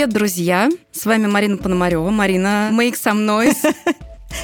Привет, 0.00 0.14
друзья! 0.14 0.70
С 0.92 1.04
вами 1.04 1.26
Марина 1.26 1.58
Пономарева. 1.58 2.08
Марина, 2.08 2.70
make 2.72 2.94
some 2.94 3.26
noise. 3.26 3.54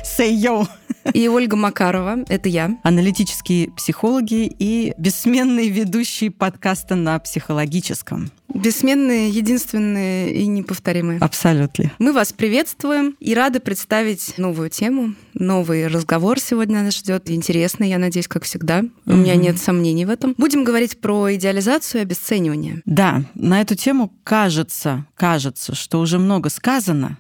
Say 0.05 0.35
yo! 0.35 0.69
И 1.13 1.29
Ольга 1.29 1.57
Макарова, 1.57 2.25
это 2.29 2.49
я. 2.49 2.79
Аналитические 2.83 3.71
психологи 3.73 4.53
и 4.59 4.93
бессменные 4.99 5.69
ведущие 5.69 6.31
подкаста 6.31 6.95
на 6.95 7.19
психологическом. 7.19 8.31
Бессменные, 8.53 9.29
единственные 9.29 10.35
и 10.35 10.47
неповторимые. 10.47 11.19
Абсолютно. 11.19 11.93
Мы 11.99 12.13
вас 12.13 12.33
приветствуем 12.33 13.17
и 13.21 13.35
рады 13.35 13.61
представить 13.61 14.39
новую 14.39 14.71
тему. 14.71 15.15
Новый 15.35 15.87
разговор 15.89 16.41
сегодня 16.41 16.83
нас 16.83 16.97
ждет. 16.97 17.31
Интересный, 17.31 17.91
я 17.91 17.99
надеюсь, 17.99 18.29
как 18.29 18.45
всегда. 18.45 18.81
У 18.81 19.11
mm-hmm. 19.11 19.17
меня 19.17 19.35
нет 19.37 19.59
сомнений 19.59 20.07
в 20.07 20.11
этом. 20.11 20.35
Будем 20.39 20.65
говорить 20.65 21.01
про 21.01 21.35
идеализацию 21.35 22.01
и 22.01 22.03
обесценивание. 22.03 22.83
Да, 22.87 23.25
на 23.35 23.61
эту 23.61 23.75
тему 23.75 24.13
кажется, 24.25 25.07
кажется, 25.17 25.75
что 25.75 26.01
уже 26.01 26.19
много 26.19 26.49
сказано, 26.49 27.19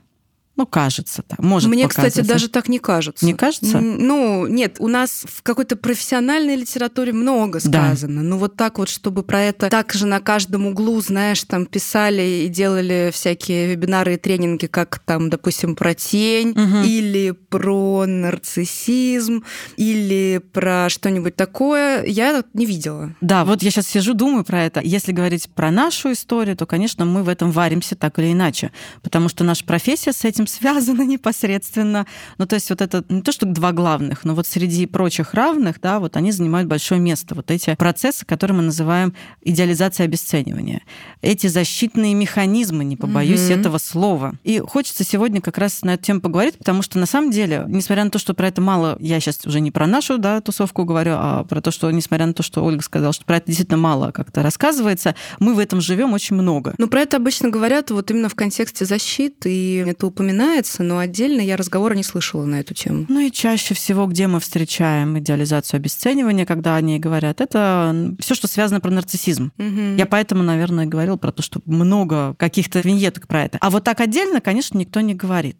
ну, 0.56 0.66
кажется 0.66 1.22
так. 1.22 1.38
Может 1.38 1.68
Мне, 1.68 1.84
показаться. 1.84 2.22
кстати, 2.22 2.26
даже 2.26 2.48
так 2.48 2.68
не 2.68 2.78
кажется. 2.78 3.24
Не 3.26 3.34
кажется? 3.34 3.78
Ну, 3.80 4.46
нет, 4.46 4.76
у 4.78 4.88
нас 4.88 5.24
в 5.26 5.42
какой-то 5.42 5.76
профессиональной 5.76 6.56
литературе 6.56 7.12
много 7.12 7.60
сказано. 7.60 8.22
Да. 8.22 8.28
Ну, 8.28 8.38
вот 8.38 8.56
так 8.56 8.78
вот, 8.78 8.88
чтобы 8.88 9.22
про 9.22 9.42
это 9.42 9.68
так 9.68 9.92
же 9.92 10.06
на 10.06 10.20
каждом 10.20 10.66
углу, 10.66 11.00
знаешь, 11.02 11.42
там 11.44 11.66
писали 11.66 12.44
и 12.44 12.48
делали 12.48 13.10
всякие 13.12 13.68
вебинары 13.68 14.14
и 14.14 14.16
тренинги, 14.16 14.66
как 14.66 14.98
там, 15.00 15.28
допустим, 15.28 15.76
про 15.76 15.94
тень, 15.94 16.50
угу. 16.50 16.86
или 16.86 17.32
про 17.32 18.06
нарциссизм, 18.06 19.44
или 19.76 20.40
про 20.52 20.88
что-нибудь 20.88 21.36
такое, 21.36 22.04
я 22.04 22.42
не 22.54 22.64
видела. 22.64 23.14
Да, 23.20 23.44
вот 23.44 23.62
я 23.62 23.70
сейчас 23.70 23.88
сижу, 23.88 24.14
думаю 24.14 24.44
про 24.44 24.64
это. 24.64 24.80
Если 24.80 25.12
говорить 25.12 25.50
про 25.50 25.70
нашу 25.70 26.12
историю, 26.12 26.56
то, 26.56 26.64
конечно, 26.64 27.04
мы 27.04 27.22
в 27.22 27.28
этом 27.28 27.50
варимся 27.50 27.94
так 27.94 28.18
или 28.18 28.32
иначе, 28.32 28.72
потому 29.02 29.28
что 29.28 29.44
наша 29.44 29.64
профессия 29.64 30.12
с 30.12 30.24
этим 30.24 30.45
связано 30.46 31.02
непосредственно. 31.06 32.06
Ну, 32.38 32.46
то 32.46 32.54
есть 32.54 32.70
вот 32.70 32.80
это 32.80 33.04
не 33.08 33.22
то, 33.22 33.32
что 33.32 33.46
два 33.46 33.72
главных, 33.72 34.24
но 34.24 34.34
вот 34.34 34.46
среди 34.46 34.86
прочих 34.86 35.34
равных, 35.34 35.80
да, 35.80 36.00
вот 36.00 36.16
они 36.16 36.32
занимают 36.32 36.68
большое 36.68 37.00
место. 37.00 37.34
Вот 37.34 37.50
эти 37.50 37.74
процессы, 37.74 38.24
которые 38.24 38.56
мы 38.56 38.62
называем 38.62 39.14
идеализацией 39.42 40.06
обесценивания. 40.06 40.82
Эти 41.22 41.46
защитные 41.46 42.14
механизмы, 42.14 42.84
не 42.84 42.96
побоюсь 42.96 43.50
mm-hmm. 43.50 43.60
этого 43.60 43.78
слова. 43.78 44.34
И 44.44 44.58
хочется 44.58 45.04
сегодня 45.04 45.40
как 45.40 45.58
раз 45.58 45.82
на 45.82 45.94
эту 45.94 46.04
тему 46.04 46.20
поговорить, 46.20 46.58
потому 46.58 46.82
что 46.82 46.98
на 46.98 47.06
самом 47.06 47.30
деле, 47.30 47.64
несмотря 47.68 48.04
на 48.04 48.10
то, 48.10 48.18
что 48.18 48.34
про 48.34 48.48
это 48.48 48.60
мало, 48.60 48.96
я 49.00 49.20
сейчас 49.20 49.44
уже 49.46 49.60
не 49.60 49.70
про 49.70 49.86
нашу 49.86 50.18
да, 50.18 50.40
тусовку 50.40 50.84
говорю, 50.84 51.12
а 51.16 51.44
про 51.44 51.60
то, 51.60 51.70
что, 51.70 51.90
несмотря 51.90 52.26
на 52.26 52.32
то, 52.32 52.42
что 52.42 52.64
Ольга 52.64 52.82
сказала, 52.82 53.12
что 53.12 53.24
про 53.24 53.36
это 53.36 53.46
действительно 53.46 53.78
мало 53.78 54.10
как-то 54.12 54.42
рассказывается, 54.42 55.14
мы 55.38 55.54
в 55.54 55.58
этом 55.58 55.80
живем 55.80 56.12
очень 56.12 56.36
много. 56.36 56.74
Ну, 56.78 56.88
про 56.88 57.00
это 57.00 57.16
обычно 57.16 57.50
говорят 57.50 57.90
вот 57.90 58.10
именно 58.10 58.28
в 58.28 58.34
контексте 58.34 58.84
защиты, 58.84 59.52
и 59.52 59.76
это 59.86 60.06
упоминается 60.06 60.35
упоминается, 60.36 60.82
но 60.82 60.98
отдельно 60.98 61.40
я 61.40 61.56
разговора 61.56 61.94
не 61.94 62.02
слышала 62.02 62.44
на 62.44 62.60
эту 62.60 62.74
тему. 62.74 63.06
Ну 63.08 63.20
и 63.20 63.30
чаще 63.30 63.74
всего, 63.74 64.06
где 64.06 64.26
мы 64.26 64.40
встречаем 64.40 65.18
идеализацию 65.18 65.78
обесценивания, 65.78 66.44
когда 66.44 66.76
они 66.76 66.98
говорят, 66.98 67.40
это 67.40 68.14
все, 68.20 68.34
что 68.34 68.46
связано 68.46 68.80
про 68.80 68.90
нарциссизм. 68.90 69.52
Угу. 69.58 69.96
Я 69.96 70.06
поэтому, 70.06 70.42
наверное, 70.42 70.86
говорила 70.86 71.16
про 71.16 71.32
то, 71.32 71.42
что 71.42 71.60
много 71.64 72.34
каких-то 72.34 72.80
виньеток 72.80 73.26
про 73.26 73.44
это. 73.44 73.58
А 73.60 73.70
вот 73.70 73.84
так 73.84 74.00
отдельно, 74.00 74.40
конечно, 74.40 74.78
никто 74.78 75.00
не 75.00 75.14
говорит. 75.14 75.56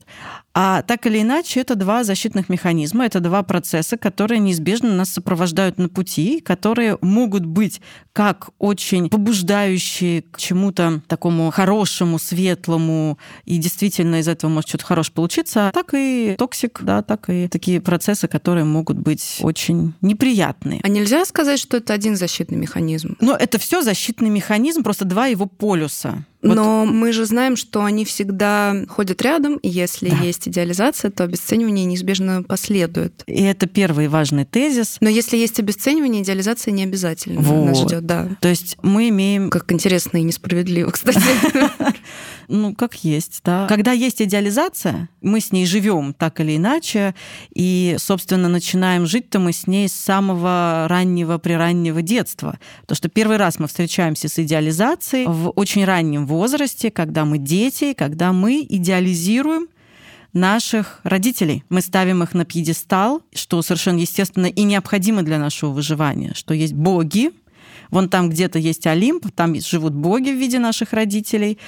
А 0.59 0.81
так 0.81 1.07
или 1.07 1.21
иначе, 1.21 1.61
это 1.61 1.75
два 1.75 2.03
защитных 2.03 2.49
механизма, 2.49 3.05
это 3.05 3.21
два 3.21 3.43
процесса, 3.43 3.99
которые 3.99 4.39
неизбежно 4.39 4.91
нас 4.95 5.11
сопровождают 5.11 5.77
на 5.77 5.91
пути, 5.91 6.41
которые 6.41 6.97
могут 7.03 7.45
быть 7.45 7.83
как 8.15 8.49
очень 8.59 9.11
побуждающие 9.11 10.23
к 10.23 10.39
чему-то 10.39 11.03
такому 11.09 11.51
хорошему, 11.51 12.19
светлому, 12.19 13.19
и 13.45 13.59
действительно 13.59 14.21
из 14.21 14.29
этого 14.29 14.51
может 14.51 14.66
что-то 14.67 14.85
хорошее 14.85 15.15
получиться, 15.15 15.71
так 15.73 15.95
и 15.95 16.35
токсик, 16.39 16.81
да, 16.83 17.03
так 17.03 17.29
и 17.29 17.49
такие 17.49 17.81
процессы, 17.81 18.29
которые 18.29 18.65
могут 18.65 18.99
быть 18.99 19.39
очень 19.41 19.95
неприятные. 20.01 20.81
А 20.83 20.89
нельзя 20.89 21.25
сказать, 21.25 21.59
что 21.59 21.77
это 21.79 21.93
один 21.93 22.17
защитный 22.17 22.59
механизм? 22.59 23.17
Но 23.21 23.37
это 23.37 23.59
все 23.59 23.83
защитный 23.83 24.31
механизм, 24.31 24.83
просто 24.83 25.05
два 25.05 25.27
его 25.27 25.47
полюса. 25.47 26.25
Вот. 26.43 26.55
Но 26.55 26.85
мы 26.85 27.13
же 27.13 27.25
знаем, 27.25 27.57
что 27.57 27.85
они 27.85 28.05
всегда 28.05 28.85
ходят 28.89 29.21
рядом, 29.23 29.57
и 29.57 29.69
если 29.69 30.11
да. 30.11 30.17
есть 30.19 30.47
идеализация, 30.49 31.11
то 31.11 31.25
обесценивание 31.25 31.85
неизбежно 31.85 32.43
последует. 32.43 33.23
И 33.27 33.43
это 33.43 33.67
первый 33.67 34.09
важный 34.09 34.45
тезис. 34.45 34.99
Но 35.01 35.09
если 35.09 35.37
есть 35.37 35.59
обесценивание, 35.59 36.23
идеализация 36.23 36.73
не 36.73 36.85
обязательно 36.85 37.41
вот. 37.41 37.67
нас 37.67 37.79
ждет, 37.81 38.07
да. 38.07 38.29
То 38.41 38.49
есть 38.49 38.77
мы 38.83 39.09
имеем... 39.09 39.51
Как 39.51 39.73
интересно 39.73 40.19
и 40.19 40.23
несправедливо, 40.23 40.91
кстати. 40.91 41.21
Ну, 42.49 42.75
как 42.75 42.95
есть, 43.05 43.41
да. 43.45 43.67
Когда 43.67 43.93
есть 43.93 44.23
идеализация, 44.23 45.09
мы 45.21 45.41
с 45.41 45.53
ней 45.53 45.67
живем 45.67 46.15
так 46.15 46.41
или 46.41 46.57
иначе, 46.57 47.15
и, 47.55 47.97
собственно, 47.99 48.49
начинаем 48.49 49.07
жить-то 49.07 49.39
мы 49.39 49.53
с 49.53 49.67
ней 49.67 49.89
с 49.89 49.93
самого 49.93 50.87
раннего, 50.89 51.39
прираннего 51.39 52.03
детства. 52.03 52.59
Потому 52.83 52.97
что 52.97 53.09
первый 53.09 53.37
раз 53.37 53.59
мы 53.59 53.69
встречаемся 53.69 54.29
с 54.29 54.39
идеализацией 54.39 55.27
в 55.27 55.51
очень 55.51 55.85
раннем 55.85 56.27
возрасте, 56.27 56.91
когда 56.91 57.25
мы 57.25 57.39
дети, 57.39 57.95
когда 57.95 58.33
мы 58.33 58.67
идеализируем 58.69 59.69
наших 60.33 61.01
родителей. 61.03 61.65
Мы 61.71 61.81
ставим 61.81 62.23
их 62.23 62.35
на 62.35 62.45
пьедестал, 62.45 63.23
что 63.35 63.63
совершенно 63.63 63.99
естественно 63.99 64.47
и 64.47 64.63
необходимо 64.63 65.23
для 65.23 65.39
нашего 65.39 65.71
выживания, 65.71 66.33
что 66.35 66.55
есть 66.55 66.75
боги, 66.75 67.33
Вон 67.91 68.09
там 68.09 68.31
где-то 68.31 68.59
есть 68.59 68.87
Олимп, 68.87 69.31
там 69.35 69.55
живут 69.61 69.95
боги 69.95 70.31
в 70.31 70.37
виде 70.37 70.59
наших 70.59 70.93
родителей. 70.93 71.59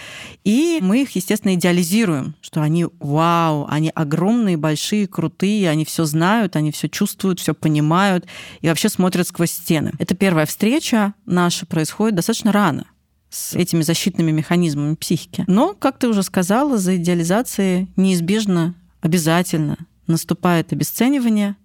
И 0.45 0.79
мы 0.83 1.03
их, 1.03 1.11
естественно, 1.17 1.55
идеализируем, 1.55 2.35
что 2.41 2.63
они 2.63 2.87
вау, 3.01 3.67
они 3.69 3.91
огромные, 3.95 4.57
большие, 4.57 5.07
крутые, 5.07 5.71
они 5.71 5.85
все 5.85 6.05
знают, 6.05 6.57
они 6.57 6.73
все 6.73 6.89
чувствуют, 6.89 7.41
все 7.41 7.55
понимают 7.55 8.27
и 8.61 8.69
вообще 8.69 8.89
смотрят 8.89 9.29
сквозь 9.29 9.51
стены. 9.51 9.93
Это 9.99 10.15
первая 10.15 10.47
встреча 10.47 11.15
наша 11.27 11.67
происходит 11.67 12.17
достаточно 12.17 12.53
рано 12.53 12.87
с 13.31 13.55
этими 13.55 13.83
защитными 13.83 14.31
механизмами 14.31 14.95
психики. 14.95 15.45
Но, 15.47 15.75
как 15.75 15.99
ты 15.99 16.09
уже 16.09 16.23
сказала, 16.23 16.79
за 16.79 16.97
идеализацией 16.97 17.89
неизбежно, 17.97 18.75
обязательно 19.01 19.77
наступает 20.07 20.73
обесценивание, 20.73 21.57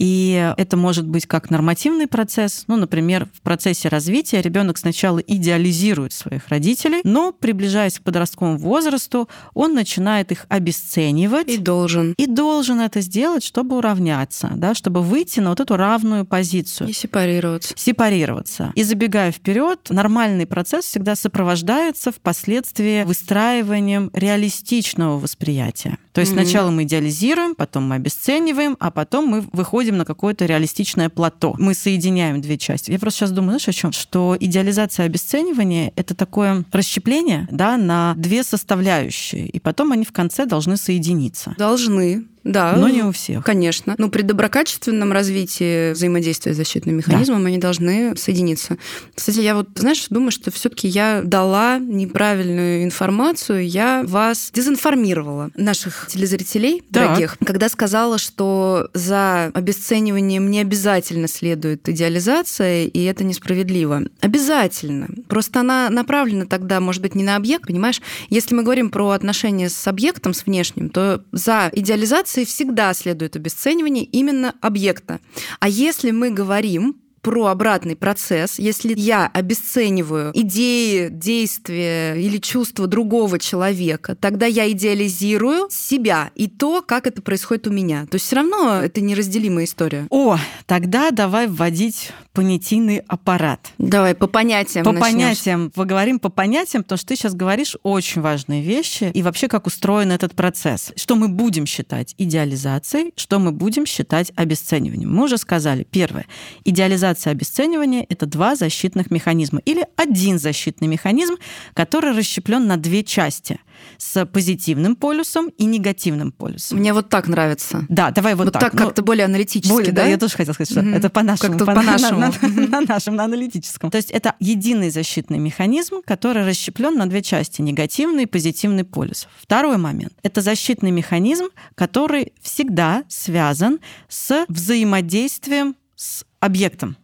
и 0.00 0.54
это 0.56 0.78
может 0.78 1.06
быть 1.06 1.26
как 1.26 1.50
нормативный 1.50 2.06
процесс. 2.06 2.64
Ну, 2.68 2.76
например, 2.76 3.28
в 3.34 3.42
процессе 3.42 3.88
развития 3.88 4.40
ребенок 4.40 4.78
сначала 4.78 5.18
идеализирует 5.18 6.14
своих 6.14 6.48
родителей, 6.48 7.02
но, 7.04 7.32
приближаясь 7.32 7.98
к 7.98 8.02
подростковому 8.02 8.56
возрасту, 8.56 9.28
он 9.52 9.74
начинает 9.74 10.32
их 10.32 10.46
обесценивать. 10.48 11.50
И 11.50 11.58
должен. 11.58 12.14
И 12.16 12.26
должен 12.26 12.80
это 12.80 13.02
сделать, 13.02 13.44
чтобы 13.44 13.76
уравняться, 13.76 14.50
да, 14.56 14.72
чтобы 14.72 15.02
выйти 15.02 15.40
на 15.40 15.50
вот 15.50 15.60
эту 15.60 15.76
равную 15.76 16.24
позицию. 16.24 16.88
И 16.88 16.94
сепарироваться. 16.94 17.74
Сепарироваться. 17.76 18.72
И 18.76 18.84
забегая 18.84 19.32
вперед, 19.32 19.80
нормальный 19.90 20.46
процесс 20.46 20.86
всегда 20.86 21.14
сопровождается 21.14 22.10
впоследствии 22.10 23.04
выстраиванием 23.04 24.10
реалистичного 24.14 25.18
восприятия. 25.18 25.98
То 26.12 26.22
есть 26.22 26.32
mm-hmm. 26.32 26.42
сначала 26.42 26.70
мы 26.70 26.84
идеализируем, 26.84 27.54
потом 27.54 27.88
мы 27.88 27.96
обесцениваем, 27.96 28.78
а 28.80 28.90
потом 28.90 29.26
мы 29.26 29.44
выходим 29.52 29.89
выходим 29.90 29.98
на 29.98 30.04
какое-то 30.04 30.46
реалистичное 30.46 31.08
плато. 31.08 31.54
Мы 31.58 31.74
соединяем 31.74 32.40
две 32.40 32.56
части. 32.56 32.92
Я 32.92 32.98
просто 32.98 33.20
сейчас 33.20 33.30
думаю, 33.32 33.50
знаешь, 33.50 33.68
о 33.68 33.72
чем? 33.72 33.92
Что 33.92 34.36
идеализация 34.38 35.06
обесценивания— 35.06 35.92
это 35.96 36.14
такое 36.14 36.64
расщепление 36.72 37.48
да, 37.50 37.76
на 37.76 38.14
две 38.16 38.42
составляющие, 38.42 39.46
и 39.46 39.58
потом 39.60 39.92
они 39.92 40.04
в 40.04 40.12
конце 40.12 40.46
должны 40.46 40.76
соединиться. 40.76 41.54
Должны. 41.58 42.24
Да. 42.44 42.74
Но 42.76 42.88
не 42.88 43.02
у 43.02 43.12
всех. 43.12 43.44
Конечно. 43.44 43.94
Ну, 43.98 44.10
при 44.10 44.22
доброкачественном 44.22 45.12
развитии 45.12 45.92
взаимодействия 45.92 46.54
с 46.54 46.56
защитным 46.56 46.96
механизмом 46.96 47.42
да. 47.42 47.48
они 47.48 47.58
должны 47.58 48.16
соединиться. 48.16 48.78
Кстати, 49.14 49.40
я 49.40 49.54
вот, 49.54 49.68
знаешь, 49.74 50.06
думаю, 50.08 50.30
что 50.30 50.50
все 50.50 50.68
таки 50.68 50.88
я 50.88 51.22
дала 51.22 51.78
неправильную 51.78 52.84
информацию, 52.84 53.68
я 53.68 54.02
вас 54.06 54.50
дезинформировала, 54.54 55.50
наших 55.54 56.06
телезрителей 56.08 56.80
так. 56.80 57.08
дорогих, 57.08 57.36
когда 57.44 57.68
сказала, 57.68 58.18
что 58.18 58.88
за 58.94 59.46
обесцениванием 59.54 60.50
не 60.50 60.60
обязательно 60.60 61.28
следует 61.28 61.88
идеализация, 61.88 62.84
и 62.84 63.02
это 63.04 63.24
несправедливо. 63.24 64.02
Обязательно. 64.20 65.08
Просто 65.28 65.60
она 65.60 65.90
направлена 65.90 66.46
тогда, 66.46 66.80
может 66.80 67.02
быть, 67.02 67.14
не 67.14 67.24
на 67.24 67.36
объект, 67.36 67.66
понимаешь? 67.66 68.00
Если 68.28 68.54
мы 68.54 68.62
говорим 68.62 68.90
про 68.90 69.10
отношения 69.10 69.68
с 69.68 69.86
объектом, 69.86 70.32
с 70.34 70.46
внешним, 70.46 70.88
то 70.88 71.22
за 71.32 71.70
идеализацией 71.72 72.29
всегда 72.44 72.92
следует 72.94 73.36
обесценивание 73.36 74.04
именно 74.04 74.54
объекта. 74.60 75.20
А 75.58 75.68
если 75.68 76.10
мы 76.10 76.30
говорим 76.30 76.96
про 77.22 77.46
обратный 77.46 77.96
процесс. 77.96 78.58
Если 78.58 78.94
я 78.96 79.26
обесцениваю 79.26 80.32
идеи, 80.34 81.08
действия 81.10 82.14
или 82.14 82.38
чувства 82.38 82.86
другого 82.86 83.38
человека, 83.38 84.14
тогда 84.16 84.46
я 84.46 84.70
идеализирую 84.70 85.68
себя 85.70 86.30
и 86.34 86.48
то, 86.48 86.82
как 86.82 87.06
это 87.06 87.22
происходит 87.22 87.66
у 87.66 87.70
меня. 87.70 88.06
То 88.06 88.16
есть 88.16 88.26
все 88.26 88.36
равно 88.36 88.80
это 88.82 89.00
неразделимая 89.00 89.64
история. 89.64 90.06
О, 90.10 90.38
тогда 90.66 91.10
давай 91.10 91.46
вводить 91.46 92.12
понятийный 92.32 93.02
аппарат. 93.08 93.72
Давай 93.78 94.14
по 94.14 94.26
понятиям 94.26 94.84
По 94.84 94.92
начнём. 94.92 95.12
понятиям. 95.12 95.70
Поговорим 95.70 96.18
по 96.18 96.28
понятиям, 96.28 96.84
потому 96.84 96.98
что 96.98 97.08
ты 97.08 97.16
сейчас 97.16 97.34
говоришь 97.34 97.76
очень 97.82 98.22
важные 98.22 98.62
вещи 98.62 99.10
и 99.12 99.22
вообще 99.22 99.48
как 99.48 99.66
устроен 99.66 100.12
этот 100.12 100.34
процесс. 100.34 100.92
Что 100.96 101.16
мы 101.16 101.28
будем 101.28 101.66
считать 101.66 102.14
идеализацией, 102.18 103.12
что 103.16 103.38
мы 103.38 103.52
будем 103.52 103.84
считать 103.84 104.32
обесцениванием. 104.36 105.12
Мы 105.12 105.24
уже 105.24 105.38
сказали, 105.38 105.84
первое, 105.90 106.26
идеализация 106.64 107.09
и 107.26 107.30
обесценивание— 107.30 108.04
это 108.08 108.26
два 108.26 108.54
защитных 108.56 109.10
механизма 109.10 109.60
или 109.64 109.86
один 109.96 110.38
защитный 110.38 110.88
механизм, 110.88 111.34
который 111.74 112.12
расщеплен 112.16 112.66
на 112.66 112.76
две 112.76 113.02
части 113.04 113.60
с 113.98 114.26
позитивным 114.26 114.94
полюсом 114.94 115.48
и 115.48 115.64
негативным 115.64 116.32
полюсом. 116.32 116.78
Мне 116.78 116.92
вот 116.92 117.08
так 117.08 117.28
нравится. 117.28 117.86
Да, 117.88 118.10
давай 118.10 118.34
вот, 118.34 118.44
Вот 118.44 118.52
так 118.54 118.74
Ну, 118.74 118.78
как-то 118.78 119.02
более 119.02 119.24
аналитически, 119.24 119.72
более, 119.72 119.92
да? 119.92 120.02
да? 120.02 120.08
я 120.08 120.18
тоже 120.18 120.36
хотела 120.36 120.52
сказать, 120.54 120.70
что 120.70 120.82
Мгм. 120.82 120.94
это 120.94 121.08
по-нашему. 121.10 121.56
Как-то 121.58 121.64
по-нашему. 121.74 122.20
На, 122.20 122.30
на- 122.42 122.66
на 122.68 122.80
нашем, 122.82 123.16
на 123.16 123.24
аналитическом. 123.24 123.90
То 123.90 123.96
есть 123.96 124.10
это 124.10 124.34
единый 124.38 124.90
защитный 124.90 125.38
механизм, 125.38 126.02
который 126.04 126.44
расщеплен 126.44 126.96
на 126.96 127.06
две 127.08 127.22
части, 127.22 127.62
негативный 127.62 128.24
и 128.24 128.26
позитивный 128.26 128.84
полюс. 128.84 129.26
Второй 129.40 129.78
момент. 129.78 130.12
Это 130.22 130.42
защитный 130.42 130.90
механизм, 130.90 131.46
который 131.74 132.32
всегда 132.42 133.04
связан 133.08 133.78
с 134.08 134.44
взаимодействием 134.48 135.74
с 135.96 136.24
объектом. 136.40 136.96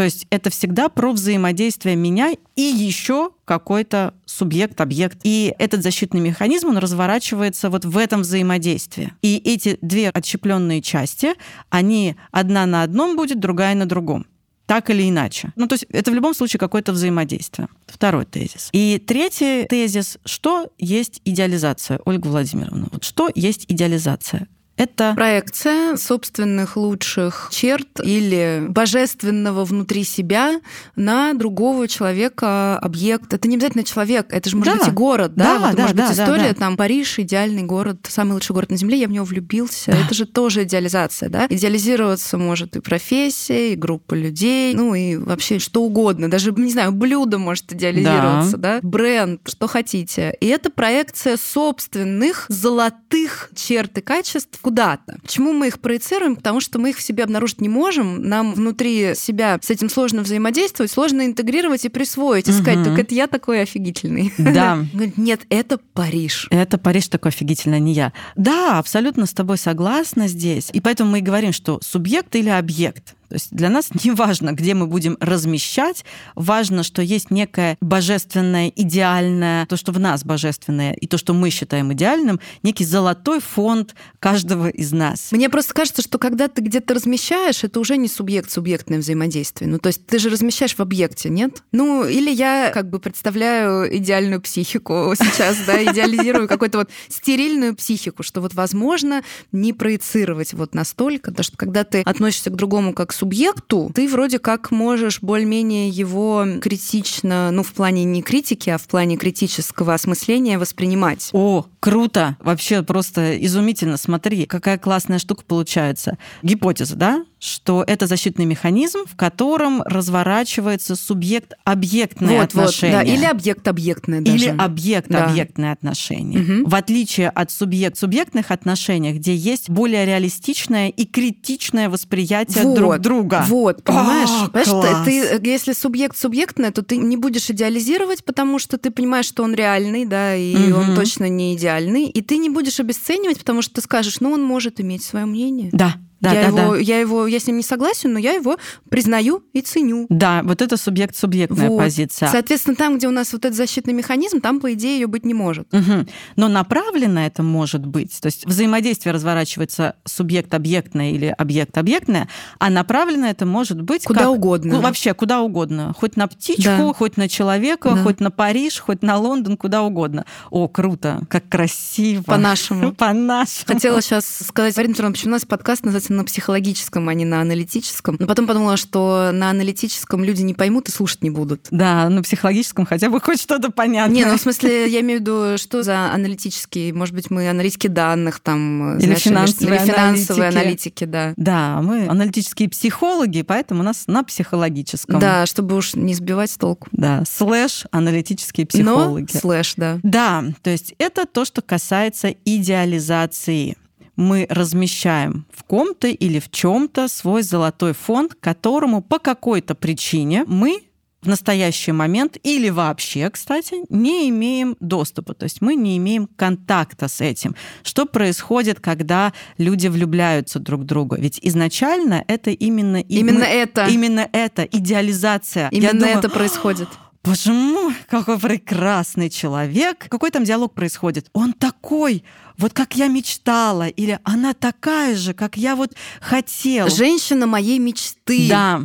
То 0.00 0.04
есть 0.04 0.26
это 0.30 0.48
всегда 0.48 0.88
про 0.88 1.12
взаимодействие 1.12 1.94
меня 1.94 2.32
и 2.56 2.62
еще 2.62 3.32
какой-то 3.44 4.14
субъект, 4.24 4.80
объект. 4.80 5.18
И 5.24 5.54
этот 5.58 5.82
защитный 5.82 6.22
механизм, 6.22 6.68
он 6.68 6.78
разворачивается 6.78 7.68
вот 7.68 7.84
в 7.84 7.98
этом 7.98 8.22
взаимодействии. 8.22 9.12
И 9.20 9.36
эти 9.44 9.76
две 9.82 10.08
отщепленные 10.08 10.80
части, 10.80 11.34
они 11.68 12.16
одна 12.30 12.64
на 12.64 12.82
одном 12.82 13.14
будет, 13.14 13.40
другая 13.40 13.74
на 13.74 13.84
другом. 13.84 14.24
Так 14.64 14.88
или 14.88 15.06
иначе. 15.06 15.52
Ну, 15.54 15.66
то 15.66 15.74
есть 15.74 15.84
это 15.90 16.10
в 16.10 16.14
любом 16.14 16.32
случае 16.32 16.60
какое-то 16.60 16.92
взаимодействие. 16.92 17.68
Второй 17.86 18.24
тезис. 18.24 18.70
И 18.72 18.98
третий 19.06 19.66
тезис. 19.66 20.16
Что 20.24 20.72
есть 20.78 21.20
идеализация, 21.26 22.00
Ольга 22.06 22.28
Владимировна? 22.28 22.88
Вот 22.90 23.04
что 23.04 23.28
есть 23.34 23.66
идеализация? 23.68 24.48
Это 24.80 25.12
Проекция 25.14 25.96
собственных 25.96 26.76
лучших 26.76 27.48
черт 27.52 27.88
или 28.02 28.64
божественного 28.68 29.64
внутри 29.64 30.04
себя 30.04 30.60
на 30.96 31.34
другого 31.34 31.86
человека, 31.88 32.78
объект. 32.78 33.34
Это 33.34 33.48
не 33.48 33.56
обязательно 33.56 33.84
человек, 33.84 34.26
это 34.30 34.48
же 34.48 34.56
может 34.56 34.72
Да. 34.72 34.78
быть 34.78 34.88
и 34.88 34.90
город, 34.92 35.34
да? 35.34 35.58
Да, 35.58 35.66
Вот 35.66 35.76
да, 35.76 35.82
может 35.82 35.96
да, 35.96 36.08
быть 36.08 36.16
да, 36.16 36.24
история, 36.24 36.48
да. 36.48 36.54
там, 36.54 36.76
Париж, 36.76 37.18
идеальный 37.18 37.62
город, 37.62 38.06
самый 38.08 38.32
лучший 38.32 38.52
город 38.54 38.70
на 38.70 38.76
Земле, 38.76 38.98
я 38.98 39.08
в 39.08 39.10
него 39.10 39.24
влюбился. 39.24 39.90
Это 39.92 40.14
же 40.14 40.26
тоже 40.26 40.62
идеализация, 40.64 41.28
да? 41.28 41.46
Идеализироваться 41.48 42.38
может 42.38 42.76
и 42.76 42.80
профессия, 42.80 43.72
и 43.72 43.76
группа 43.76 44.14
людей, 44.14 44.74
ну 44.74 44.94
и 44.94 45.16
вообще 45.16 45.58
что 45.58 45.82
угодно. 45.82 46.30
Даже, 46.30 46.52
не 46.52 46.72
знаю, 46.72 46.92
блюдо 46.92 47.38
может 47.38 47.72
идеализироваться, 47.72 48.56
да? 48.56 48.80
Бренд, 48.82 49.40
что 49.46 49.66
хотите. 49.66 50.34
И 50.40 50.46
это 50.46 50.70
проекция 50.70 51.36
собственных 51.36 52.46
золотых 52.48 53.50
черт 53.54 53.96
и 53.98 54.00
качеств 54.00 54.58
куда-то. 54.70 55.18
Почему 55.22 55.52
мы 55.52 55.66
их 55.66 55.80
проецируем? 55.80 56.36
Потому 56.36 56.60
что 56.60 56.78
мы 56.78 56.90
их 56.90 56.98
в 56.98 57.02
себе 57.02 57.24
обнаружить 57.24 57.60
не 57.60 57.68
можем. 57.68 58.22
Нам 58.22 58.54
внутри 58.54 59.16
себя 59.16 59.58
с 59.60 59.68
этим 59.68 59.90
сложно 59.90 60.22
взаимодействовать, 60.22 60.92
сложно 60.92 61.26
интегрировать 61.26 61.84
и 61.84 61.88
присвоить, 61.88 62.46
и 62.46 62.52
сказать, 62.52 62.84
только 62.84 63.00
это 63.00 63.12
я 63.12 63.26
такой 63.26 63.62
офигительный. 63.62 64.32
Да. 64.38 64.78
Нет, 65.16 65.40
это 65.48 65.78
Париж. 65.92 66.46
Это 66.50 66.78
Париж 66.78 67.08
такой 67.08 67.32
офигительно, 67.32 67.80
не 67.80 67.94
я. 67.94 68.12
Да, 68.36 68.78
абсолютно 68.78 69.26
с 69.26 69.32
тобой 69.32 69.58
согласна 69.58 70.28
здесь. 70.28 70.70
И 70.72 70.80
поэтому 70.80 71.10
мы 71.10 71.18
и 71.18 71.22
говорим, 71.22 71.52
что 71.52 71.80
субъект 71.82 72.36
или 72.36 72.48
объект. 72.48 73.16
То 73.30 73.36
есть 73.36 73.52
для 73.52 73.70
нас 73.70 73.90
не 74.04 74.10
важно, 74.10 74.52
где 74.52 74.74
мы 74.74 74.86
будем 74.86 75.16
размещать, 75.20 76.04
важно, 76.34 76.82
что 76.82 77.00
есть 77.00 77.30
некое 77.30 77.78
божественное, 77.80 78.72
идеальное, 78.74 79.66
то, 79.66 79.76
что 79.76 79.92
в 79.92 80.00
нас 80.00 80.24
божественное, 80.24 80.92
и 80.94 81.06
то, 81.06 81.16
что 81.16 81.32
мы 81.32 81.50
считаем 81.50 81.92
идеальным, 81.92 82.40
некий 82.64 82.84
золотой 82.84 83.40
фонд 83.40 83.94
каждого 84.18 84.68
из 84.68 84.92
нас. 84.92 85.30
Мне 85.30 85.48
просто 85.48 85.74
кажется, 85.74 86.02
что 86.02 86.18
когда 86.18 86.48
ты 86.48 86.60
где-то 86.60 86.94
размещаешь, 86.94 87.62
это 87.62 87.78
уже 87.78 87.96
не 87.96 88.08
субъект-субъектное 88.08 88.98
взаимодействие. 88.98 89.70
Ну, 89.70 89.78
то 89.78 89.86
есть 89.86 90.04
ты 90.06 90.18
же 90.18 90.28
размещаешь 90.28 90.74
в 90.74 90.80
объекте, 90.80 91.30
нет? 91.30 91.62
Ну, 91.70 92.04
или 92.04 92.30
я 92.32 92.72
как 92.74 92.90
бы 92.90 92.98
представляю 92.98 93.96
идеальную 93.96 94.40
психику 94.40 95.14
сейчас, 95.16 95.56
да, 95.66 95.82
идеализирую 95.84 96.48
какую-то 96.48 96.78
вот 96.78 96.90
стерильную 97.08 97.76
психику, 97.76 98.24
что 98.24 98.40
вот 98.40 98.54
возможно 98.54 99.22
не 99.52 99.72
проецировать 99.72 100.52
вот 100.52 100.74
настолько, 100.74 101.30
потому 101.30 101.44
что 101.44 101.56
когда 101.56 101.84
ты 101.84 102.02
относишься 102.02 102.50
к 102.50 102.56
другому 102.56 102.92
как 102.92 103.10
к 103.10 103.12
субъекту, 103.20 103.90
ты 103.94 104.08
вроде 104.08 104.38
как 104.38 104.70
можешь 104.70 105.20
более-менее 105.20 105.90
его 105.90 106.46
критично, 106.60 107.50
ну, 107.50 107.62
в 107.62 107.72
плане 107.74 108.04
не 108.04 108.22
критики, 108.22 108.70
а 108.70 108.78
в 108.78 108.86
плане 108.86 109.18
критического 109.18 109.92
осмысления 109.92 110.58
воспринимать. 110.58 111.28
О, 111.32 111.66
круто! 111.80 112.36
Вообще 112.40 112.82
просто 112.82 113.36
изумительно. 113.44 113.98
Смотри, 113.98 114.46
какая 114.46 114.78
классная 114.78 115.18
штука 115.18 115.44
получается. 115.46 116.16
Гипотеза, 116.42 116.96
да? 116.96 117.24
Что 117.42 117.82
это 117.86 118.06
защитный 118.06 118.44
механизм, 118.44 118.98
в 119.06 119.16
котором 119.16 119.80
разворачивается 119.82 120.94
субъект-объектное 120.94 122.40
Вот, 122.40 122.52
вот, 122.54 122.62
отношение. 122.64 122.98
да, 122.98 123.02
или 123.02 123.24
объект-объектное 123.24 124.20
даже. 124.20 124.36
Или 124.36 124.48
объект-объектное 124.56 125.72
отношение. 125.72 126.40
Мгм. 126.40 126.64
В 126.64 126.74
отличие 126.74 127.30
от 127.30 127.50
субъект-субъектных 127.50 128.50
отношений, 128.50 129.12
где 129.12 129.34
есть 129.34 129.70
более 129.70 130.04
реалистичное 130.04 130.88
и 130.90 131.06
критичное 131.06 131.88
восприятие 131.88 132.64
Вот, 132.64 132.74
друг 132.76 132.98
друга. 132.98 133.44
Вот, 133.48 133.82
понимаешь? 133.84 134.28
А, 134.30 134.48
Понимаешь, 134.48 134.68
класс. 134.68 135.04
ты, 135.06 135.38
ты, 135.38 135.48
если 135.50 135.72
субъект 135.72 136.18
субъектное, 136.18 136.70
то 136.72 136.82
ты 136.82 136.98
не 136.98 137.16
будешь 137.16 137.48
идеализировать, 137.48 138.22
потому 138.22 138.58
что 138.58 138.76
ты 138.76 138.90
понимаешь, 138.90 139.24
что 139.26 139.44
он 139.44 139.54
реальный, 139.54 140.04
да, 140.04 140.36
и 140.36 140.54
Мгм. 140.56 140.90
он 140.90 140.94
точно 140.94 141.28
не 141.30 141.54
идеальный, 141.56 142.04
и 142.04 142.20
ты 142.20 142.36
не 142.36 142.50
будешь 142.50 142.80
обесценивать, 142.80 143.38
потому 143.38 143.62
что 143.62 143.76
ты 143.76 143.80
скажешь, 143.80 144.20
ну 144.20 144.30
он 144.32 144.42
может 144.42 144.78
иметь 144.80 145.02
свое 145.02 145.24
мнение. 145.24 145.70
Да, 145.72 145.94
да, 146.20 146.32
я, 146.32 146.50
да, 146.52 146.62
его, 146.62 146.74
да. 146.74 146.78
я 146.80 147.00
его, 147.00 147.26
я 147.26 147.40
с 147.40 147.46
ним 147.46 147.56
не 147.56 147.62
согласен, 147.62 148.12
но 148.12 148.18
я 148.18 148.32
его 148.32 148.56
признаю 148.88 149.42
и 149.52 149.60
ценю. 149.60 150.06
Да, 150.08 150.42
вот 150.44 150.62
это 150.62 150.76
субъект-субъектная 150.76 151.68
Вот. 151.68 151.78
позиция. 151.78 152.28
Соответственно, 152.28 152.76
там, 152.76 152.98
где 152.98 153.08
у 153.08 153.10
нас 153.10 153.32
вот 153.32 153.44
этот 153.44 153.56
защитный 153.56 153.92
механизм, 153.94 154.40
там, 154.40 154.60
по 154.60 154.72
идее, 154.72 155.00
ее 155.00 155.06
быть 155.06 155.24
не 155.24 155.34
может. 155.34 155.72
Мгм. 155.72 156.06
Но 156.36 156.48
направленно 156.48 157.20
это 157.20 157.42
может 157.42 157.86
быть. 157.86 158.18
То 158.20 158.26
есть 158.26 158.46
взаимодействие 158.46 159.12
разворачивается 159.14 159.96
субъект-объектное 160.04 161.10
или 161.12 161.34
объект-объектное, 161.36 162.28
а 162.58 162.70
направленно 162.70 163.26
это 163.26 163.46
может 163.46 163.80
быть 163.80 164.04
Куда 164.04 164.20
как- 164.20 164.30
угодно. 164.30 164.74
Ну, 164.74 164.80
вообще 164.80 165.14
куда 165.14 165.40
угодно. 165.40 165.94
Хоть 165.98 166.16
на 166.16 166.26
птичку, 166.26 166.62
Да. 166.62 166.92
хоть 166.94 167.16
на 167.16 167.28
человека, 167.28 167.92
Да. 167.94 168.02
хоть 168.02 168.20
на 168.20 168.30
Париж, 168.30 168.78
хоть 168.80 169.02
на 169.02 169.18
Лондон, 169.18 169.56
куда 169.56 169.82
угодно. 169.82 170.24
О, 170.50 170.68
круто, 170.68 171.20
как 171.28 171.48
красиво. 171.48 172.22
По-нашему. 172.22 172.92
По-нашему. 173.00 173.64
Хотела 173.66 174.00
сейчас 174.02 174.26
сказать, 174.46 174.74
Петровна, 174.74 175.12
почему 175.12 175.30
у 175.30 175.32
нас 175.34 175.44
подкаст 175.44 175.84
называется 175.84 176.09
на 176.10 176.24
психологическом, 176.24 177.08
а 177.08 177.14
не 177.14 177.24
на 177.24 177.40
аналитическом. 177.40 178.16
Но 178.18 178.26
потом 178.26 178.46
подумала, 178.46 178.76
что 178.76 179.30
на 179.32 179.50
аналитическом 179.50 180.24
люди 180.24 180.42
не 180.42 180.54
поймут 180.54 180.88
и 180.88 180.92
слушать 180.92 181.22
не 181.22 181.30
будут. 181.30 181.68
Да, 181.70 182.08
на 182.08 182.22
психологическом 182.22 182.84
хотя 182.86 183.08
бы 183.08 183.20
хоть 183.20 183.40
что-то 183.40 183.70
понятно. 183.70 184.12
Не, 184.12 184.24
ну 184.24 184.36
в 184.36 184.40
смысле, 184.40 184.88
я 184.88 185.00
имею 185.00 185.18
в 185.18 185.22
виду, 185.22 185.58
что 185.58 185.82
за 185.82 186.12
аналитический, 186.12 186.92
может 186.92 187.14
быть, 187.14 187.30
мы 187.30 187.48
аналитики 187.48 187.86
данных 187.86 188.40
там, 188.40 188.96
Или 188.98 189.06
знаешь, 189.06 189.22
финансовые 189.22 189.76
или 189.80 189.86
финансовые 189.86 190.48
аналитики. 190.48 190.60
аналитики, 190.60 191.04
да. 191.04 191.34
Да, 191.36 191.80
мы 191.82 192.06
аналитические 192.08 192.68
психологи, 192.68 193.42
поэтому 193.42 193.80
у 193.80 193.84
нас 193.84 194.04
на 194.06 194.22
психологическом. 194.24 195.20
Да, 195.20 195.46
чтобы 195.46 195.76
уж 195.76 195.94
не 195.94 196.14
сбивать 196.14 196.50
с 196.50 196.56
толку. 196.56 196.88
Да, 196.92 197.22
слэш 197.26 197.84
аналитические 197.90 198.66
психологи. 198.66 199.28
Но 199.32 199.40
слэш, 199.40 199.74
да. 199.76 199.98
Да, 200.02 200.44
то 200.62 200.70
есть 200.70 200.94
это 200.98 201.26
то, 201.26 201.44
что 201.44 201.62
касается 201.62 202.34
идеализации. 202.44 203.76
Мы 204.20 204.46
размещаем 204.50 205.46
в 205.50 205.64
ком-то 205.64 206.06
или 206.08 206.40
в 206.40 206.50
чем-то 206.50 207.08
свой 207.08 207.42
золотой 207.42 207.94
фонд, 207.94 208.34
которому 208.38 209.00
по 209.00 209.18
какой-то 209.18 209.74
причине 209.74 210.44
мы 210.46 210.82
в 211.22 211.26
настоящий 211.26 211.92
момент 211.92 212.36
или 212.42 212.68
вообще, 212.68 213.30
кстати, 213.30 213.76
не 213.88 214.28
имеем 214.28 214.76
доступа. 214.78 215.32
То 215.32 215.44
есть 215.44 215.62
мы 215.62 215.74
не 215.74 215.96
имеем 215.96 216.26
контакта 216.36 217.08
с 217.08 217.22
этим. 217.22 217.56
Что 217.82 218.04
происходит, 218.04 218.78
когда 218.78 219.32
люди 219.56 219.86
влюбляются 219.86 220.58
друг 220.58 220.82
в 220.82 220.84
друга? 220.84 221.16
Ведь 221.18 221.40
изначально 221.42 222.22
это 222.28 222.50
именно... 222.50 222.98
Именно 222.98 223.40
мы- 223.40 223.46
это. 223.46 223.86
Именно 223.86 224.28
это, 224.32 224.64
идеализация. 224.64 225.70
Я 225.72 225.78
Именно 225.78 226.00
думаю, 226.00 226.18
это 226.18 226.28
происходит. 226.28 226.88
Боже 227.22 227.52
мой, 227.52 227.94
какой 228.08 228.38
прекрасный 228.38 229.28
человек. 229.28 230.06
Какой 230.08 230.30
там 230.30 230.44
диалог 230.44 230.72
происходит? 230.72 231.28
Он 231.34 231.52
такой, 231.52 232.24
вот 232.60 232.74
как 232.74 232.94
я 232.94 233.08
мечтала, 233.08 233.88
или 233.88 234.18
она 234.22 234.52
такая 234.54 235.16
же, 235.16 235.32
как 235.32 235.56
я 235.56 235.74
вот 235.74 235.92
хотела. 236.20 236.90
Женщина 236.90 237.46
моей 237.46 237.78
мечты. 237.78 238.48
Да. 238.48 238.82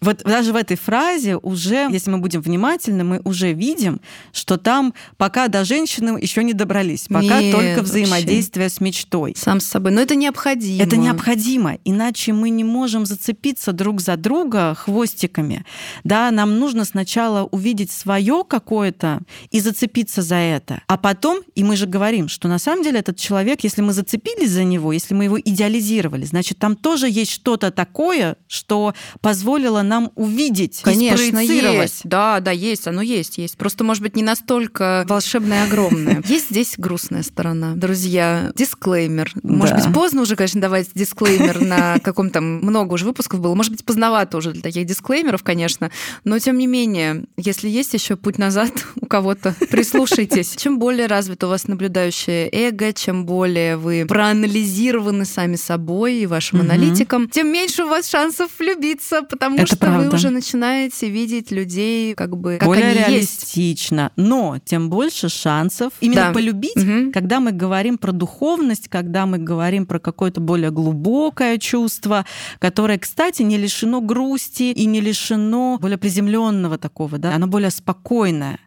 Вот 0.00 0.22
даже 0.24 0.52
в 0.52 0.56
этой 0.56 0.76
фразе 0.76 1.36
уже, 1.36 1.88
если 1.90 2.10
мы 2.10 2.18
будем 2.18 2.40
внимательны, 2.40 3.04
мы 3.04 3.20
уже 3.24 3.52
видим, 3.52 4.00
что 4.32 4.56
там 4.56 4.94
пока 5.16 5.48
до 5.48 5.64
женщины 5.64 6.18
еще 6.20 6.44
не 6.44 6.52
добрались, 6.52 7.06
пока 7.08 7.40
Нет, 7.40 7.54
только 7.54 7.82
взаимодействие 7.82 8.68
с 8.68 8.80
мечтой. 8.80 9.34
Сам 9.36 9.60
с 9.60 9.66
собой. 9.66 9.92
Но 9.92 10.00
это 10.00 10.14
необходимо. 10.14 10.82
Это 10.82 10.96
необходимо, 10.96 11.78
иначе 11.84 12.32
мы 12.32 12.50
не 12.50 12.64
можем 12.64 13.06
зацепиться 13.06 13.72
друг 13.72 14.00
за 14.00 14.16
друга 14.16 14.74
хвостиками. 14.74 15.64
Да, 16.04 16.30
нам 16.30 16.58
нужно 16.58 16.84
сначала 16.84 17.44
увидеть 17.44 17.90
свое 17.90 18.44
какое-то 18.46 19.20
и 19.50 19.60
зацепиться 19.60 20.22
за 20.22 20.36
это. 20.36 20.82
А 20.86 20.96
потом, 20.96 21.40
и 21.54 21.64
мы 21.64 21.76
же 21.76 21.86
говорим, 21.86 22.28
что 22.28 22.48
на 22.48 22.58
самом 22.58 22.82
деле 22.82 22.98
этот 22.98 23.16
человек, 23.16 23.60
если 23.64 23.82
мы 23.82 23.92
зацепились 23.92 24.50
за 24.50 24.64
него, 24.64 24.92
если 24.92 25.14
мы 25.14 25.24
его 25.24 25.40
идеализировали, 25.40 26.24
значит, 26.24 26.58
там 26.58 26.76
тоже 26.76 27.08
есть 27.08 27.32
что-то 27.32 27.70
такое, 27.70 28.36
что 28.48 28.94
позволило 29.20 29.75
нам 29.82 30.12
увидеть, 30.14 30.80
Конечно, 30.82 31.38
есть. 31.38 32.00
Да, 32.04 32.40
да, 32.40 32.50
есть, 32.50 32.86
оно 32.86 33.02
есть, 33.02 33.38
есть. 33.38 33.56
Просто, 33.56 33.84
может 33.84 34.02
быть, 34.02 34.16
не 34.16 34.22
настолько 34.22 35.04
волшебное 35.08 35.64
и 35.64 35.66
огромное. 35.68 36.22
Есть 36.26 36.50
здесь 36.50 36.74
грустная 36.76 37.22
сторона. 37.22 37.74
Друзья, 37.74 38.52
дисклеймер. 38.54 39.32
Может 39.42 39.76
быть, 39.76 39.94
поздно 39.94 40.22
уже, 40.22 40.36
конечно, 40.36 40.60
давать 40.60 40.88
дисклеймер 40.94 41.60
на 41.60 41.98
каком 42.02 42.30
там 42.30 42.58
много 42.58 42.94
уже 42.94 43.04
выпусков 43.04 43.40
было. 43.40 43.54
Может 43.54 43.72
быть, 43.72 43.84
поздновато 43.84 44.36
уже 44.36 44.52
для 44.52 44.62
таких 44.62 44.86
дисклеймеров, 44.86 45.42
конечно. 45.42 45.90
Но, 46.24 46.38
тем 46.38 46.58
не 46.58 46.66
менее, 46.66 47.24
если 47.36 47.68
есть 47.68 47.94
еще 47.94 48.16
путь 48.16 48.38
назад 48.38 48.72
у 49.00 49.06
кого-то, 49.06 49.54
прислушайтесь. 49.70 50.54
Чем 50.56 50.78
более 50.78 51.06
развито 51.06 51.46
у 51.46 51.50
вас 51.50 51.68
наблюдающее 51.68 52.48
эго, 52.52 52.92
чем 52.92 53.26
более 53.26 53.76
вы 53.76 54.06
проанализированы 54.06 55.24
сами 55.24 55.56
собой 55.56 56.16
и 56.16 56.26
вашим 56.26 56.60
аналитиком, 56.60 57.28
тем 57.28 57.48
меньше 57.52 57.84
у 57.84 57.88
вас 57.88 58.08
шансов 58.08 58.50
влюбиться, 58.58 59.22
потому 59.22 59.65
Это 59.66 59.76
что 59.76 59.86
правда. 59.86 60.08
вы 60.10 60.14
уже 60.16 60.30
начинаете 60.30 61.08
видеть 61.10 61.50
людей 61.50 62.14
как 62.14 62.36
бы 62.36 62.56
как 62.58 62.66
более 62.68 62.84
они 62.86 62.98
есть. 63.16 63.42
реалистично. 63.54 64.12
Но 64.16 64.58
тем 64.64 64.88
больше 64.90 65.28
шансов 65.28 65.92
именно 66.00 66.26
Да. 66.28 66.32
полюбить, 66.32 66.76
Мгм. 66.76 67.12
когда 67.12 67.40
мы 67.40 67.52
говорим 67.52 67.98
про 67.98 68.12
духовность, 68.12 68.88
когда 68.88 69.26
мы 69.26 69.38
говорим 69.38 69.86
про 69.86 69.98
какое-то 69.98 70.40
более 70.40 70.70
глубокое 70.70 71.58
чувство, 71.58 72.24
которое, 72.58 72.98
кстати, 72.98 73.42
не 73.42 73.56
лишено 73.58 74.00
грусти 74.00 74.72
и 74.72 74.86
не 74.86 75.00
лишено 75.00 75.78
более 75.80 75.98
приземленного 75.98 76.78
такого, 76.78 77.18
да, 77.18 77.34
оно 77.34 77.46
более 77.46 77.70
спокойное. 77.70 78.58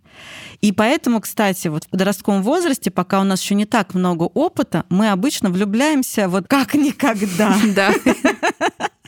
И 0.62 0.74
поэтому, 0.74 1.22
кстати, 1.22 1.70
вот 1.70 1.86
в 1.86 1.88
подростковом 1.90 2.44
возрасте, 2.44 2.92
пока 2.92 3.22
у 3.22 3.24
нас 3.24 3.42
еще 3.42 3.56
не 3.56 3.66
так 3.66 3.94
много 3.94 4.24
опыта, 4.24 4.84
мы 4.90 5.10
обычно 5.12 5.50
влюбляемся 5.50 6.28
вот 6.28 6.48
как 6.50 6.74
никогда. 6.76 7.56
Да. 7.76 7.94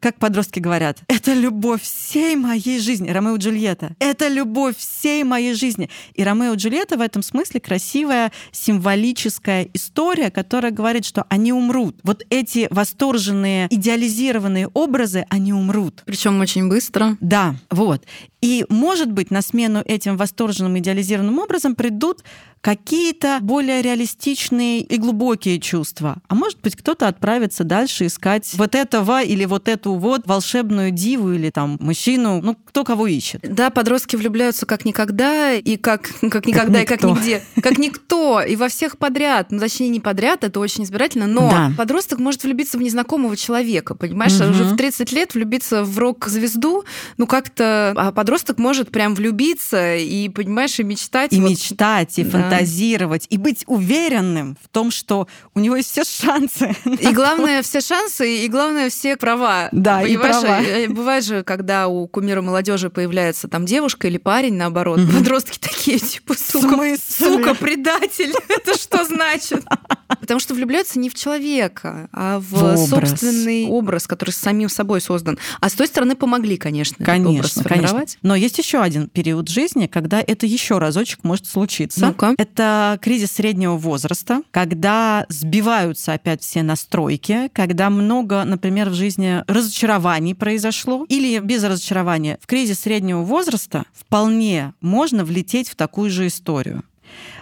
Как 0.00 0.18
подростки 0.18 0.60
говорят, 0.60 0.98
это 1.08 1.34
любовь 1.34 1.82
всей 1.82 2.36
моей 2.36 2.78
жизни. 2.78 3.10
Ромео 3.10 3.36
и 3.36 3.38
Джульетта. 3.38 3.94
Это 3.98 4.28
любовь 4.28 4.76
всей 4.76 5.24
моей 5.24 5.54
жизни. 5.54 5.90
И 6.14 6.22
Ромео 6.22 6.54
и 6.54 6.56
Джульетта 6.56 6.96
в 6.96 7.00
этом 7.00 7.22
смысле 7.22 7.60
красивая 7.60 8.32
символическая 8.52 9.68
история, 9.74 10.30
которая 10.30 10.70
говорит, 10.70 11.04
что 11.04 11.24
они 11.28 11.52
умрут. 11.52 11.96
Вот 12.04 12.24
эти 12.30 12.68
восторженные, 12.70 13.66
идеализированные 13.70 14.68
образы, 14.68 15.26
они 15.30 15.52
умрут. 15.52 16.02
Причем 16.06 16.40
очень 16.40 16.68
быстро. 16.68 17.16
Да, 17.20 17.56
вот. 17.70 18.04
И, 18.40 18.64
может 18.68 19.10
быть, 19.10 19.30
на 19.30 19.42
смену 19.42 19.82
этим 19.84 20.16
восторженным 20.16 20.78
идеализированным 20.78 21.38
образом 21.38 21.74
придут 21.74 22.22
какие-то 22.60 23.38
более 23.40 23.82
реалистичные 23.82 24.80
и 24.80 24.96
глубокие 24.96 25.58
чувства. 25.60 26.16
А 26.28 26.34
может 26.34 26.60
быть, 26.60 26.76
кто-то 26.76 27.08
отправится 27.08 27.64
дальше 27.64 28.06
искать 28.06 28.50
вот 28.54 28.74
этого 28.74 29.22
или 29.22 29.44
вот 29.44 29.68
эту 29.68 29.94
вот 29.94 30.26
волшебную 30.26 30.90
диву 30.90 31.32
или 31.32 31.50
там 31.50 31.76
мужчину, 31.80 32.40
ну, 32.42 32.54
кто 32.64 32.84
кого 32.84 33.06
ищет. 33.06 33.40
Да, 33.42 33.70
подростки 33.70 34.16
влюбляются 34.16 34.66
как 34.66 34.84
никогда, 34.84 35.52
и 35.54 35.76
как, 35.76 36.08
как 36.30 36.46
никогда, 36.46 36.82
и 36.82 36.86
как 36.86 37.02
нигде. 37.02 37.42
Как 37.62 37.78
никто, 37.78 38.40
и 38.42 38.56
во 38.56 38.68
всех 38.68 38.98
подряд. 38.98 39.50
Ну, 39.50 39.58
точнее, 39.58 39.88
не 39.88 40.00
подряд, 40.00 40.44
это 40.44 40.60
очень 40.60 40.84
избирательно, 40.84 41.26
но 41.26 41.48
Да. 41.50 41.72
подросток 41.76 42.18
может 42.18 42.42
влюбиться 42.42 42.78
в 42.78 42.82
незнакомого 42.82 43.36
человека, 43.36 43.94
понимаешь? 43.94 44.32
Мгм. 44.38 44.50
Уже 44.50 44.64
в 44.64 44.76
30 44.76 45.12
лет 45.12 45.34
влюбиться 45.34 45.84
в 45.84 45.98
рок-звезду, 45.98 46.84
ну, 47.16 47.26
как-то... 47.26 47.94
А 47.96 48.12
подросток 48.12 48.58
может 48.58 48.90
прям 48.90 49.14
влюбиться 49.14 49.96
и, 49.96 50.28
понимаешь, 50.28 50.78
и 50.80 50.84
мечтать. 50.84 51.32
И 51.32 51.40
вот- 51.40 51.50
мечтать, 51.50 52.18
и 52.18 52.24
Да. 52.24 52.30
Фантазировать, 52.50 53.26
и 53.30 53.36
быть 53.38 53.64
уверенным 53.66 54.56
в 54.62 54.68
том, 54.68 54.90
что 54.90 55.28
у 55.54 55.60
него 55.60 55.76
есть 55.76 55.90
все 55.90 56.04
шансы. 56.04 56.74
И 57.00 57.12
главное, 57.12 57.62
все 57.62 57.80
шансы, 57.80 58.44
и 58.44 58.48
главное, 58.48 58.90
все 58.90 59.16
права. 59.16 59.68
Да, 59.72 60.02
и 60.02 60.16
Понимаешь, 60.16 60.40
права. 60.40 60.62
э, 60.62 60.88
Бывает 60.88 61.24
же, 61.24 61.42
когда 61.42 61.88
у 61.88 62.06
кумира 62.08 62.42
молодежи 62.42 62.90
появляется 62.90 63.48
там 63.48 63.66
девушка 63.66 64.08
или 64.08 64.18
парень, 64.18 64.54
наоборот, 64.54 65.00
подростки 65.14 65.58
такие, 65.58 65.98
типа, 65.98 66.34
сука, 66.34 66.96
сука, 67.18 67.54
предатель. 67.54 68.32
Это 68.48 68.78
что 68.78 69.04
значит? 69.04 69.64
Потому 70.28 70.40
что 70.40 70.52
влюбляются 70.52 70.98
не 70.98 71.08
в 71.08 71.14
человека, 71.14 72.10
а 72.12 72.38
в, 72.38 72.50
В 72.50 72.62
образ. 72.62 72.90
собственный 72.90 73.64
образ, 73.66 74.06
который 74.06 74.32
с 74.32 74.36
самим 74.36 74.68
собой 74.68 75.00
создан. 75.00 75.38
А 75.62 75.70
с 75.70 75.72
той 75.72 75.86
стороны 75.86 76.16
помогли, 76.16 76.58
конечно, 76.58 77.02
Конечно, 77.02 77.32
конечно. 77.32 77.62
сформировать. 77.62 78.18
Но 78.20 78.36
есть 78.36 78.58
еще 78.58 78.82
один 78.82 79.08
период 79.08 79.48
жизни, 79.48 79.86
когда 79.86 80.20
это 80.20 80.44
еще 80.44 80.76
разочек 80.76 81.24
может 81.24 81.46
случиться. 81.46 82.04
Ну-ка. 82.04 82.34
Это 82.36 82.98
кризис 83.00 83.32
среднего 83.32 83.78
возраста, 83.78 84.42
когда 84.50 85.24
сбиваются 85.30 86.12
опять 86.12 86.42
все 86.42 86.62
настройки, 86.62 87.48
когда 87.54 87.88
много, 87.88 88.44
например, 88.44 88.90
в 88.90 88.94
жизни 88.94 89.42
разочарований 89.46 90.34
произошло, 90.34 91.06
или 91.08 91.38
без 91.38 91.64
разочарования. 91.64 92.38
В 92.42 92.46
кризис 92.46 92.80
среднего 92.80 93.22
возраста 93.22 93.84
вполне 93.94 94.74
можно 94.82 95.24
влететь 95.24 95.70
в 95.70 95.74
такую 95.74 96.10
же 96.10 96.26
историю. 96.26 96.82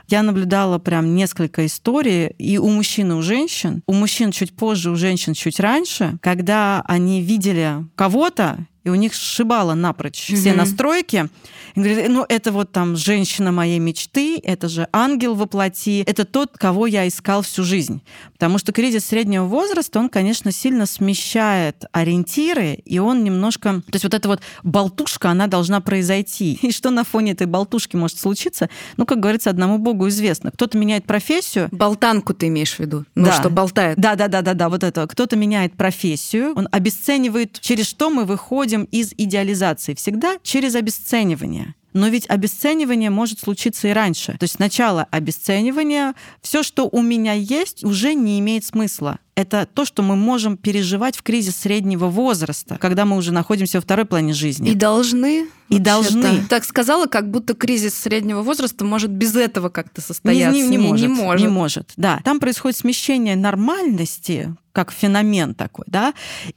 Я 0.09 0.23
наблюдала 0.23 0.79
прям 0.79 1.15
несколько 1.15 1.67
историй 1.67 2.29
и 2.39 2.59
у 2.59 2.69
мужчин, 2.69 3.13
и 3.13 3.15
у 3.15 3.23
женщин. 3.23 3.83
У 3.87 3.93
мужчин 3.93 4.31
чуть 4.31 4.55
позже, 4.55 4.91
у 4.91 4.97
женщин 4.97 5.35
чуть 5.35 5.59
раньше, 5.59 6.19
когда 6.23 6.83
они 6.87 7.23
видели 7.23 7.85
кого-то, 7.97 8.59
и 8.87 8.89
у 8.89 8.95
них 8.95 9.15
сшибало 9.15 9.75
напрочь 9.75 10.33
все 10.33 10.51
Мгм. 10.51 10.59
настройки. 10.59 11.29
И 11.75 11.81
говорит, 11.81 12.09
ну 12.09 12.25
это 12.29 12.53
вот 12.53 12.73
там 12.73 12.97
женщина 12.97 13.53
моей 13.53 13.79
мечты, 13.81 14.39
это 14.43 14.69
же 14.69 14.89
ангел 14.93 15.35
во 15.35 15.47
плоти, 15.47 16.03
это 16.07 16.25
тот, 16.25 16.57
кого 16.57 16.87
я 16.87 17.07
искал 17.07 17.43
всю 17.43 17.65
жизнь. 17.65 18.01
Потому 18.33 18.59
что 18.59 18.73
кризис 18.73 19.05
среднего 19.05 19.45
возраста, 19.45 19.99
он, 19.99 20.09
конечно, 20.09 20.53
сильно 20.53 20.87
смещает 20.87 21.85
ориентиры, 21.93 22.75
и 22.85 22.99
он 22.99 23.25
немножко... 23.25 23.83
То 23.87 23.95
есть 23.95 24.05
вот 24.05 24.15
эта 24.15 24.29
вот 24.29 24.41
болтушка, 24.63 25.31
она 25.31 25.49
должна 25.49 25.81
произойти. 25.81 26.55
И 26.63 26.71
что 26.71 26.91
на 26.91 27.05
фоне 27.05 27.33
этой 27.33 27.47
болтушки 27.47 27.97
может 27.97 28.19
случиться? 28.19 28.69
Ну, 28.97 29.05
как 29.05 29.21
говорится, 29.21 29.51
одному 29.51 29.79
Богу 29.79 30.09
известно. 30.09 30.51
Кто-то 30.51 30.79
меняет 30.79 31.05
профессию, 31.05 31.69
Болтанку 31.73 32.33
ты 32.35 32.47
имеешь 32.49 32.75
в 32.77 32.79
виду? 32.81 33.05
Ну, 33.15 33.27
Да. 33.27 33.33
что 33.33 33.51
болтает. 33.51 33.99
да, 33.99 34.15
да, 34.15 34.29
да, 34.29 34.43
да, 34.43 34.55
да, 34.55 34.69
вот 34.69 34.83
это. 34.85 35.07
Кто-то 35.07 35.37
меняет 35.37 35.75
профессию, 35.77 36.53
он 36.55 36.69
обесценивает, 36.71 37.59
через 37.61 37.87
что 37.89 38.11
мы 38.11 38.25
выходим 38.25 38.76
из 38.85 39.13
идеализации. 39.17 39.95
Всегда 39.95 40.39
через 40.43 40.75
обесценивание. 40.75 41.75
Но 41.97 42.09
ведь 42.09 42.29
обесценивание 42.29 43.09
может 43.09 43.41
случиться 43.41 43.89
и 43.89 43.93
раньше. 43.93 44.33
То 44.33 44.45
есть 44.45 44.57
сначала 44.57 45.07
обесценивание, 45.11 46.13
все, 46.43 46.63
что 46.63 46.89
у 46.93 47.01
меня 47.01 47.33
есть, 47.33 47.85
уже 47.85 48.13
не 48.13 48.39
имеет 48.39 48.67
смысла. 48.67 49.19
Это 49.35 49.67
то, 49.73 49.87
что 49.87 50.03
мы 50.03 50.15
можем 50.15 50.59
переживать 50.59 51.17
в 51.17 51.23
кризис 51.23 51.57
среднего 51.57 52.09
возраста, 52.09 52.77
когда 52.79 53.07
мы 53.07 53.17
уже 53.17 53.33
находимся 53.33 53.79
во 53.79 53.83
второй 53.83 54.05
плане 54.05 54.35
жизни. 54.35 54.71
И 54.71 54.75
должны. 54.75 55.47
И 55.71 55.79
должны. 55.79 56.45
Так 56.49 56.65
сказала, 56.65 57.07
как 57.07 57.31
будто 57.31 57.55
кризис 57.55 57.95
среднего 57.95 58.43
возраста 58.43 58.85
может 58.85 59.11
без 59.11 59.35
этого 59.35 59.71
как-то 59.71 60.03
Не, 60.03 60.07
состояться. 60.07 60.61
не- 60.61 60.69
не 60.69 60.79
может, 60.79 61.09
Не 61.09 61.15
может. 61.15 61.47
не 61.47 61.53
может. 61.53 61.93
Да, 61.97 62.21
там 62.25 62.41
происходит 62.41 62.79
смещение 62.79 63.37
нормальности 63.37 64.55
как 64.73 64.93
феномен 64.93 65.55
такой, 65.55 65.87
да, 65.89 66.13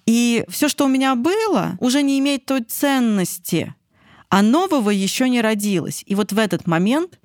и 0.06 0.44
все, 0.50 0.68
что 0.68 0.84
у 0.84 0.90
меня 0.90 1.16
было, 1.16 1.78
уже 1.80 2.02
не 2.02 2.20
имеет 2.20 2.46
той 2.46 2.62
ценности, 2.64 3.74
а 4.30 4.42
нового 4.42 4.90
еще 4.92 5.28
не 5.28 5.42
родилось. 5.42 6.04
И 6.06 6.16
вот 6.16 6.32
в 6.32 6.38
этот 6.38 6.68
момент 6.68 7.20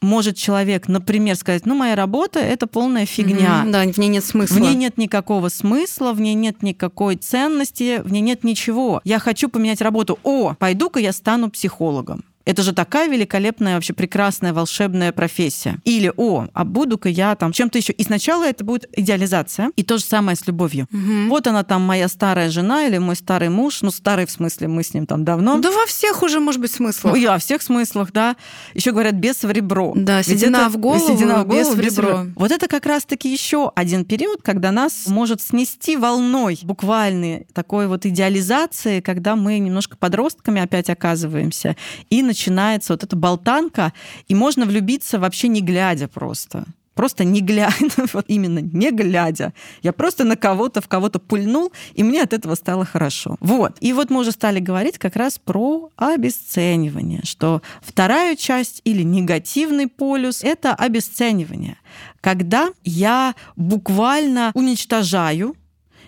может 0.00 0.36
человек, 0.36 0.88
например, 0.88 1.36
сказать, 1.36 1.66
ну 1.66 1.74
моя 1.74 1.94
работа 1.94 2.38
это 2.38 2.66
полная 2.66 3.06
фигня. 3.06 3.62
Мгм, 3.62 3.72
Да, 3.72 3.82
в 3.84 3.98
ней 3.98 4.08
нет 4.08 4.24
смысла. 4.24 4.54
В 4.54 4.60
ней 4.60 4.74
нет 4.74 4.96
никакого 4.98 5.48
смысла, 5.48 6.12
в 6.12 6.20
ней 6.20 6.34
нет 6.34 6.62
никакой 6.62 7.16
ценности, 7.16 8.00
в 8.02 8.10
ней 8.10 8.22
нет 8.22 8.44
ничего. 8.44 9.00
Я 9.04 9.18
хочу 9.18 9.48
поменять 9.48 9.80
работу. 9.80 10.18
О, 10.22 10.54
пойду-ка 10.58 10.98
я 10.98 11.12
стану 11.12 11.50
психологом. 11.50 12.24
Это 12.46 12.62
же 12.62 12.72
такая 12.72 13.08
великолепная, 13.08 13.74
вообще 13.74 13.92
прекрасная, 13.92 14.52
волшебная 14.52 15.10
профессия. 15.10 15.78
Или, 15.84 16.12
о, 16.16 16.46
а 16.54 16.64
буду-ка 16.64 17.08
я 17.08 17.34
там 17.34 17.50
чем-то 17.50 17.76
еще. 17.76 17.92
И 17.92 18.04
сначала 18.04 18.44
это 18.46 18.64
будет 18.64 18.88
идеализация. 18.96 19.72
И 19.74 19.82
то 19.82 19.98
же 19.98 20.04
самое 20.04 20.36
с 20.36 20.46
любовью. 20.46 20.86
Мгм. 20.92 21.28
Вот 21.28 21.48
она 21.48 21.64
там, 21.64 21.82
моя 21.82 22.06
старая 22.06 22.48
жена 22.50 22.86
или 22.86 22.98
мой 22.98 23.16
старый 23.16 23.48
муж. 23.48 23.82
Ну, 23.82 23.90
старый 23.90 24.26
в 24.26 24.30
смысле, 24.30 24.68
мы 24.68 24.84
с 24.84 24.94
ним 24.94 25.06
там 25.06 25.24
давно. 25.24 25.58
Да 25.58 25.72
во 25.72 25.86
всех 25.86 26.22
уже 26.22 26.38
может 26.38 26.60
быть 26.60 26.70
смысл. 26.70 27.08
Ну, 27.08 27.16
и 27.16 27.26
во 27.26 27.38
всех 27.38 27.62
смыслах, 27.62 28.12
да. 28.12 28.36
Еще 28.74 28.92
говорят, 28.92 29.14
без 29.14 29.42
в 29.42 29.50
ребро. 29.50 29.92
Да, 29.96 30.18
Ведь 30.18 30.26
седина 30.28 30.58
это- 30.58 30.68
в 30.68 30.76
голову, 30.76 31.04
седина 31.04 31.42
в 31.42 31.48
голову, 31.48 31.72
в 31.72 31.78
бес 31.78 31.98
ребро. 31.98 32.26
Вот 32.36 32.52
это 32.52 32.68
как 32.68 32.86
раз-таки 32.86 33.28
еще 33.28 33.72
один 33.74 34.04
период, 34.04 34.42
когда 34.42 34.70
нас 34.70 35.08
может 35.08 35.42
снести 35.42 35.96
волной 35.96 36.60
буквальной 36.62 37.48
такой 37.54 37.88
вот 37.88 38.06
идеализации, 38.06 39.00
когда 39.00 39.34
мы 39.34 39.58
немножко 39.58 39.96
подростками 39.96 40.60
опять 40.62 40.88
оказываемся, 40.90 41.74
и 42.08 42.22
начинается 42.36 42.92
вот 42.92 43.02
эта 43.02 43.16
болтанка, 43.16 43.92
и 44.28 44.34
можно 44.34 44.66
влюбиться 44.66 45.18
вообще 45.18 45.48
не 45.48 45.62
глядя 45.62 46.06
просто. 46.06 46.64
Просто 46.94 47.24
не 47.24 47.40
глядя, 47.40 47.90
вот 48.12 48.24
именно 48.28 48.58
не 48.58 48.90
глядя. 48.90 49.52
Я 49.82 49.92
просто 49.92 50.24
на 50.24 50.36
кого-то, 50.36 50.80
в 50.80 50.88
кого-то 50.88 51.18
пульнул, 51.18 51.72
и 51.94 52.02
мне 52.02 52.22
от 52.22 52.32
этого 52.32 52.54
стало 52.54 52.84
хорошо. 52.84 53.36
Вот. 53.40 53.76
И 53.80 53.92
вот 53.92 54.10
мы 54.10 54.20
уже 54.20 54.32
стали 54.32 54.60
говорить 54.60 54.98
как 54.98 55.16
раз 55.16 55.38
про 55.38 55.90
обесценивание, 55.96 57.20
что 57.24 57.62
вторая 57.82 58.36
часть 58.36 58.82
или 58.84 59.02
негативный 59.02 59.88
полюс— 59.88 60.42
это 60.42 60.74
обесценивание. 60.74 61.78
Когда 62.20 62.68
я 62.84 63.34
буквально 63.56 64.50
уничтожаю 64.54 65.54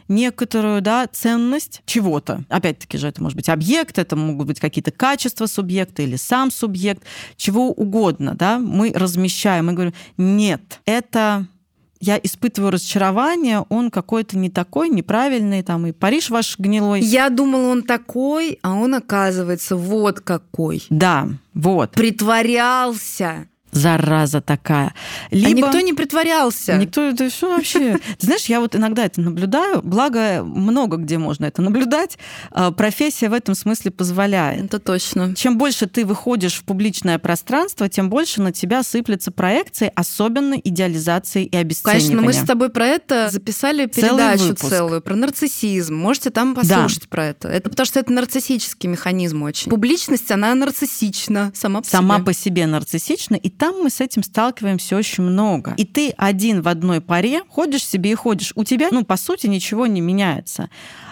некоторую 0.08 0.82
да, 0.82 1.06
ценность 1.06 1.82
чего-то. 1.86 2.44
Опять-таки 2.48 2.98
же 2.98 3.08
это 3.08 3.22
может 3.22 3.36
быть 3.36 3.48
объект, 3.48 3.98
это 3.98 4.16
могут 4.16 4.46
быть 4.46 4.60
какие-то 4.60 4.90
качества 4.90 5.46
субъекта 5.46 6.02
или 6.02 6.16
сам 6.16 6.50
субъект, 6.50 7.02
чего 7.36 7.70
угодно. 7.70 8.34
Да? 8.34 8.58
Мы 8.58 8.92
размещаем, 8.94 9.66
мы 9.66 9.72
говорим, 9.74 9.94
нет, 10.16 10.80
это 10.84 11.46
я 12.00 12.18
испытываю 12.22 12.72
разочарование, 12.72 13.64
он 13.68 13.90
какой-то 13.90 14.38
не 14.38 14.50
такой, 14.50 14.88
неправильный, 14.88 15.62
там 15.62 15.86
и 15.86 15.92
Париж 15.92 16.30
ваш 16.30 16.58
гнилой. 16.58 17.00
Я 17.00 17.28
думала, 17.28 17.68
он 17.68 17.82
такой, 17.82 18.58
а 18.62 18.74
он 18.74 18.94
оказывается 18.94 19.76
вот 19.76 20.20
какой. 20.20 20.84
Да, 20.90 21.28
вот. 21.54 21.92
Притворялся. 21.92 23.48
Зараза 23.70 24.40
такая. 24.40 24.94
А 25.30 25.34
никто 25.34 25.80
не 25.80 25.92
притворялся. 25.92 26.76
Никто, 26.76 27.02
это 27.02 27.30
что 27.30 27.50
вообще? 27.50 27.98
Знаешь, 28.18 28.46
я 28.46 28.60
вот 28.60 28.74
иногда 28.74 29.04
это 29.04 29.20
наблюдаю, 29.20 29.82
благо 29.82 30.42
много 30.42 30.96
где 30.96 31.18
можно 31.18 31.44
это 31.46 31.62
наблюдать. 31.62 32.18
А, 32.50 32.70
Профессия 32.72 33.28
в 33.28 33.32
этом 33.32 33.54
смысле 33.54 33.90
позволяет. 33.90 34.64
Это 34.64 34.78
точно. 34.78 35.34
Чем 35.34 35.58
больше 35.58 35.86
ты 35.86 36.04
выходишь 36.04 36.54
в 36.54 36.64
публичное 36.64 37.18
пространство, 37.18 37.88
тем 37.88 38.10
больше 38.10 38.40
на 38.40 38.52
тебя 38.52 38.82
сыплются 38.82 39.30
проекции, 39.30 39.90
особенно 39.94 40.54
идеализации 40.54 41.44
и 41.44 41.56
обесценивания. 41.56 42.08
Конечно, 42.08 42.22
мы 42.22 42.32
с 42.32 42.46
тобой 42.46 42.70
про 42.70 42.86
это 42.86 43.28
записали 43.30 43.86
передачу 43.86 44.44
выпуск. 44.44 44.68
целую, 44.68 45.02
про 45.02 45.14
нарциссизм. 45.16 45.94
Можете 45.94 46.30
там 46.30 46.54
послушать 46.54 47.08
про 47.08 47.26
это. 47.26 47.48
Это 47.48 47.68
потому 47.70 47.86
что 47.86 48.00
это 48.00 48.12
нарциссический 48.12 48.88
механизм 48.88 49.42
очень. 49.42 49.70
Публичность, 49.70 50.30
она 50.30 50.54
нарциссична 50.54 51.52
сама 51.54 51.80
по 51.80 51.86
сама 51.88 52.16
себе. 52.16 52.24
по 52.24 52.32
себе 52.32 52.66
нарциссична, 52.66 53.36
и 53.36 53.50
там 53.58 53.82
мы 53.82 53.90
с 53.90 54.00
этим 54.00 54.22
сталкиваемся 54.22 54.96
очень 54.96 55.24
много. 55.24 55.74
И 55.76 55.84
ты 55.84 56.10
один 56.16 56.62
в 56.62 56.68
одной 56.68 57.00
паре 57.00 57.42
ходишь 57.48 57.84
себе 57.84 58.12
и 58.12 58.14
ходишь. 58.14 58.52
У 58.54 58.64
тебя, 58.64 58.88
ну, 58.90 59.04
по 59.04 59.16
сути, 59.16 59.46
ничего 59.46 59.86
не 59.86 60.00
меняется. 60.00 60.70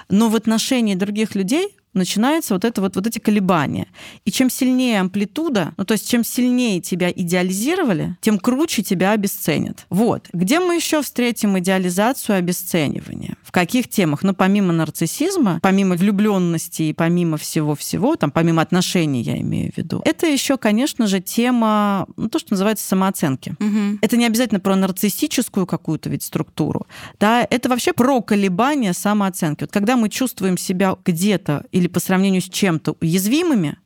Но 0.09 0.29
в 0.29 0.37
отношении 0.37 0.95
других 0.95 1.35
людей 1.35 1.76
начинается 1.97 2.55
вот 2.55 2.65
это 2.65 2.81
вот, 2.81 2.95
вот 2.97 3.07
эти 3.07 3.19
колебания. 3.19 3.89
И 4.25 4.31
чем 4.31 4.51
сильнее 4.51 5.01
амплитуда, 5.01 5.75
ну 5.77 5.85
то 5.85 5.93
есть 5.93 6.09
чем 6.09 6.25
сильнее 6.25 6.81
тебя 6.81 7.11
идеализировали, 7.11 8.17
тем 8.21 8.39
круче 8.39 8.83
тебя 8.83 9.13
обесценят. 9.13 9.87
Вот. 9.91 10.29
Где 10.33 10.61
мы 10.61 10.77
еще 10.77 11.03
встретим 11.03 11.59
идеализацию 11.59 12.37
обесценивания? 12.37 13.37
В 13.43 13.53
каких 13.53 13.89
темах? 13.89 14.23
Ну 14.23 14.35
помимо 14.35 14.73
нарциссизма, 14.73 15.59
помимо 15.63 15.97
влюбленности 15.97 16.83
и 16.83 16.93
помимо 16.93 17.37
всего-всего, 17.37 18.17
там 18.17 18.31
помимо 18.31 18.63
отношений 18.63 19.23
я 19.23 19.39
имею 19.41 19.73
в 19.73 19.77
виду, 19.77 20.03
это 20.05 20.27
еще, 20.27 20.57
конечно 20.57 21.07
же, 21.07 21.21
тема, 21.21 22.07
ну, 22.17 22.29
то, 22.29 22.39
что 22.39 22.53
называется 22.53 22.87
самооценки. 22.87 23.55
Мгм. 23.59 23.99
Это 24.03 24.17
не 24.17 24.27
обязательно 24.27 24.61
про 24.61 24.77
нарциссическую 24.77 25.67
какую-то 25.67 26.11
ведь 26.11 26.23
структуру, 26.23 26.87
да, 27.19 27.47
это 27.49 27.69
вообще 27.69 27.93
про 27.93 28.21
колебания 28.21 28.93
самооценки. 28.93 29.65
Вот 29.65 29.73
когда 29.73 29.97
мы 29.97 30.09
чувствуем 30.09 30.59
себя 30.59 30.97
где-то 31.05 31.65
или 31.73 31.86
по 31.89 32.01
сравнению 32.01 32.43
с 32.43 32.49
чем-то 32.49 32.97
уязвимыми, 33.01 33.77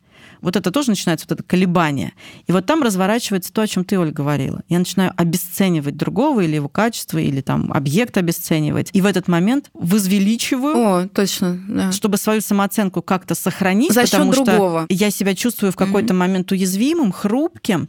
вот 0.40 0.56
это 0.56 0.70
тоже 0.70 0.90
начинается 0.90 1.26
вот 1.28 1.38
это 1.38 1.46
колебание. 1.46 2.12
И 2.46 2.52
вот 2.52 2.66
там 2.66 2.82
разворачивается 2.82 3.52
то, 3.52 3.62
о 3.62 3.66
чем 3.66 3.84
ты, 3.84 3.98
Оль, 3.98 4.10
говорила. 4.10 4.62
Я 4.68 4.78
начинаю 4.78 5.12
обесценивать 5.16 5.96
другого 5.96 6.40
или 6.40 6.54
его 6.54 6.68
качество, 6.68 7.18
или 7.18 7.40
там 7.40 7.70
объект 7.72 8.16
обесценивать. 8.16 8.88
И 8.92 9.00
в 9.00 9.06
этот 9.06 9.28
момент 9.28 9.70
возвеличиваю 9.74 10.76
О, 10.76 11.08
точно, 11.08 11.60
да. 11.68 11.92
чтобы 11.92 12.16
свою 12.16 12.40
самооценку 12.40 13.02
как-то 13.02 13.34
сохранить, 13.34 13.92
За 13.92 14.02
счет 14.02 14.12
потому 14.12 14.32
другого. 14.32 14.84
что 14.84 14.94
я 14.94 15.10
себя 15.10 15.34
чувствую 15.34 15.72
в 15.72 15.76
какой-то 15.76 16.14
момент 16.14 16.50
уязвимым, 16.52 17.12
хрупким, 17.12 17.88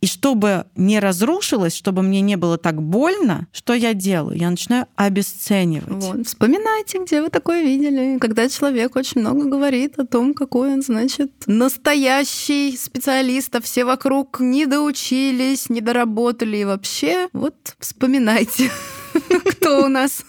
и 0.00 0.06
чтобы 0.06 0.66
не 0.76 1.00
разрушилось, 1.00 1.74
чтобы 1.74 2.02
мне 2.02 2.20
не 2.20 2.36
было 2.36 2.56
так 2.56 2.80
больно, 2.80 3.48
что 3.52 3.74
я 3.74 3.94
делаю? 3.94 4.38
Я 4.38 4.50
начинаю 4.50 4.86
обесценивать. 4.94 5.88
Вот. 5.88 6.26
Вспоминайте, 6.26 7.02
где 7.02 7.20
вы 7.20 7.30
такое 7.30 7.62
видели, 7.62 8.18
когда 8.18 8.48
человек 8.48 8.94
очень 8.96 9.20
много 9.20 9.44
говорит 9.44 9.98
о 9.98 10.06
том, 10.06 10.34
какой 10.34 10.72
он, 10.72 10.82
значит, 10.82 11.32
настоящий 11.46 12.76
специалист, 12.76 13.54
а 13.56 13.60
все 13.60 13.84
вокруг 13.84 14.38
не 14.40 14.66
доучились, 14.66 15.68
не 15.68 15.80
доработали 15.80 16.58
и 16.58 16.64
вообще. 16.64 17.28
Вот 17.32 17.54
вспоминайте, 17.80 18.70
кто 19.44 19.84
у 19.84 19.88
нас 19.88 20.24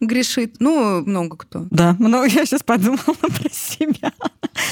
грешит. 0.00 0.56
Ну, 0.60 1.02
много 1.02 1.36
кто. 1.36 1.66
Да, 1.70 1.96
ну 1.98 2.24
я 2.24 2.46
сейчас 2.46 2.62
подумала 2.62 2.98
про 3.20 3.50
себя, 3.50 4.12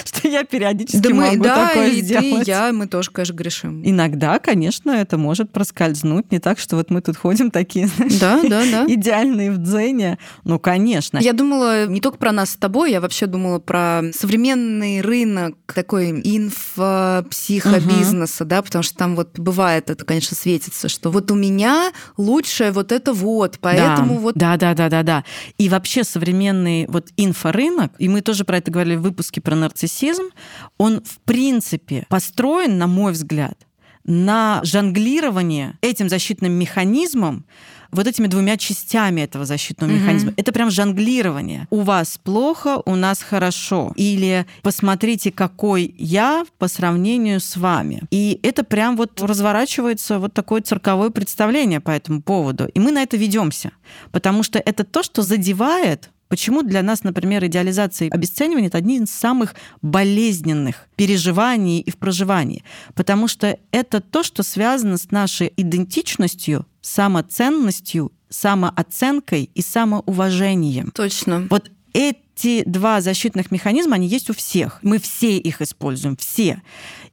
что 0.04 0.28
я 0.28 0.44
периодически 0.44 0.98
Да, 0.98 1.10
мы, 1.10 1.30
могу 1.30 1.44
да, 1.44 1.68
такое 1.68 1.88
и 1.88 2.00
ты, 2.00 2.06
сделать. 2.06 2.46
и 2.46 2.50
я, 2.50 2.72
мы 2.72 2.86
тоже, 2.86 3.10
конечно, 3.10 3.34
грешим. 3.34 3.82
Иногда, 3.84 4.38
конечно, 4.38 4.90
это 4.90 5.18
может 5.18 5.50
проскользнуть. 5.50 6.30
Не 6.30 6.40
так, 6.40 6.58
что 6.58 6.76
вот 6.76 6.90
мы 6.90 7.00
тут 7.00 7.16
ходим 7.16 7.50
такие, 7.50 7.86
знаешь, 7.86 8.18
Да, 8.18 8.42
да, 8.42 8.62
да. 8.70 8.84
идеальные 8.88 9.52
в 9.52 9.58
дзене. 9.58 10.18
Ну, 10.44 10.58
конечно. 10.58 11.18
Я 11.18 11.32
думала 11.32 11.86
не 11.86 12.00
только 12.00 12.18
про 12.18 12.32
нас 12.32 12.50
с 12.50 12.56
тобой, 12.56 12.90
я 12.90 13.00
вообще 13.00 13.26
думала 13.26 13.58
про 13.58 14.02
современный 14.14 15.00
рынок 15.00 15.56
такой 15.72 16.10
инфо-психобизнеса, 16.10 18.44
да, 18.44 18.62
потому 18.62 18.82
что 18.82 18.96
там 18.96 19.16
вот 19.16 19.38
бывает 19.38 19.90
это, 19.90 20.04
конечно, 20.04 20.36
светится, 20.36 20.88
что 20.88 21.10
вот 21.10 21.30
у 21.30 21.34
меня 21.34 21.92
лучшее 22.16 22.72
вот 22.72 22.92
это 22.92 23.12
вот, 23.12 23.58
поэтому 23.60 24.14
да. 24.14 24.20
вот... 24.20 24.34
Да, 24.34 24.56
да, 24.56 24.74
да, 24.74 24.88
да, 24.88 25.02
да. 25.02 25.13
И 25.58 25.68
вообще 25.68 26.02
современный 26.02 26.86
вот 26.88 27.08
инфорынок, 27.16 27.92
и 27.98 28.08
мы 28.08 28.22
тоже 28.22 28.44
про 28.44 28.56
это 28.56 28.70
говорили 28.70 28.96
в 28.96 29.02
выпуске 29.02 29.40
про 29.40 29.54
нарциссизм, 29.54 30.30
он 30.78 31.02
в 31.04 31.18
принципе 31.24 32.06
построен, 32.08 32.78
на 32.78 32.86
мой 32.86 33.12
взгляд, 33.12 33.58
на 34.04 34.60
жонглирование 34.64 35.78
этим 35.80 36.08
защитным 36.08 36.52
механизмом, 36.52 37.46
вот 37.94 38.06
этими 38.06 38.26
двумя 38.26 38.56
частями 38.56 39.22
этого 39.22 39.44
защитного 39.44 39.90
Мгм. 39.90 40.00
механизма. 40.02 40.32
Это 40.36 40.52
прям 40.52 40.70
жонглирование. 40.70 41.66
У 41.70 41.80
вас 41.80 42.18
плохо, 42.22 42.82
у 42.84 42.94
нас 42.96 43.22
хорошо. 43.22 43.92
Или 43.96 44.46
посмотрите, 44.62 45.30
какой 45.30 45.94
я 45.98 46.44
по 46.58 46.68
сравнению 46.68 47.40
с 47.40 47.56
вами. 47.56 48.02
И 48.10 48.38
это 48.42 48.64
прям 48.64 48.96
вот 48.96 49.20
разворачивается 49.20 50.18
вот 50.18 50.34
такое 50.34 50.60
цирковое 50.60 51.10
представление 51.10 51.80
по 51.80 51.90
этому 51.90 52.20
поводу. 52.22 52.66
И 52.74 52.80
мы 52.80 52.92
на 52.92 53.02
это 53.02 53.16
ведемся. 53.16 53.70
Потому 54.12 54.42
что 54.42 54.58
это 54.58 54.84
то, 54.84 55.02
что 55.02 55.22
задевает 55.22 56.10
Почему 56.34 56.64
для 56.64 56.82
нас, 56.82 57.04
например, 57.04 57.46
идеализация 57.46 58.08
и 58.08 58.10
обесценивание 58.10 58.66
это 58.66 58.78
одни 58.78 58.98
из 58.98 59.08
самых 59.08 59.54
болезненных 59.82 60.88
переживаний 60.96 61.78
и 61.78 61.92
в 61.92 61.96
проживании? 61.96 62.64
Потому 62.96 63.28
что 63.28 63.56
это 63.70 64.00
то, 64.00 64.24
что 64.24 64.42
связано 64.42 64.96
с 64.96 65.12
нашей 65.12 65.52
идентичностью, 65.56 66.66
самоценностью, 66.80 68.10
самооценкой 68.30 69.48
и 69.54 69.62
самоуважением. 69.62 70.90
Точно. 70.90 71.46
Вот 71.50 71.70
эти 71.92 72.64
два 72.68 73.00
защитных 73.00 73.52
механизма, 73.52 73.94
они 73.94 74.08
есть 74.08 74.28
у 74.28 74.34
всех. 74.34 74.80
Мы 74.82 74.98
все 74.98 75.38
их 75.38 75.62
используем, 75.62 76.16
все. 76.16 76.62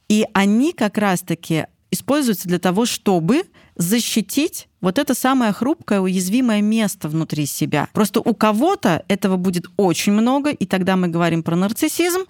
И 0.09 0.25
они 0.33 0.73
как 0.73 0.97
раз-таки 0.97 1.67
используются 1.91 2.47
для 2.47 2.57
того, 2.57 2.87
чтобы 2.87 3.43
защитить 3.75 4.67
вот 4.81 4.97
это 4.97 5.13
самое 5.13 5.53
хрупкое, 5.53 5.99
уязвимое 5.99 6.61
место 6.61 7.07
внутри 7.07 7.45
себя. 7.45 7.87
Просто 7.93 8.19
у 8.19 8.33
кого-то 8.33 9.03
этого 9.07 9.37
будет 9.37 9.65
очень 9.77 10.11
много, 10.11 10.49
и 10.49 10.65
тогда 10.65 10.95
мы 10.95 11.07
говорим 11.07 11.43
про 11.43 11.55
нарциссизм, 11.55 12.21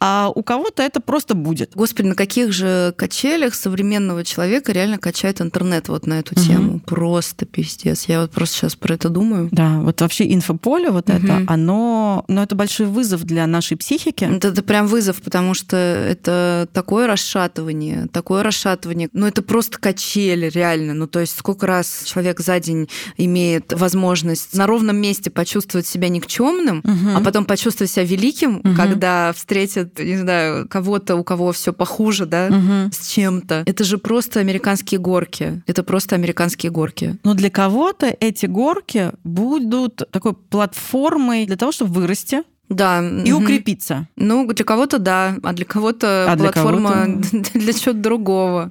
а 0.00 0.30
у 0.34 0.42
кого-то 0.42 0.82
это 0.82 1.00
просто 1.00 1.34
будет. 1.34 1.72
Господи, 1.74 2.06
на 2.06 2.14
каких 2.14 2.52
же 2.52 2.94
качелях 2.96 3.54
современного 3.54 4.24
человека 4.24 4.72
реально 4.72 4.98
качает 4.98 5.40
интернет 5.40 5.88
вот 5.88 6.06
на 6.06 6.18
эту 6.18 6.34
тему? 6.34 6.76
Угу. 6.76 6.80
Просто 6.80 7.44
пиздец. 7.44 8.04
Я 8.06 8.22
вот 8.22 8.30
просто 8.30 8.56
сейчас 8.56 8.76
про 8.76 8.94
это 8.94 9.10
думаю. 9.10 9.48
Да, 9.52 9.80
вот 9.80 10.00
вообще 10.00 10.32
инфополе 10.32 10.90
вот 10.90 11.10
угу. 11.10 11.18
это, 11.18 11.44
оно, 11.46 12.24
ну 12.28 12.42
это 12.42 12.54
большой 12.54 12.86
вызов 12.86 13.24
для 13.24 13.46
нашей 13.46 13.76
психики. 13.76 14.24
Это, 14.24 14.48
это 14.48 14.62
прям 14.62 14.86
вызов, 14.86 15.20
потому 15.20 15.52
что 15.52 15.76
это 15.76 16.68
такое 16.72 17.06
расшатывание, 17.06 18.06
такое 18.12 18.42
расшатывание. 18.42 19.10
Ну 19.12 19.26
это 19.26 19.42
просто 19.42 19.78
качели, 19.78 20.48
реально. 20.48 20.94
Ну 20.94 21.06
то 21.06 21.20
есть 21.20 21.36
сколько 21.36 21.66
раз 21.66 21.97
человек 22.04 22.40
за 22.40 22.60
день 22.60 22.88
имеет 23.16 23.72
возможность 23.72 24.54
на 24.54 24.66
ровном 24.66 24.96
месте 24.96 25.30
почувствовать 25.30 25.86
себя 25.86 26.08
никчемным, 26.08 26.78
угу. 26.78 27.16
а 27.16 27.20
потом 27.20 27.44
почувствовать 27.44 27.90
себя 27.90 28.04
великим, 28.04 28.56
угу. 28.56 28.74
когда 28.76 29.32
встретит, 29.32 29.98
не 29.98 30.16
знаю, 30.16 30.68
кого-то, 30.68 31.16
у 31.16 31.24
кого 31.24 31.52
все 31.52 31.72
похуже, 31.72 32.26
да, 32.26 32.46
угу. 32.46 32.92
с 32.92 33.08
чем-то. 33.08 33.62
Это 33.66 33.84
же 33.84 33.98
просто 33.98 34.40
американские 34.40 35.00
горки. 35.00 35.62
Это 35.66 35.82
просто 35.82 36.14
американские 36.14 36.70
горки. 36.70 37.18
Но 37.24 37.34
для 37.34 37.50
кого-то 37.50 38.14
эти 38.20 38.46
горки 38.46 39.12
будут 39.24 40.02
такой 40.10 40.34
платформой 40.34 41.46
для 41.46 41.56
того, 41.56 41.72
чтобы 41.72 41.92
вырасти, 41.92 42.42
да. 42.68 43.02
И 43.24 43.32
угу. 43.32 43.42
укрепиться. 43.42 44.08
Ну, 44.16 44.46
для 44.46 44.64
кого-то 44.64 44.98
да, 44.98 45.36
а 45.42 45.52
для 45.52 45.64
кого-то 45.64 46.30
а 46.30 46.36
платформа 46.36 47.06
для, 47.06 47.42
кого 47.42 47.44
для 47.64 47.72
чего-то 47.72 47.98
другого. 47.98 48.70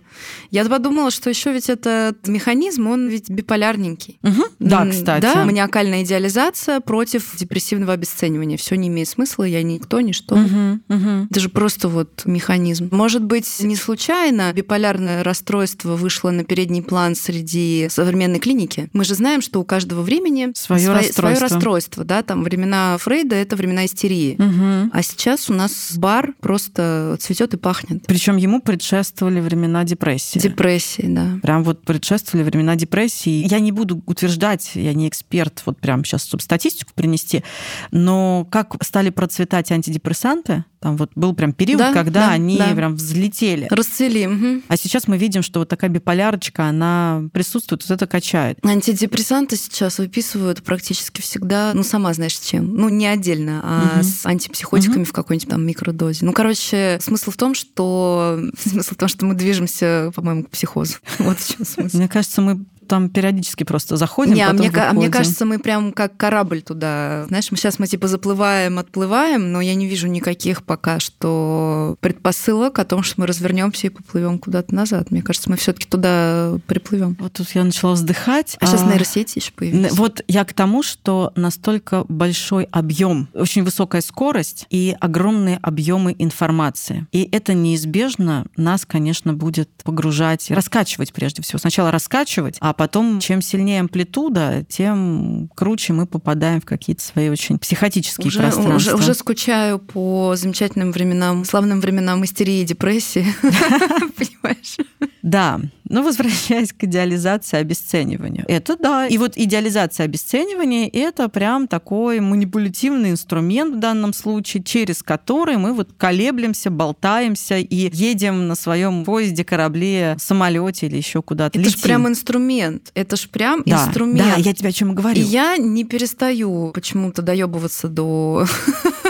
Я 0.52 0.66
подумала, 0.66 1.12
что 1.12 1.30
еще 1.30 1.52
ведь 1.52 1.70
этот 1.70 2.28
механизм, 2.28 2.88
он 2.88 3.08
ведь 3.08 3.30
биполярненький. 3.30 4.20
Угу. 4.24 4.44
Да, 4.60 4.86
кстати. 4.86 5.22
Да, 5.22 5.46
маниакальная 5.46 6.04
идеализация 6.04 6.80
против 6.80 7.36
депрессивного 7.36 7.94
обесценивания. 7.94 8.58
Все 8.58 8.76
не 8.76 8.88
имеет 8.88 9.08
смысла, 9.08 9.44
я 9.44 9.64
никто, 9.64 10.00
ничто. 10.02 10.36
Угу. 10.36 10.80
Угу. 10.90 11.28
Это 11.32 11.40
же 11.40 11.50
просто 11.50 11.88
вот 11.88 12.24
механизм. 12.26 12.90
Может 12.92 13.24
быть, 13.24 13.62
не 13.62 13.76
случайно 13.76 14.54
биполярное 14.54 15.24
расстройство 15.24 15.96
вышло 15.96 16.30
на 16.30 16.44
передний 16.44 16.84
план 16.84 17.16
среди 17.16 17.88
современной 17.90 18.40
клиники. 18.40 18.90
Мы 18.94 19.04
же 19.04 19.16
знаем, 19.16 19.42
что 19.42 19.60
у 19.60 19.64
каждого 19.66 20.02
времени 20.02 20.52
свое, 20.56 20.82
свое 20.82 20.98
расстройство. 21.00 21.22
Свое 21.22 21.40
расстройство 21.40 22.04
да, 22.04 22.22
там 22.22 22.44
времена 22.44 22.98
Фрейда 23.00 23.36
это 23.36 23.56
времена 23.56 23.87
истерии. 23.88 24.36
Угу. 24.38 24.92
А 24.94 25.04
сейчас 25.04 25.50
у 25.50 25.54
нас 25.54 25.94
бар 25.98 26.34
просто 26.40 27.18
цветет 27.20 27.54
и 27.54 27.58
пахнет. 27.58 28.06
Причем 28.06 28.38
ему 28.38 28.62
предшествовали 28.62 29.40
времена 29.40 29.84
депрессии. 29.84 30.40
Депрессии, 30.40 31.06
да. 31.08 31.40
Прям 31.42 31.64
вот 31.64 31.84
предшествовали 31.84 32.44
времена 32.44 32.76
депрессии. 32.76 33.48
Я 33.50 33.60
не 33.60 33.72
буду 33.72 34.02
утверждать, 34.06 34.72
я 34.76 34.94
не 34.94 35.08
эксперт, 35.08 35.64
вот 35.66 35.80
прям 35.80 36.04
сейчас, 36.04 36.26
чтобы 36.26 36.44
статистику 36.44 36.92
принести, 36.94 37.44
но 37.92 38.48
как 38.52 38.76
стали 38.84 39.10
процветать 39.10 39.72
антидепрессанты, 39.72 40.64
там 40.80 40.96
вот 40.96 41.12
был 41.16 41.34
прям 41.34 41.54
период, 41.54 41.80
да, 41.80 41.94
когда 41.94 42.28
да, 42.28 42.32
они 42.32 42.58
да. 42.58 42.74
прям 42.76 42.96
взлетели. 42.96 43.68
Расцвели. 43.70 44.28
Угу. 44.28 44.62
А 44.68 44.78
сейчас 44.78 45.08
мы 45.08 45.18
видим, 45.18 45.42
что 45.42 45.60
вот 45.60 45.70
такая 45.70 45.90
биполярочка, 45.90 46.66
она 46.66 47.24
присутствует, 47.34 47.84
вот 47.84 47.92
это 47.92 48.06
качает. 48.06 48.60
Антидепрессанты 48.64 49.56
сейчас 49.56 49.98
выписывают 49.98 50.64
практически 50.64 51.22
всегда, 51.22 51.72
ну, 51.74 51.84
сама 51.84 52.14
знаешь, 52.14 52.38
с 52.38 52.48
чем. 52.48 52.76
Ну, 52.76 52.90
не 52.90 53.08
отдельно, 53.08 53.62
а 53.64 53.77
угу. 53.78 54.04
с 54.04 54.26
антипсихотиками 54.26 55.04
угу. 55.04 55.10
в 55.10 55.14
какой-нибудь 55.14 55.50
там 55.50 55.66
микродозе. 55.66 56.26
Ну, 56.26 56.34
короче, 56.34 57.00
смысл 57.02 57.32
в 57.32 57.38
том, 57.38 57.54
что 57.54 58.40
смысл 58.58 58.94
в 58.94 58.98
том, 58.98 59.10
что 59.10 59.26
мы 59.26 59.34
движемся, 59.36 60.12
по-моему, 60.16 60.44
к 60.44 60.50
психозу. 60.50 60.96
Вот 61.20 61.40
в 61.40 61.56
чем 61.56 61.66
смысл. 61.66 61.98
Мне 61.98 62.08
кажется, 62.08 62.42
мы 62.42 62.66
там 62.88 63.10
периодически 63.10 63.64
просто 63.64 63.98
заходим. 63.98 64.34
Не, 64.34 64.42
а 64.42 64.54
мне, 64.54 64.70
а 64.70 64.94
мне 64.94 65.10
кажется, 65.10 65.46
мы 65.46 65.60
прям 65.60 65.92
как 65.92 66.18
корабль 66.18 66.62
туда. 66.62 67.26
Знаешь, 67.28 67.52
мы 67.52 67.58
сейчас 67.58 67.80
мы 67.80 67.88
типа 67.88 68.08
заплываем, 68.08 68.80
отплываем, 68.80 69.52
но 69.52 69.62
я 69.62 69.76
не 69.76 69.88
вижу 69.88 70.08
никаких 70.08 70.64
пока 70.64 71.00
что 71.00 71.98
предпосылок 72.00 72.80
о 72.80 72.86
том, 72.86 73.04
что 73.04 73.22
мы 73.22 73.28
развернемся 73.28 73.88
и 73.88 73.90
поплывем 73.90 74.40
куда-то 74.40 74.74
назад. 74.74 75.12
Мне 75.12 75.22
кажется, 75.22 75.50
мы 75.50 75.58
все-таки 75.58 75.88
туда 75.88 76.60
приплывем. 76.68 77.18
Вот 77.20 77.34
тут 77.34 77.50
я 77.52 77.64
начала 77.64 77.94
вздыхать. 77.94 78.58
А, 78.60 78.66
а 78.66 78.68
сейчас 78.68 78.84
нейросети 78.84 79.40
еще 79.40 79.52
появились. 79.52 79.92
Вот 79.92 80.22
я 80.28 80.46
к 80.46 80.54
тому, 80.54 80.84
что 80.84 81.32
настолько 81.36 82.06
большой 82.08 82.66
объем, 82.72 83.30
очень 83.34 83.64
высокая 83.64 84.02
скорость 84.02 84.66
и 84.70 84.96
огромные 85.00 85.58
объемы 85.62 86.16
информации. 86.18 87.08
И 87.12 87.28
это 87.32 87.54
неизбежно 87.54 88.46
нас, 88.56 88.86
конечно, 88.86 89.34
будет 89.34 89.70
погружать, 89.84 90.50
раскачивать 90.52 91.14
прежде 91.14 91.42
всего. 91.42 91.60
Сначала 91.60 91.92
раскачивать, 91.92 92.58
а 92.60 92.74
потом, 92.78 93.20
чем 93.20 93.42
сильнее 93.42 93.82
амплитуда, 93.82 94.66
тем 94.70 95.50
круче 95.56 95.94
мы 95.94 96.06
попадаем 96.06 96.62
в 96.62 96.66
какие-то 96.66 97.04
свои 97.04 97.30
очень 97.30 97.58
психотические 97.58 98.28
уже, 98.28 98.40
пространства. 98.40 98.76
Уже, 98.76 98.96
уже 98.96 99.14
скучаю 99.14 99.80
по 99.80 100.36
замечательным 100.36 100.92
временам, 100.92 101.44
славным 101.44 101.82
временам 101.82 102.24
истерии 102.24 102.62
и 102.62 102.66
депрессии. 102.66 103.26
Понимаешь? 103.42 104.78
Да, 105.22 105.60
но 105.90 106.04
возвращаясь 106.04 106.74
к 106.74 106.84
идеализации 106.84 107.58
обесцениванию. 107.58 108.46
Это 108.48 108.78
да. 108.78 109.08
И 109.08 109.18
вот 109.18 109.34
идеализация 109.36 110.06
обесценивания— 110.06 110.90
это 110.94 111.30
прям 111.30 111.68
такой 111.68 112.20
манипулятивный 112.20 113.12
инструмент 113.12 113.76
в 113.76 113.80
данном 113.80 114.14
случае, 114.14 114.64
через 114.64 115.04
который 115.04 115.58
мы 115.58 115.74
вот 115.74 115.90
колеблемся, 115.98 116.70
болтаемся 116.70 117.58
и 117.58 117.90
едем 117.94 118.48
на 118.48 118.56
своем 118.56 119.06
поезде, 119.06 119.44
корабле, 119.44 120.16
самолете 120.20 120.88
или 120.88 120.98
еще 120.98 121.22
куда-то. 121.22 121.60
Это 121.60 121.70
же 121.70 121.78
прям 121.78 122.08
инструмент. 122.08 122.92
Это 122.94 123.16
же 123.16 123.28
прям 123.30 123.64
да, 123.66 123.86
инструмент. 123.86 124.36
Да, 124.36 124.42
я 124.42 124.54
тебе 124.54 124.70
о 124.70 124.72
чем 124.72 124.94
говорю. 124.96 125.20
И 125.20 125.24
я 125.24 125.58
не 125.58 125.84
перестаю 125.84 126.72
почему-то 126.74 127.22
доебываться 127.22 127.88
до 127.88 128.46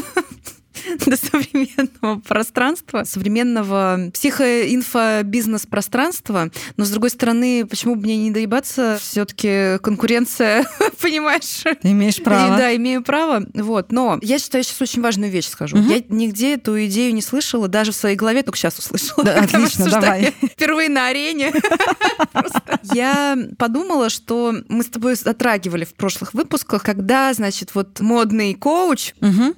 до 1.06 1.18
современного 1.18 2.20
пространства, 2.20 3.04
современного 3.04 4.12
психоинфобизнес-пространства. 4.14 6.52
Но, 6.78 6.86
с 6.86 6.90
другой 6.90 7.10
стороны, 7.10 7.66
почему 7.66 7.96
бы 7.96 8.04
мне 8.04 8.16
не 8.18 8.32
доебаться? 8.32 8.98
все 9.00 9.26
таки 9.26 9.78
конкуренция, 9.82 10.68
понимаешь? 11.02 11.64
Ты 11.82 11.92
имеешь 11.92 12.22
право. 12.22 12.56
И, 12.56 12.58
да, 12.58 12.76
имею 12.76 13.04
право. 13.04 13.46
Вот. 13.54 13.92
Но 13.92 14.20
я 14.22 14.40
считаю, 14.40 14.64
сейчас 14.64 14.82
очень 14.82 15.02
важную 15.02 15.32
вещь 15.32 15.48
скажу. 15.48 15.78
Угу. 15.78 15.90
Я 15.90 16.04
нигде 16.10 16.56
эту 16.56 16.84
идею 16.86 17.14
не 17.14 17.22
слышала, 17.22 17.68
даже 17.68 17.92
в 17.92 17.96
своей 17.96 18.16
голове 18.16 18.44
только 18.44 18.58
сейчас 18.58 18.78
услышала. 18.78 19.24
Да, 19.24 19.40
отлично, 19.42 19.90
давай. 19.90 20.34
Впервые 20.42 20.90
на 20.90 21.08
арене. 21.08 21.54
Я 22.94 23.38
подумала, 23.58 24.10
что 24.10 24.56
мы 24.68 24.84
с 24.84 24.88
тобой 24.88 25.16
затрагивали 25.16 25.86
в 25.86 25.94
прошлых 25.94 26.34
выпусках, 26.34 26.84
когда, 26.84 27.34
значит, 27.34 27.72
вот 27.74 28.00
модный 28.00 28.54
коуч, 28.54 29.14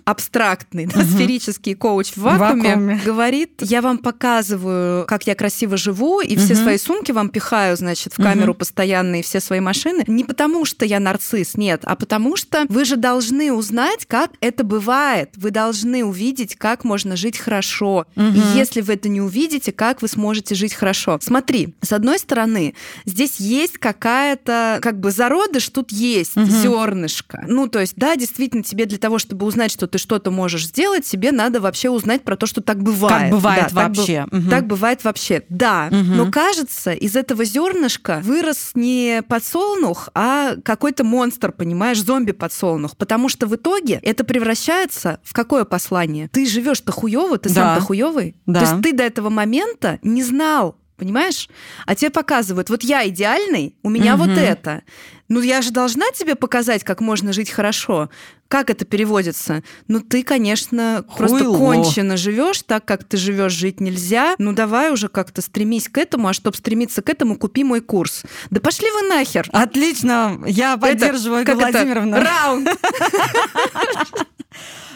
абстрактный, 0.05 0.85
да, 0.85 1.01
сферический 1.29 1.75
коуч 1.75 2.13
в 2.13 2.17
вакууме, 2.17 2.69
вакууме 2.69 3.01
говорит, 3.05 3.61
я 3.61 3.81
вам 3.81 3.99
показываю, 3.99 5.05
как 5.05 5.27
я 5.27 5.35
красиво 5.35 5.77
живу, 5.77 6.21
и 6.21 6.35
все 6.35 6.55
свои 6.55 6.77
сумки 6.77 7.11
вам 7.11 7.29
пихаю, 7.29 7.77
значит, 7.77 8.13
в 8.13 8.21
камеру 8.21 8.53
постоянно, 8.53 9.19
и 9.19 9.21
все 9.21 9.39
свои 9.39 9.59
машины. 9.59 10.03
Не 10.07 10.23
потому, 10.23 10.65
что 10.65 10.85
я 10.85 10.99
нарцисс, 10.99 11.55
нет, 11.55 11.81
а 11.83 11.95
потому 11.95 12.35
что 12.35 12.65
вы 12.69 12.85
же 12.85 12.95
должны 12.95 13.53
узнать, 13.53 14.05
как 14.07 14.31
это 14.41 14.63
бывает. 14.63 15.31
Вы 15.35 15.51
должны 15.51 16.03
увидеть, 16.03 16.55
как 16.55 16.83
можно 16.83 17.15
жить 17.15 17.37
хорошо. 17.37 18.05
И 18.15 18.41
если 18.55 18.81
вы 18.81 18.93
это 18.93 19.09
не 19.09 19.21
увидите, 19.21 19.71
как 19.71 20.01
вы 20.01 20.07
сможете 20.07 20.55
жить 20.55 20.73
хорошо. 20.73 21.19
Смотри, 21.21 21.75
с 21.81 21.93
одной 21.93 22.19
стороны, 22.19 22.73
здесь 23.05 23.39
есть 23.39 23.77
какая-то, 23.77 24.79
как 24.81 24.99
бы 24.99 25.11
зародыш 25.11 25.69
тут 25.69 25.91
есть, 25.91 26.35
угу. 26.35 26.45
зернышко. 26.45 27.43
Ну, 27.47 27.67
то 27.67 27.79
есть, 27.79 27.93
да, 27.95 28.15
действительно, 28.15 28.63
тебе 28.63 28.85
для 28.85 28.97
того, 28.97 29.19
чтобы 29.19 29.45
узнать, 29.45 29.71
что 29.71 29.87
ты 29.87 29.97
что-то 29.97 30.31
можешь 30.31 30.67
сделать, 30.67 31.05
тебе 31.19 31.33
надо 31.33 31.59
вообще 31.59 31.89
узнать 31.89 32.23
про 32.23 32.37
то, 32.37 32.45
что 32.45 32.61
так 32.61 32.81
бывает. 32.81 33.23
Как 33.23 33.31
бывает 33.31 33.67
да, 33.73 33.87
вообще. 33.87 34.25
Так, 34.29 34.39
угу. 34.39 34.49
так 34.49 34.67
бывает 34.67 35.03
вообще. 35.03 35.43
Да. 35.49 35.89
Угу. 35.91 35.97
Но 35.97 36.31
кажется, 36.31 36.93
из 36.93 37.15
этого 37.15 37.43
зернышка 37.43 38.21
вырос 38.23 38.71
не 38.73 39.21
подсолнух, 39.27 40.09
а 40.13 40.55
какой-то 40.63 41.03
монстр, 41.03 41.51
понимаешь, 41.51 42.01
зомби-подсолнух. 42.01 42.95
Потому 42.95 43.27
что 43.27 43.47
в 43.47 43.55
итоге 43.55 43.99
это 44.01 44.23
превращается 44.23 45.19
в 45.23 45.33
какое 45.33 45.65
послание? 45.65 46.29
Ты 46.29 46.45
живешь-то 46.45 46.91
хуево, 46.91 47.37
ты 47.37 47.49
да. 47.49 47.55
сам-то 47.55 47.81
хуевый. 47.81 48.35
Да. 48.45 48.61
То 48.61 48.71
есть 48.71 48.81
ты 48.81 48.93
до 48.93 49.03
этого 49.03 49.29
момента 49.29 49.99
не 50.01 50.23
знал, 50.23 50.77
понимаешь? 50.95 51.49
А 51.85 51.95
тебе 51.95 52.11
показывают, 52.11 52.69
вот 52.69 52.83
я 52.83 53.07
идеальный, 53.07 53.75
у 53.83 53.89
меня 53.89 54.15
угу. 54.15 54.23
вот 54.23 54.37
это. 54.37 54.83
Ну, 55.27 55.41
я 55.41 55.61
же 55.61 55.71
должна 55.71 56.05
тебе 56.11 56.35
показать, 56.35 56.83
как 56.83 57.01
можно 57.01 57.33
жить 57.33 57.51
хорошо. 57.51 58.09
Как 58.49 58.71
это 58.71 58.83
переводится? 58.83 59.61
Ну, 59.87 60.01
ты, 60.01 60.23
конечно, 60.23 61.05
Хуйло. 61.07 61.37
просто 61.37 61.45
кончено 61.45 62.17
живешь, 62.17 62.63
так 62.63 62.83
как 62.83 63.03
ты 63.03 63.15
живешь, 63.15 63.53
жить 63.53 63.79
нельзя. 63.79 64.33
Ну, 64.39 64.53
давай 64.53 64.91
уже 64.91 65.07
как-то 65.07 65.43
стремись 65.43 65.87
к 65.87 65.99
этому, 65.99 66.27
а 66.27 66.33
чтобы 66.33 66.57
стремиться 66.57 67.03
к 67.03 67.09
этому, 67.09 67.37
купи 67.37 67.63
мой 67.63 67.79
курс. 67.79 68.23
Да 68.49 68.59
пошли 68.59 68.89
вы 68.89 69.03
нахер. 69.03 69.47
Отлично, 69.53 70.41
я 70.47 70.77
поддерживаю, 70.77 71.43
это, 71.43 71.53
Владимировна. 71.53 72.15
Это? 72.15 72.25
Раунд. 72.25 72.69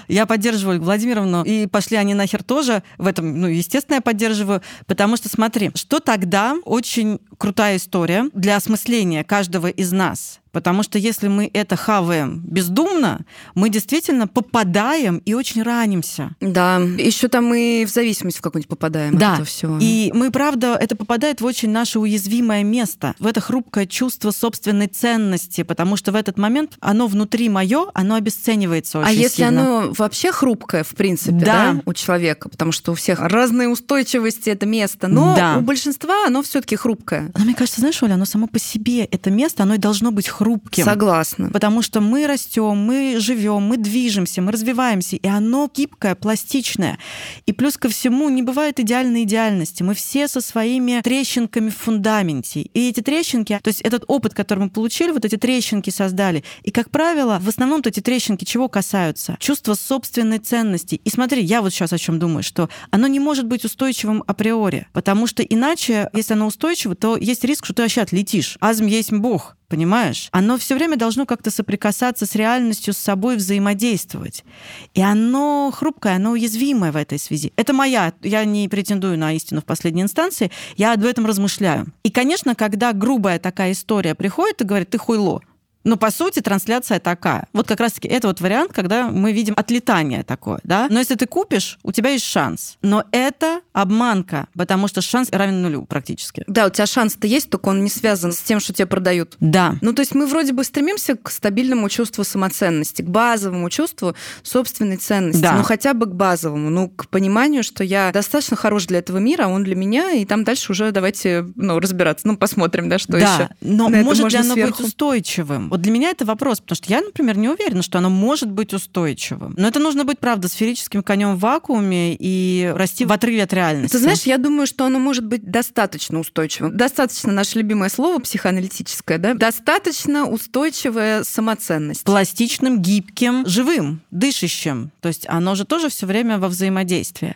Я 0.10 0.26
поддерживаю 0.26 0.82
Владимировну, 0.82 1.44
и 1.44 1.66
пошли 1.66 1.96
они 1.96 2.14
нахер 2.14 2.44
тоже. 2.44 2.84
В 2.98 3.08
этом, 3.08 3.40
ну, 3.40 3.48
естественно, 3.48 3.96
я 3.96 4.02
поддерживаю, 4.02 4.62
потому 4.86 5.16
что, 5.16 5.30
смотри, 5.30 5.72
что 5.76 6.02
тогда 6.02 6.58
очень 6.66 7.20
крутая 7.38 7.78
история 7.78 8.30
для 8.34 8.58
осмысления 8.58 9.24
каждого 9.24 9.68
из 9.68 9.94
нас. 9.94 10.42
Потому 10.54 10.84
что 10.84 10.98
если 11.00 11.28
мы 11.28 11.50
это 11.52 11.76
хаваем 11.76 12.42
бездумно, 12.46 13.22
мы 13.56 13.70
действительно 13.70 14.28
попадаем 14.28 15.18
и 15.26 15.34
очень 15.34 15.64
ранимся. 15.64 16.32
Да, 16.40 16.78
еще 16.78 17.28
там 17.28 17.46
мы 17.46 17.86
в 17.88 17.92
зависимость 17.92 18.38
в 18.38 18.42
какую-нибудь 18.42 18.70
попадаем 18.70 19.18
да. 19.18 19.30
от 19.30 19.34
этого 19.34 19.46
всего. 19.46 19.78
И 19.82 20.12
мы, 20.14 20.32
правда, 20.32 20.78
это 20.80 20.96
попадает 20.96 21.42
в 21.42 21.46
очень 21.46 21.72
наше 21.72 22.00
уязвимое 22.00 22.64
место, 22.64 23.16
в 23.20 23.26
это 23.26 23.42
хрупкое 23.42 23.88
чувство 23.88 24.30
собственной 24.32 24.88
ценности, 24.88 25.64
потому 25.64 25.98
что 25.98 26.12
в 26.12 26.16
этот 26.16 26.38
момент 26.38 26.78
оно 26.80 27.08
внутри 27.08 27.50
мое, 27.50 27.88
оно 27.96 28.16
обесценивается 28.16 29.00
очень 29.00 29.10
А 29.10 29.12
если 29.12 29.44
сильно. 29.44 29.50
оно 29.80 29.94
вообще 29.98 30.32
хрупкое, 30.32 30.84
в 30.84 30.90
принципе, 30.96 31.32
Да. 31.40 31.74
да. 31.74 31.82
у 31.86 31.94
человека, 31.94 32.48
потому 32.50 32.72
что 32.72 32.92
у 32.92 32.96
всех 32.96 33.20
разные 33.20 33.70
устойчивости 33.70 34.50
это 34.52 34.68
место, 34.68 35.08
но 35.08 35.36
Да. 35.36 35.58
у 35.58 35.62
большинства 35.62 36.28
оно 36.28 36.44
все-таки 36.44 36.76
хрупкое. 36.76 37.32
Но 37.36 37.44
мне 37.44 37.56
кажется, 37.56 37.80
знаешь, 37.82 38.02
Оля, 38.04 38.14
оно 38.14 38.26
само 38.26 38.46
по 38.46 38.60
себе, 38.60 39.06
это 39.06 39.32
место, 39.32 39.64
оно 39.64 39.74
и 39.74 39.78
должно 39.80 40.12
быть 40.12 40.28
хрупким. 40.44 40.84
Согласна. 40.84 41.50
Потому 41.52 41.82
что 41.82 42.02
мы 42.02 42.28
растем, 42.28 42.78
мы 42.78 43.16
живем, 43.20 43.64
мы 43.64 43.78
движемся, 43.78 44.42
мы 44.42 44.52
развиваемся, 44.52 45.16
и 45.16 45.28
оно 45.28 45.70
гибкое, 45.74 46.16
пластичное. 46.16 47.00
И 47.46 47.54
плюс 47.54 47.78
ко 47.78 47.88
всему 47.88 48.28
не 48.30 48.44
бывает 48.44 48.80
идеальной 48.80 49.24
идеальности. 49.24 49.84
Мы 49.84 49.94
все 49.94 50.28
со 50.28 50.42
своими 50.42 51.02
трещинками 51.02 51.70
в 51.70 51.78
фундаменте. 51.78 52.62
И 52.62 52.90
эти 52.90 53.00
трещинки, 53.00 53.60
то 53.64 53.70
есть 53.70 53.82
этот 53.82 54.04
опыт, 54.08 54.34
который 54.34 54.60
мы 54.66 54.70
получили, 54.70 55.12
вот 55.12 55.24
эти 55.24 55.38
трещинки 55.38 55.90
создали. 55.90 56.44
И, 56.64 56.72
как 56.72 56.90
правило, 56.90 57.40
в 57.42 57.48
основном-то 57.48 57.90
эти 57.90 58.02
трещинки 58.02 58.44
чего 58.44 58.68
касаются? 58.68 59.38
Чувства 59.40 59.76
собственной 59.76 60.40
ценности. 60.40 60.96
И 60.96 61.10
смотри, 61.10 61.42
я 61.44 61.62
вот 61.62 61.72
сейчас 61.72 61.94
о 61.94 61.98
чем 61.98 62.20
думаю, 62.20 62.44
что 62.44 62.70
оно 62.92 63.08
не 63.08 63.20
может 63.20 63.48
быть 63.48 63.64
устойчивым 63.64 64.24
априори, 64.28 64.88
потому 64.92 65.26
что 65.26 65.42
иначе, 65.42 66.10
если 66.14 66.34
оно 66.34 66.48
устойчиво, 66.48 66.96
то 66.96 67.16
есть 67.16 67.44
риск, 67.46 67.66
что 67.66 67.74
ты 67.74 67.84
вообще 67.84 68.02
отлетишь. 68.02 68.58
Азм 68.60 68.88
есть 68.88 69.14
Бог, 69.14 69.56
понимаешь? 69.74 70.30
Оно 70.32 70.60
все 70.60 70.76
время 70.76 70.98
должно 70.98 71.26
как-то 71.26 71.50
соприкасаться 71.50 72.28
с 72.28 72.36
реальностью, 72.36 72.94
с 72.94 72.98
собой 72.98 73.38
взаимодействовать. 73.38 74.46
И 74.94 75.02
оно 75.02 75.72
хрупкое, 75.74 76.18
оно 76.18 76.34
уязвимое 76.34 76.92
в 76.92 76.96
этой 76.96 77.18
связи. 77.18 77.52
Это 77.56 77.74
моя, 77.74 78.14
я 78.22 78.46
не 78.46 78.70
претендую 78.70 79.18
на 79.18 79.34
истину 79.34 79.62
в 79.62 79.66
последней 79.66 80.04
инстанции, 80.04 80.52
я 80.78 80.94
об 80.94 81.04
этом 81.04 81.26
размышляю. 81.26 81.88
И, 82.04 82.12
конечно, 82.12 82.54
когда 82.54 82.94
грубая 82.94 83.40
такая 83.40 83.72
история 83.72 84.14
приходит 84.14 84.62
и 84.62 84.64
говорит, 84.64 84.92
ты 84.92 85.00
хуйло, 85.00 85.42
но 85.84 85.98
по 85.98 86.12
сути 86.12 86.40
трансляция 86.40 87.00
такая. 87.00 87.48
Вот 87.54 87.68
как 87.68 87.80
раз-таки 87.80 88.08
это 88.08 88.28
вот 88.28 88.42
вариант, 88.42 88.74
когда 88.74 89.08
мы 89.08 89.32
видим 89.32 89.54
отлетание 89.58 90.24
такое, 90.24 90.60
да. 90.64 90.88
Но 90.90 91.00
если 91.00 91.16
ты 91.16 91.26
купишь, 91.26 91.78
у 91.84 91.92
тебя 91.92 92.12
есть 92.12 92.26
шанс. 92.26 92.78
Но 92.82 93.04
это 93.12 93.62
обманка, 93.74 94.48
потому 94.56 94.88
что 94.88 95.02
шанс 95.02 95.30
равен 95.32 95.62
нулю 95.62 95.86
практически. 95.86 96.44
Да, 96.48 96.68
у 96.68 96.70
тебя 96.70 96.86
шанс-то 96.86 97.28
есть, 97.28 97.50
только 97.50 97.70
он 97.70 97.84
не 97.84 97.90
связан 97.90 98.32
с 98.32 98.40
тем, 98.40 98.60
что 98.60 98.74
тебе 98.74 98.86
продают. 98.86 99.36
Да. 99.40 99.76
Ну, 99.82 99.94
то 99.94 100.02
есть 100.02 100.16
мы 100.16 100.26
вроде 100.28 100.54
бы 100.54 100.64
стремимся 100.64 101.16
к 101.16 101.30
стабильному 101.30 101.90
чувству 101.90 102.24
самоценности, 102.24 103.02
к 103.02 103.06
базовому 103.06 103.70
чувству 103.70 104.16
собственной 104.44 104.98
ценности. 104.98 105.42
Да. 105.42 105.54
Ну, 105.54 105.64
хотя 105.64 105.94
бы 105.94 106.06
к 106.06 106.14
базовому. 106.14 106.70
Ну, 106.70 106.90
к 106.90 107.08
пониманию, 107.10 107.64
что 107.64 107.84
я 107.84 108.12
достаточно 108.12 108.56
хорош 108.56 108.86
для 108.86 109.00
этого 109.00 109.18
мира, 109.18 109.46
а 109.46 109.48
он 109.48 109.64
для 109.64 109.76
меня, 109.76 110.12
и 110.12 110.26
там 110.26 110.44
дальше 110.44 110.72
уже 110.72 110.92
давайте 110.92 111.46
ну, 111.56 111.80
разбираться. 111.80 112.28
Ну, 112.28 112.38
посмотрим, 112.38 112.90
да, 112.90 112.98
что 112.98 113.14
да, 113.14 113.18
еще. 113.18 113.50
но 113.62 113.90
на 113.90 114.02
может 114.04 114.32
ли 114.32 114.38
оно 114.38 114.54
сверху. 114.54 114.78
быть 114.78 114.88
устойчивым? 114.88 115.73
Вот 115.74 115.82
для 115.82 115.92
меня 115.92 116.12
это 116.12 116.24
вопрос, 116.24 116.60
потому 116.60 116.76
что 116.76 116.94
я, 116.94 117.02
например, 117.02 117.36
не 117.36 117.50
уверена, 117.50 117.82
что 117.82 117.98
оно 117.98 118.12
может 118.12 118.52
быть 118.52 118.76
устойчивым. 118.76 119.56
Но 119.58 119.68
это 119.68 119.80
нужно 119.80 120.04
быть, 120.04 120.20
правда, 120.20 120.48
сферическим 120.48 121.02
конем 121.02 121.36
в 121.36 121.40
вакууме 121.40 122.16
и 122.16 122.72
расти 122.76 123.06
в 123.06 123.12
отрыве 123.12 123.42
от 123.42 123.54
реальности. 123.54 123.94
Ты 123.94 124.04
знаешь, 124.04 124.22
я 124.22 124.38
думаю, 124.38 124.68
что 124.68 124.86
оно 124.86 125.00
может 125.00 125.26
быть 125.26 125.44
достаточно 125.50 126.20
устойчивым. 126.20 126.78
Достаточно 126.78 127.34
наше 127.34 127.58
любимое 127.58 127.90
слово 127.90 128.20
психоаналитическое, 128.20 129.18
да? 129.18 129.34
Достаточно 129.34 130.28
устойчивая 130.30 131.24
самоценность. 131.24 132.04
пластичным, 132.04 132.80
гибким, 132.80 133.44
живым, 133.48 134.02
дышащим. 134.12 134.92
То 135.02 135.08
есть 135.08 135.28
оно 135.28 135.56
же 135.56 135.66
тоже 135.66 135.90
все 135.90 136.06
время 136.06 136.38
во 136.38 136.50
взаимодействии. 136.50 137.36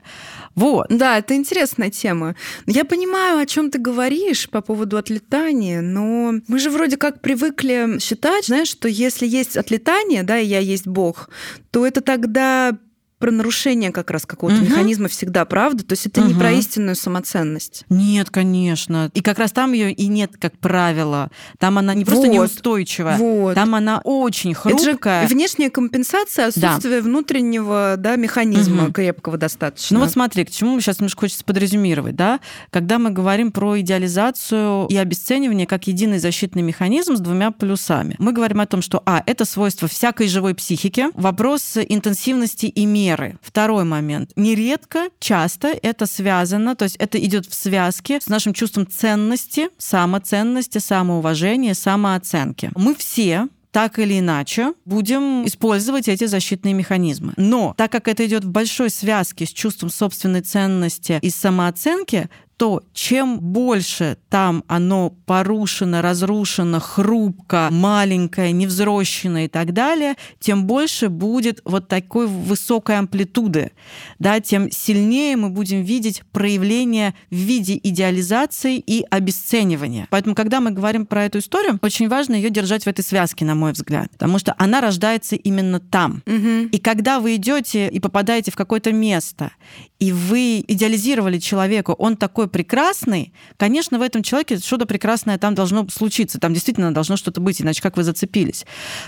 Вот. 0.58 0.88
Да, 0.89 1.20
это 1.20 1.36
интересная 1.36 1.91
тема. 1.91 2.36
Я 2.65 2.84
понимаю, 2.84 3.38
о 3.38 3.46
чем 3.46 3.70
ты 3.70 3.78
говоришь 3.78 4.50
по 4.50 4.62
поводу 4.62 4.98
отлетания, 4.98 5.82
но 5.82 6.34
мы 6.48 6.58
же 6.58 6.72
вроде 6.72 6.98
как 6.98 7.22
привыкли 7.22 8.00
считать, 8.00 8.48
знаешь, 8.48 8.67
что 8.67 8.88
если 8.88 9.28
есть 9.28 9.56
отлетание, 9.56 10.24
да, 10.24 10.39
и 10.39 10.48
я 10.48 10.58
есть 10.58 10.88
Бог, 10.88 11.30
то 11.70 11.86
это 11.86 12.02
тогда 12.02 12.76
про 13.19 13.32
нарушение 13.32 13.91
как 13.91 14.12
раз 14.12 14.25
какого-то 14.27 14.58
Мгм. 14.62 14.65
механизма 14.69 15.08
всегда, 15.08 15.43
правда? 15.45 15.84
То 15.84 15.93
есть 15.93 16.06
это 16.06 16.21
не 16.21 16.30
Мгм. 16.34 16.39
про 16.39 16.51
истинную 16.51 16.95
самоценность. 16.95 17.84
Нет, 17.89 18.30
конечно. 18.30 19.10
И 19.15 19.21
как 19.21 19.39
раз 19.39 19.51
там 19.51 19.73
ее 19.73 19.91
и 19.91 20.08
нет, 20.08 20.34
как 20.39 20.58
правило. 20.60 21.32
Там 21.58 21.80
она 21.80 21.95
не 21.95 22.06
просто 22.06 22.27
Вот. 22.27 22.34
неустойчивая, 22.34 23.17
Вот. 23.17 23.56
там 23.56 23.73
она 23.73 24.01
очень 24.03 24.51
Это 24.51 24.77
же 24.77 24.91
хрупкая. 24.91 25.27
внешняя 25.27 25.69
компенсация 25.71 26.47
отсутствия 26.47 27.01
внутреннего 27.01 27.95
да, 27.97 28.15
механизма 28.17 28.84
Мгм. 28.84 28.93
крепкого 28.93 29.38
достаточно. 29.38 29.97
Ну 29.97 30.03
вот 30.03 30.12
смотри, 30.12 30.45
к 30.45 30.51
чему 30.51 30.80
сейчас 30.80 30.99
немножко 30.99 31.21
хочется 31.21 31.43
подрезюмировать, 31.43 32.15
да? 32.15 32.39
Когда 32.69 32.99
мы 32.99 33.10
говорим 33.10 33.51
про 33.51 33.80
идеализацию 33.80 34.88
и 34.89 34.95
обесценивание 34.95 35.65
как 35.65 35.88
единый 35.88 36.19
защитный 36.19 36.62
механизм 36.62 37.15
с 37.15 37.19
двумя 37.19 37.49
плюсами, 37.51 38.15
мы 38.19 38.32
говорим 38.32 38.60
о 38.62 38.67
том, 38.67 38.82
что, 38.84 39.01
а, 39.06 39.23
это 39.25 39.45
свойство 39.45 39.88
всякой 39.88 40.27
живой 40.27 40.53
психики, 40.53 41.08
вопрос 41.15 41.77
интенсивности 41.77 42.67
и 42.67 42.86
меры. 42.86 43.07
Второй 43.41 43.84
момент. 43.84 44.32
Нередко, 44.36 45.10
часто 45.20 45.70
это 45.82 46.06
связано, 46.06 46.76
то 46.76 46.84
есть 46.84 46.96
это 46.98 47.17
идет 47.24 47.46
в 47.46 47.54
связке 47.54 48.20
с 48.22 48.28
нашим 48.28 48.54
чувством 48.54 48.88
ценности, 48.88 49.70
самоценности, 49.78 50.80
самоуважения, 50.80 51.74
самооценки. 51.74 52.72
Мы 52.76 52.96
все 52.96 53.48
так 53.72 54.00
или 54.00 54.20
иначе 54.20 54.74
будем 54.86 55.46
использовать 55.46 56.08
эти 56.08 56.26
защитные 56.26 56.74
механизмы. 56.74 57.34
Но 57.38 57.76
так 57.78 57.91
как 57.91 58.08
это 58.08 58.26
идет 58.26 58.43
в 58.43 58.50
большой 58.50 58.89
связке 58.89 59.46
с 59.46 59.50
чувством 59.50 59.89
собственной 59.89 60.41
ценности 60.41 61.20
и 61.22 61.30
самооценки, 61.30 62.30
то 62.58 62.84
чем 62.91 63.39
больше 63.39 64.17
там 64.30 64.63
оно 64.67 65.12
порушено, 65.26 66.02
разрушено, 66.02 66.80
хрупко, 66.80 67.70
маленькое, 67.72 68.52
невзрощенное 68.52 69.46
и 69.46 69.48
так 69.48 69.74
далее, 69.74 70.15
тем 70.39 70.65
больше 70.65 71.10
будет 71.10 71.62
вот 71.65 71.88
такой 71.88 72.26
высокой 72.26 72.98
амплитуды, 72.98 73.72
да, 74.17 74.39
тем 74.39 74.72
сильнее 74.72 75.38
мы 75.38 75.50
будем 75.50 75.84
видеть 75.84 76.24
проявление 76.32 77.13
в 77.30 77.36
виде 77.36 77.80
идеализации 77.82 78.78
и 78.78 79.06
обесценивания. 79.10 80.08
Поэтому, 80.10 80.34
когда 80.34 80.60
мы 80.60 80.72
говорим 80.72 81.06
про 81.06 81.26
эту 81.26 81.39
историю, 81.39 81.78
очень 81.84 82.10
важно 82.10 82.34
ее 82.34 82.50
держать 82.50 82.84
в 82.84 82.88
этой 82.88 83.04
связке, 83.04 83.46
на 83.46 83.54
мой 83.54 83.74
взгляд, 83.74 84.10
потому 84.12 84.39
что 84.39 84.56
она 84.58 84.82
рождается 84.82 85.36
именно 85.36 85.80
там. 85.80 86.24
Мгм. 86.26 86.67
И 86.67 86.80
когда 86.80 87.20
вы 87.20 87.36
идете 87.36 87.88
и 87.88 88.00
попадаете 88.00 88.52
в 88.52 88.56
какое-то 88.56 88.91
место, 88.91 89.52
и 90.00 90.12
вы 90.12 90.63
идеализировали 90.67 91.39
человека, 91.39 91.91
он 91.91 92.17
такой 92.17 92.46
прекрасный, 92.47 93.33
конечно, 93.57 93.99
в 93.99 94.01
этом 94.01 94.23
человеке 94.23 94.57
что-то 94.57 94.86
прекрасное 94.86 95.38
там 95.38 95.55
должно 95.55 95.88
случиться, 95.89 96.39
там 96.39 96.53
действительно 96.53 96.93
должно 96.93 97.17
что-то 97.17 97.41
быть, 97.41 97.62
иначе 97.62 97.81
как 97.81 97.97
вы 97.97 98.03
зацепились. 98.03 98.65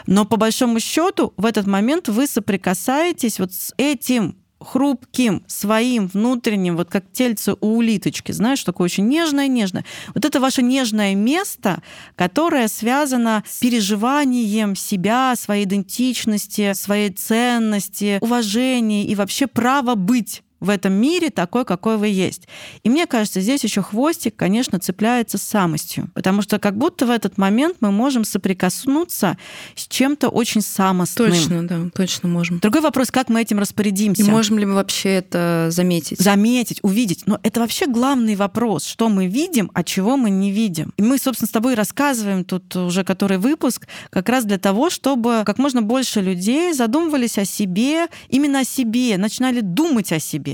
Но 0.07 0.25
по 0.25 0.37
большому 0.37 0.79
счету 0.79 1.33
в 1.37 1.45
этот 1.45 1.67
момент 1.67 2.07
вы 2.07 2.27
соприкасаетесь 2.27 3.39
вот 3.39 3.53
с 3.53 3.73
этим 3.77 4.35
хрупким, 4.59 5.43
своим 5.47 6.07
внутренним, 6.07 6.75
вот 6.75 6.89
как 6.89 7.11
тельце 7.11 7.53
у 7.59 7.77
улиточки, 7.77 8.31
знаешь, 8.31 8.63
такое 8.63 8.85
очень 8.85 9.07
нежное-нежное. 9.07 9.85
Вот 10.13 10.25
это 10.25 10.39
ваше 10.39 10.61
нежное 10.61 11.15
место, 11.15 11.81
которое 12.15 12.67
связано 12.67 13.43
с 13.47 13.59
переживанием 13.59 14.75
себя, 14.75 15.33
своей 15.37 15.65
идентичности, 15.65 16.73
своей 16.73 17.09
ценности, 17.11 18.17
уважения 18.21 19.05
и 19.05 19.15
вообще 19.15 19.47
права 19.47 19.95
быть 19.95 20.43
в 20.59 20.69
этом 20.69 20.93
мире 20.93 21.29
такой, 21.29 21.65
какой 21.65 21.97
вы 21.97 22.07
есть. 22.07 22.47
И 22.83 22.89
мне 22.89 23.05
кажется, 23.05 23.41
здесь 23.41 23.63
еще 23.63 23.81
хвостик, 23.81 24.35
конечно, 24.35 24.79
цепляется 24.79 25.37
с 25.37 25.43
самостью, 25.43 26.09
потому 26.13 26.41
что 26.41 26.59
как 26.59 26.77
будто 26.77 27.05
в 27.05 27.09
этот 27.09 27.37
момент 27.37 27.77
мы 27.79 27.91
можем 27.91 28.23
соприкоснуться 28.23 29.37
с 29.75 29.87
чем-то 29.87 30.29
очень 30.29 30.61
самостным. 30.61 31.31
Точно, 31.31 31.67
да, 31.67 31.89
точно 31.93 32.29
можем. 32.29 32.59
Другой 32.59 32.81
вопрос, 32.81 33.11
как 33.11 33.29
мы 33.29 33.41
этим 33.41 33.59
распорядимся. 33.59 34.23
И 34.23 34.25
можем 34.25 34.57
ли 34.59 34.65
мы 34.65 34.75
вообще 34.75 35.09
это 35.09 35.67
заметить? 35.71 36.19
заметить, 36.19 36.79
увидеть. 36.83 37.23
Но 37.25 37.39
это 37.43 37.59
вообще 37.59 37.87
главный 37.87 38.35
вопрос, 38.35 38.85
что 38.85 39.09
мы 39.09 39.27
видим, 39.27 39.71
а 39.73 39.83
чего 39.83 40.17
мы 40.17 40.29
не 40.29 40.51
видим. 40.51 40.93
И 40.97 41.01
мы, 41.01 41.17
собственно, 41.17 41.47
с 41.47 41.51
тобой 41.51 41.75
рассказываем 41.75 42.43
тут 42.43 42.75
уже 42.75 43.03
который 43.03 43.37
выпуск 43.37 43.87
как 44.09 44.29
раз 44.29 44.45
для 44.45 44.57
того, 44.57 44.89
чтобы 44.89 45.43
как 45.45 45.57
можно 45.57 45.81
больше 45.81 46.21
людей 46.21 46.73
задумывались 46.73 47.37
о 47.37 47.45
себе, 47.45 48.07
именно 48.27 48.59
о 48.59 48.63
себе, 48.63 49.17
начинали 49.17 49.61
думать 49.61 50.11
о 50.11 50.19
себе 50.19 50.48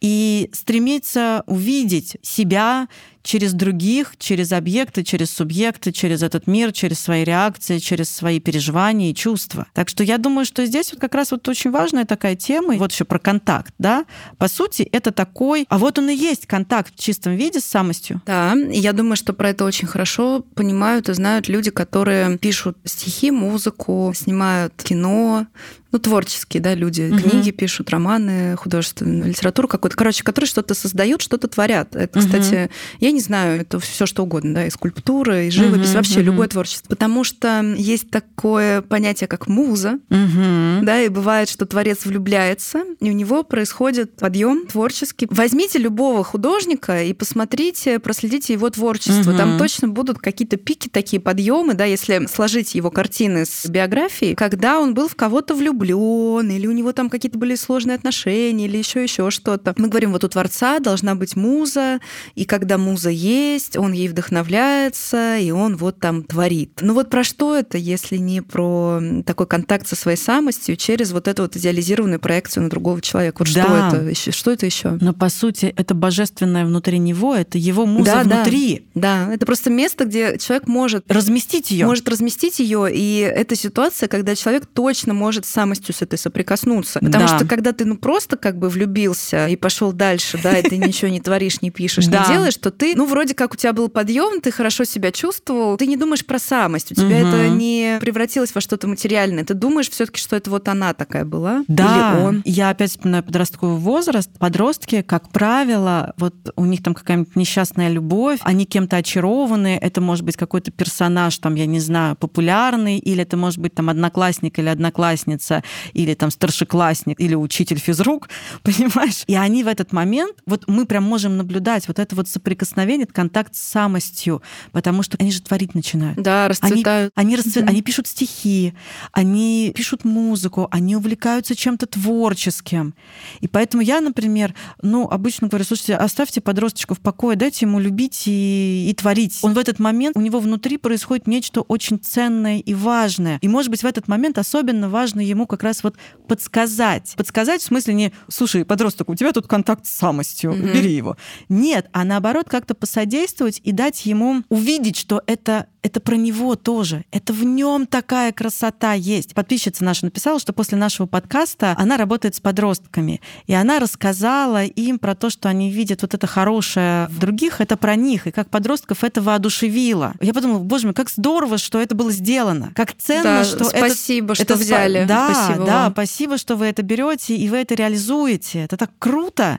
и 0.00 0.48
стремиться 0.52 1.44
увидеть 1.46 2.16
себя 2.22 2.88
через 3.22 3.52
других, 3.52 4.14
через 4.18 4.52
объекты, 4.52 5.02
через 5.02 5.30
субъекты, 5.30 5.92
через 5.92 6.22
этот 6.22 6.46
мир, 6.46 6.72
через 6.72 7.00
свои 7.00 7.24
реакции, 7.24 7.78
через 7.78 8.10
свои 8.10 8.40
переживания 8.40 9.10
и 9.10 9.14
чувства. 9.14 9.66
Так 9.74 9.88
что 9.88 10.02
я 10.02 10.18
думаю, 10.18 10.44
что 10.44 10.64
здесь 10.66 10.92
вот 10.92 11.00
как 11.00 11.14
раз 11.14 11.30
вот 11.30 11.46
очень 11.48 11.70
важная 11.70 12.04
такая 12.04 12.36
тема, 12.36 12.74
вот 12.74 12.92
еще 12.92 13.04
про 13.04 13.18
контакт, 13.18 13.74
да. 13.78 14.04
По 14.38 14.48
сути, 14.48 14.82
это 14.82 15.10
такой, 15.12 15.66
а 15.68 15.78
вот 15.78 15.98
он 15.98 16.10
и 16.10 16.14
есть 16.14 16.46
контакт 16.46 16.94
в 16.94 17.00
чистом 17.00 17.34
виде 17.34 17.60
с 17.60 17.64
самостью. 17.64 18.22
Да, 18.26 18.54
я 18.70 18.92
думаю, 18.92 19.16
что 19.16 19.32
про 19.32 19.50
это 19.50 19.64
очень 19.64 19.86
хорошо 19.86 20.44
понимают 20.54 21.08
и 21.08 21.14
знают 21.14 21.48
люди, 21.48 21.70
которые 21.70 22.38
пишут 22.38 22.78
стихи, 22.84 23.30
музыку, 23.30 24.12
снимают 24.14 24.74
кино, 24.82 25.46
ну, 25.92 25.98
творческие, 25.98 26.62
да, 26.62 26.74
люди, 26.74 27.10
угу. 27.10 27.20
книги 27.20 27.50
пишут, 27.50 27.90
романы, 27.90 28.56
художественную 28.56 29.30
литературу 29.30 29.66
какую-то, 29.66 29.96
короче, 29.96 30.22
которые 30.22 30.48
что-то 30.48 30.74
создают, 30.74 31.20
что-то 31.20 31.48
творят. 31.48 31.96
Это, 31.96 32.18
угу. 32.18 32.26
кстати, 32.26 32.70
я 33.00 33.09
не 33.12 33.20
знаю, 33.20 33.60
это 33.60 33.78
все 33.80 34.06
что 34.06 34.22
угодно, 34.22 34.54
да, 34.54 34.66
и 34.66 34.70
скульптура, 34.70 35.44
и 35.44 35.50
живопись, 35.50 35.88
угу, 35.88 35.96
вообще 35.96 36.20
угу. 36.20 36.26
любое 36.26 36.48
творчество. 36.48 36.88
Потому 36.88 37.24
что 37.24 37.62
есть 37.76 38.10
такое 38.10 38.82
понятие, 38.82 39.28
как 39.28 39.48
муза, 39.48 39.98
угу. 40.10 40.82
да, 40.82 41.00
и 41.02 41.08
бывает, 41.08 41.48
что 41.48 41.66
творец 41.66 42.04
влюбляется, 42.04 42.84
и 43.00 43.10
у 43.10 43.12
него 43.12 43.42
происходит 43.42 44.16
подъем 44.16 44.66
творческий. 44.66 45.26
Возьмите 45.30 45.78
любого 45.78 46.24
художника 46.24 47.02
и 47.02 47.12
посмотрите, 47.12 47.98
проследите 47.98 48.52
его 48.52 48.70
творчество. 48.70 49.30
Угу. 49.30 49.38
Там 49.38 49.58
точно 49.58 49.88
будут 49.88 50.18
какие-то 50.18 50.56
пики, 50.56 50.88
такие 50.88 51.20
подъемы, 51.20 51.74
да, 51.74 51.84
если 51.84 52.26
сложить 52.26 52.74
его 52.74 52.90
картины 52.90 53.44
с 53.44 53.66
биографией, 53.66 54.34
когда 54.34 54.78
он 54.78 54.94
был 54.94 55.08
в 55.08 55.14
кого-то 55.14 55.54
влюблен, 55.54 56.50
или 56.50 56.66
у 56.66 56.72
него 56.72 56.92
там 56.92 57.08
какие-то 57.10 57.38
были 57.38 57.54
сложные 57.54 57.94
отношения, 57.94 58.66
или 58.66 58.76
еще 58.76 59.02
еще 59.02 59.30
что-то. 59.30 59.74
Мы 59.76 59.88
говорим, 59.88 60.12
вот 60.12 60.24
у 60.24 60.28
Творца 60.28 60.78
должна 60.78 61.14
быть 61.14 61.36
муза, 61.36 62.00
и 62.34 62.44
когда 62.44 62.78
муза 62.78 62.99
есть, 63.08 63.76
он 63.76 63.92
ей 63.92 64.08
вдохновляется, 64.08 65.38
и 65.38 65.50
он 65.50 65.76
вот 65.76 65.98
там 65.98 66.22
творит. 66.24 66.80
Ну 66.82 66.92
вот 66.92 67.08
про 67.08 67.24
что 67.24 67.56
это, 67.56 67.78
если 67.78 68.18
не 68.18 68.42
про 68.42 69.00
такой 69.24 69.46
контакт 69.46 69.86
со 69.86 69.96
своей 69.96 70.18
самостью 70.18 70.76
через 70.76 71.12
вот 71.12 71.28
эту 71.28 71.42
вот 71.42 71.56
идеализированную 71.56 72.20
проекцию 72.20 72.64
на 72.64 72.70
другого 72.70 73.00
человека? 73.00 73.36
Вот 73.38 73.54
да. 73.54 73.62
что 73.62 73.96
это? 73.96 74.10
еще? 74.10 74.32
Что 74.32 74.50
это 74.50 74.66
еще? 74.66 74.98
Но 75.00 75.14
по 75.14 75.30
сути 75.30 75.72
это 75.76 75.94
божественное 75.94 76.66
внутри 76.66 76.98
него, 76.98 77.34
это 77.34 77.56
его 77.56 77.86
муза 77.86 78.12
да, 78.12 78.22
внутри. 78.22 78.86
Да, 78.94 79.26
да, 79.26 79.34
это 79.34 79.46
просто 79.46 79.70
место, 79.70 80.04
где 80.04 80.36
человек 80.36 80.68
может 80.68 81.10
разместить 81.10 81.70
ее, 81.70 81.86
может 81.86 82.06
разместить 82.06 82.58
ее, 82.58 82.88
и 82.92 83.20
это 83.20 83.56
ситуация, 83.56 84.08
когда 84.08 84.34
человек 84.34 84.66
точно 84.66 85.14
может 85.14 85.46
сам 85.46 85.70
самостью 85.70 85.94
с 85.94 86.02
этой 86.02 86.18
соприкоснуться. 86.18 86.98
Потому 86.98 87.26
да. 87.26 87.36
что 87.36 87.46
когда 87.46 87.72
ты 87.72 87.84
ну 87.84 87.96
просто 87.96 88.36
как 88.36 88.58
бы 88.58 88.68
влюбился 88.68 89.46
и 89.46 89.56
пошел 89.56 89.92
дальше, 89.92 90.38
да, 90.42 90.58
и 90.58 90.68
ты 90.68 90.78
ничего 90.78 91.08
не 91.08 91.20
творишь, 91.20 91.62
не 91.62 91.70
пишешь, 91.70 92.06
не 92.06 92.18
делаешь, 92.28 92.56
то 92.56 92.70
ты, 92.70 92.89
ну 92.94 93.06
вроде 93.06 93.34
как 93.34 93.54
у 93.54 93.56
тебя 93.56 93.72
был 93.72 93.88
подъем, 93.88 94.40
ты 94.40 94.50
хорошо 94.50 94.84
себя 94.84 95.12
чувствовал, 95.12 95.76
ты 95.76 95.86
не 95.86 95.96
думаешь 95.96 96.24
про 96.24 96.38
самость, 96.38 96.92
у 96.92 96.94
тебя 96.94 97.20
это 97.20 97.48
не 97.48 97.98
превратилось 98.00 98.54
во 98.54 98.60
что-то 98.60 98.88
материальное, 98.88 99.44
ты 99.44 99.54
думаешь 99.54 99.90
все-таки, 99.90 100.20
что 100.20 100.36
это 100.36 100.50
вот 100.50 100.68
она 100.68 100.94
такая 100.94 101.24
была 101.24 101.64
да. 101.68 102.14
или 102.14 102.24
он. 102.24 102.42
Я 102.44 102.70
опять 102.70 102.90
вспоминаю 102.90 103.24
подростковый 103.24 103.78
возраст. 103.78 104.30
Подростки, 104.38 105.02
как 105.02 105.30
правило, 105.30 106.14
вот 106.16 106.34
у 106.56 106.64
них 106.64 106.82
там 106.82 106.94
какая-нибудь 106.94 107.36
несчастная 107.36 107.88
любовь, 107.88 108.38
они 108.42 108.64
кем-то 108.64 108.96
очарованы, 108.96 109.78
это 109.80 110.00
может 110.00 110.24
быть 110.24 110.36
какой-то 110.36 110.70
персонаж, 110.70 111.36
там, 111.38 111.54
я 111.54 111.66
не 111.66 111.80
знаю, 111.80 112.16
популярный, 112.16 112.98
или 112.98 113.22
это 113.22 113.36
может 113.36 113.58
быть 113.58 113.74
там 113.74 113.88
одноклассник 113.88 114.58
или 114.58 114.68
одноклассница, 114.68 115.62
или 115.92 116.14
там 116.14 116.30
старшеклассник, 116.30 117.20
или 117.20 117.34
учитель 117.34 117.78
физрук, 117.78 118.28
понимаешь? 118.62 119.24
И 119.26 119.34
они 119.34 119.64
в 119.64 119.68
этот 119.68 119.92
момент, 119.92 120.36
вот 120.46 120.64
мы 120.68 120.86
прям 120.86 121.04
можем 121.04 121.36
наблюдать 121.36 121.88
вот 121.88 121.98
это 121.98 122.14
вот 122.16 122.28
соприкосновение, 122.28 122.79
контакт 123.12 123.54
с 123.54 123.60
самостью, 123.60 124.42
потому 124.72 125.02
что 125.02 125.16
они 125.18 125.32
же 125.32 125.42
творить 125.42 125.74
начинают. 125.74 126.20
Да, 126.20 126.48
расцветают. 126.48 127.12
Они, 127.14 127.28
они, 127.28 127.36
расцвет... 127.36 127.64
mm-hmm. 127.64 127.68
они 127.68 127.82
пишут 127.82 128.06
стихи, 128.06 128.74
они 129.12 129.72
пишут 129.74 130.04
музыку, 130.04 130.68
они 130.70 130.96
увлекаются 130.96 131.54
чем-то 131.54 131.86
творческим. 131.86 132.94
И 133.40 133.48
поэтому 133.48 133.82
я, 133.82 134.00
например, 134.00 134.54
ну, 134.82 135.08
обычно 135.08 135.48
говорю, 135.48 135.64
слушайте, 135.64 135.96
оставьте 135.96 136.40
подросточка 136.40 136.94
в 136.94 137.00
покое, 137.00 137.36
дайте 137.36 137.66
ему 137.66 137.80
любить 137.80 138.24
и, 138.26 138.88
и 138.90 138.94
творить. 138.94 139.38
Он 139.42 139.54
в 139.54 139.58
этот 139.58 139.78
момент, 139.78 140.16
у 140.16 140.20
него 140.20 140.40
внутри 140.40 140.76
происходит 140.76 141.26
нечто 141.26 141.60
очень 141.62 141.98
ценное 141.98 142.58
и 142.58 142.74
важное. 142.74 143.38
И, 143.40 143.48
может 143.48 143.70
быть, 143.70 143.82
в 143.82 143.86
этот 143.86 144.08
момент 144.08 144.38
особенно 144.38 144.88
важно 144.88 145.20
ему 145.20 145.46
как 145.46 145.62
раз 145.62 145.82
вот 145.82 145.96
подсказать. 146.28 147.14
Подсказать 147.16 147.62
в 147.62 147.64
смысле 147.64 147.94
не, 147.94 148.12
слушай, 148.28 148.64
подросток, 148.64 149.08
у 149.08 149.14
тебя 149.14 149.32
тут 149.32 149.46
контакт 149.46 149.86
с 149.86 149.90
самостью, 149.90 150.52
mm-hmm. 150.52 150.72
бери 150.72 150.92
его. 150.92 151.16
Нет, 151.48 151.88
а 151.92 152.04
наоборот 152.04 152.48
как-то 152.70 152.74
посодействовать 152.74 153.60
и 153.64 153.72
дать 153.72 154.06
ему 154.06 154.42
увидеть, 154.48 154.96
что 154.96 155.22
это 155.26 155.66
это 155.82 156.00
про 156.00 156.16
него 156.16 156.56
тоже. 156.56 157.04
Это 157.10 157.32
в 157.32 157.42
нем 157.42 157.86
такая 157.86 158.32
красота 158.32 158.92
есть. 158.92 159.34
Подписчица 159.34 159.82
наша 159.82 160.04
написала, 160.04 160.38
что 160.38 160.52
после 160.52 160.76
нашего 160.76 161.06
подкаста 161.06 161.74
она 161.78 161.96
работает 161.96 162.34
с 162.34 162.40
подростками. 162.40 163.20
И 163.46 163.54
она 163.54 163.78
рассказала 163.78 164.64
им 164.64 164.98
про 164.98 165.14
то, 165.14 165.30
что 165.30 165.48
они 165.48 165.70
видят 165.70 166.02
вот 166.02 166.12
это 166.12 166.26
хорошее 166.26 167.06
в 167.08 167.18
других, 167.18 167.60
это 167.60 167.78
про 167.78 167.96
них. 167.96 168.26
И 168.26 168.30
как 168.30 168.50
подростков 168.50 169.04
это 169.04 169.22
воодушевило. 169.22 170.14
Я 170.20 170.34
подумала, 170.34 170.58
боже 170.58 170.86
мой, 170.86 170.94
как 170.94 171.08
здорово, 171.08 171.56
что 171.56 171.80
это 171.80 171.94
было 171.94 172.12
сделано. 172.12 172.72
Как 172.74 172.94
ценно, 172.94 173.22
да, 173.22 173.44
что 173.44 173.64
спасибо, 173.64 174.34
это... 174.34 174.44
что 174.44 174.54
это 174.54 174.56
взяли. 174.56 175.04
Да, 175.08 175.32
спасибо 175.32 175.66
да, 175.66 175.82
вам. 175.84 175.92
спасибо, 175.92 176.36
что 176.36 176.56
вы 176.56 176.66
это 176.66 176.82
берете 176.82 177.36
и 177.36 177.48
вы 177.48 177.56
это 177.56 177.74
реализуете. 177.74 178.64
Это 178.64 178.76
так 178.76 178.90
круто. 178.98 179.58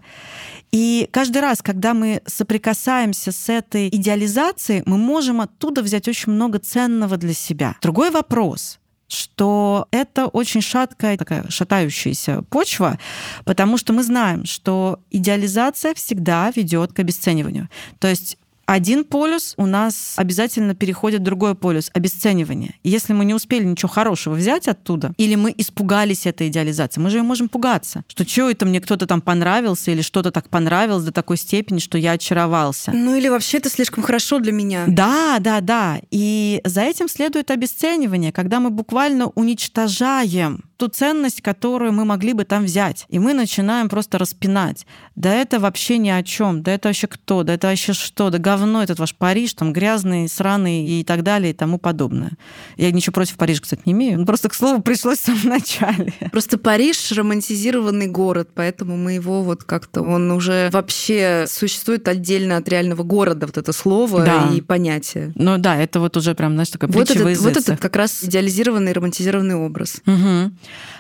И 0.71 1.10
каждый 1.12 1.41
раз, 1.41 1.62
когда 1.62 1.93
мы 1.93 2.21
соприкасаемся 2.25 3.31
с 3.31 3.49
этой 3.49 3.89
идеализацией, 3.89 4.84
мы 4.86 4.97
можем 4.97 5.41
оттуда 5.41 5.81
взять 5.81 6.07
очень 6.07 6.31
много 6.31 6.60
ценного 6.60 7.17
для 7.17 7.34
себя. 7.34 7.75
Другой 7.81 8.12
вопрос 8.12 8.77
что 9.12 9.88
это 9.91 10.27
очень 10.27 10.62
шаткая, 10.62 11.17
такая 11.17 11.49
шатающаяся 11.49 12.43
почва, 12.43 12.97
потому 13.43 13.77
что 13.77 13.91
мы 13.91 14.03
знаем, 14.03 14.45
что 14.45 14.99
идеализация 15.10 15.93
всегда 15.93 16.49
ведет 16.55 16.93
к 16.93 16.99
обесцениванию. 16.99 17.69
То 17.99 18.07
есть 18.07 18.38
один 18.71 19.03
полюс 19.03 19.53
у 19.57 19.65
нас 19.65 20.13
обязательно 20.15 20.75
переходит 20.75 21.19
в 21.19 21.23
другой 21.23 21.55
полюс— 21.55 21.91
обесценивание. 21.93 22.75
Если 22.84 23.12
мы 23.12 23.25
не 23.25 23.34
успели 23.34 23.65
ничего 23.65 23.89
хорошего 23.89 24.36
взять 24.36 24.69
оттуда, 24.69 25.12
или 25.17 25.36
мы 25.36 25.53
испугались 25.57 26.25
этой 26.25 26.47
идеализации, 26.47 27.01
мы 27.01 27.10
же 27.10 27.17
ее 27.17 27.23
можем 27.23 27.49
пугаться, 27.49 28.05
что 28.07 28.25
что 28.25 28.49
это 28.49 28.65
мне 28.65 28.79
кто-то 28.79 29.07
там 29.07 29.19
понравился, 29.19 29.91
или 29.91 30.01
что-то 30.01 30.31
так 30.31 30.47
понравилось 30.47 31.03
до 31.03 31.12
такой 31.12 31.36
степени, 31.36 31.79
что 31.79 31.97
я 31.97 32.13
очаровался. 32.13 32.91
Ну 32.93 33.13
или 33.13 33.27
вообще 33.27 33.57
это 33.57 33.69
слишком 33.69 34.03
хорошо 34.03 34.39
для 34.39 34.53
меня. 34.53 34.86
Да, 34.88 35.39
да, 35.39 35.60
да. 35.60 35.99
И 36.10 36.62
за 36.63 36.81
этим 36.81 37.10
следует 37.10 37.51
обесценивание, 37.51 38.31
когда 38.31 38.62
мы 38.62 38.69
буквально 38.69 39.27
уничтожаем 39.27 40.63
ту 40.77 40.88
ценность, 40.88 41.41
которую 41.41 41.93
мы 41.93 42.05
могли 42.05 42.34
бы 42.34 42.43
там 42.43 42.63
взять. 42.63 43.05
И 43.10 43.19
мы 43.19 43.34
начинаем 43.34 43.88
просто 43.88 44.17
распинать. 44.17 44.88
Да 45.15 45.31
это 45.31 45.60
вообще 45.60 45.99
ни 45.99 46.10
о 46.10 46.23
чем. 46.23 46.63
Да 46.63 46.71
это 46.71 46.89
вообще 46.89 47.05
кто? 47.05 47.43
Да 47.43 47.53
это 47.53 47.67
вообще 47.67 47.93
что? 47.93 48.31
Да 48.31 48.39
говно 48.39 48.61
этот 48.82 49.00
ваш 49.00 49.15
Париж, 49.15 49.54
там 49.54 49.74
грязный, 49.74 50.28
сраный 50.28 50.86
и 50.86 51.04
так 51.04 51.24
далее 51.24 51.52
и 51.52 51.54
тому 51.54 51.78
подобное. 51.78 52.32
Я 52.78 52.91
ничего 52.91 53.13
против 53.13 53.38
Парижа, 53.38 53.62
кстати, 53.62 53.82
не 53.86 53.93
имею. 53.93 54.26
Просто, 54.26 54.50
к 54.50 54.54
слову, 54.54 54.82
пришлось 54.82 55.19
в 55.19 55.26
самом 55.26 55.47
начале. 55.50 56.13
Просто 56.32 56.58
Париж 56.58 57.12
романтизированный 57.12 58.08
город, 58.08 58.50
поэтому 58.54 58.97
мы 58.97 59.13
его 59.13 59.43
вот 59.43 59.63
как-то... 59.63 60.02
Он 60.02 60.32
уже 60.32 60.69
вообще 60.71 61.45
существует 61.47 62.08
отдельно 62.08 62.58
от 62.58 62.67
реального 62.69 63.04
города, 63.04 63.45
вот 63.45 63.58
это 63.58 63.74
слово 63.74 64.24
да. 64.26 64.50
и 64.54 64.62
понятие. 64.62 65.32
Ну 65.36 65.58
да, 65.58 65.78
это 65.78 66.00
вот 66.00 66.17
уже 66.17 66.36
прям, 66.36 66.54
знаешь, 66.54 66.69
такой 66.69 66.89
вот 66.89 67.10
этот, 67.10 67.38
вот 67.38 67.58
этот 67.58 67.80
как 67.80 67.95
раз 67.95 68.24
идеализированный 68.24 68.93
романтизированный 68.93 69.56
образ. 69.56 70.02
Угу. 70.06 70.52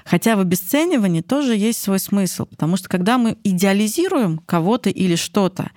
Хотя 0.05 0.35
в 0.35 0.39
обесценивании 0.39 1.21
тоже 1.21 1.55
есть 1.55 1.81
свой 1.81 1.99
смысл, 1.99 2.45
потому 2.45 2.77
что 2.77 2.89
когда 2.89 3.17
мы 3.17 3.37
идеализируем 3.43 4.39
кого-то 4.39 4.89
или 4.89 5.15
что-то, 5.15 5.71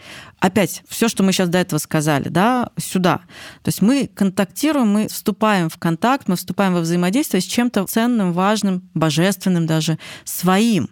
опять 0.45 0.83
все, 0.87 1.09
что 1.09 1.23
мы 1.23 1.33
сейчас 1.33 1.49
до 1.49 1.57
этого 1.57 1.79
сказали, 1.79 2.29
да, 2.29 2.69
сюда. 2.77 3.23
То 3.63 3.69
есть 3.69 3.81
мы 3.81 4.11
контактируем, 4.15 4.93
мы 4.93 5.09
вступаем 5.09 5.71
в 5.71 5.79
контакт, 5.79 6.29
мы 6.29 6.37
вступаем 6.37 6.75
во 6.75 6.81
взаимодействие 6.81 7.41
с 7.41 7.47
чем-то 7.47 7.87
ценным, 7.87 8.35
важным, 8.35 8.91
божественным 8.93 9.67
даже, 9.67 9.99
своим. 10.25 10.91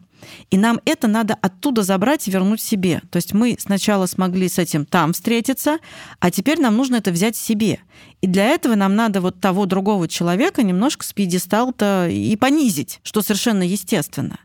И 0.50 0.56
нам 0.56 0.80
это 0.86 1.06
надо 1.06 1.34
оттуда 1.34 1.82
забрать 1.82 2.26
и 2.26 2.30
вернуть 2.30 2.62
себе. 2.62 3.02
То 3.10 3.16
есть 3.16 3.34
мы 3.34 3.56
сначала 3.58 4.06
смогли 4.06 4.48
с 4.48 4.58
этим 4.58 4.86
там 4.86 5.12
встретиться, 5.12 5.78
а 6.18 6.30
теперь 6.30 6.58
нам 6.58 6.74
нужно 6.76 6.96
это 6.96 7.10
взять 7.10 7.36
себе. 7.36 7.80
И 8.22 8.26
для 8.26 8.46
этого 8.46 8.74
нам 8.74 8.96
надо 8.96 9.20
вот 9.20 9.38
того 9.38 9.66
другого 9.66 10.08
человека 10.08 10.62
немножко 10.62 11.04
с 11.04 11.12
пьедестала-то 11.12 12.08
и 12.08 12.34
понизить, 12.36 13.00
что 13.02 13.20
совершенно 13.20 13.64
естественно. 13.64 14.38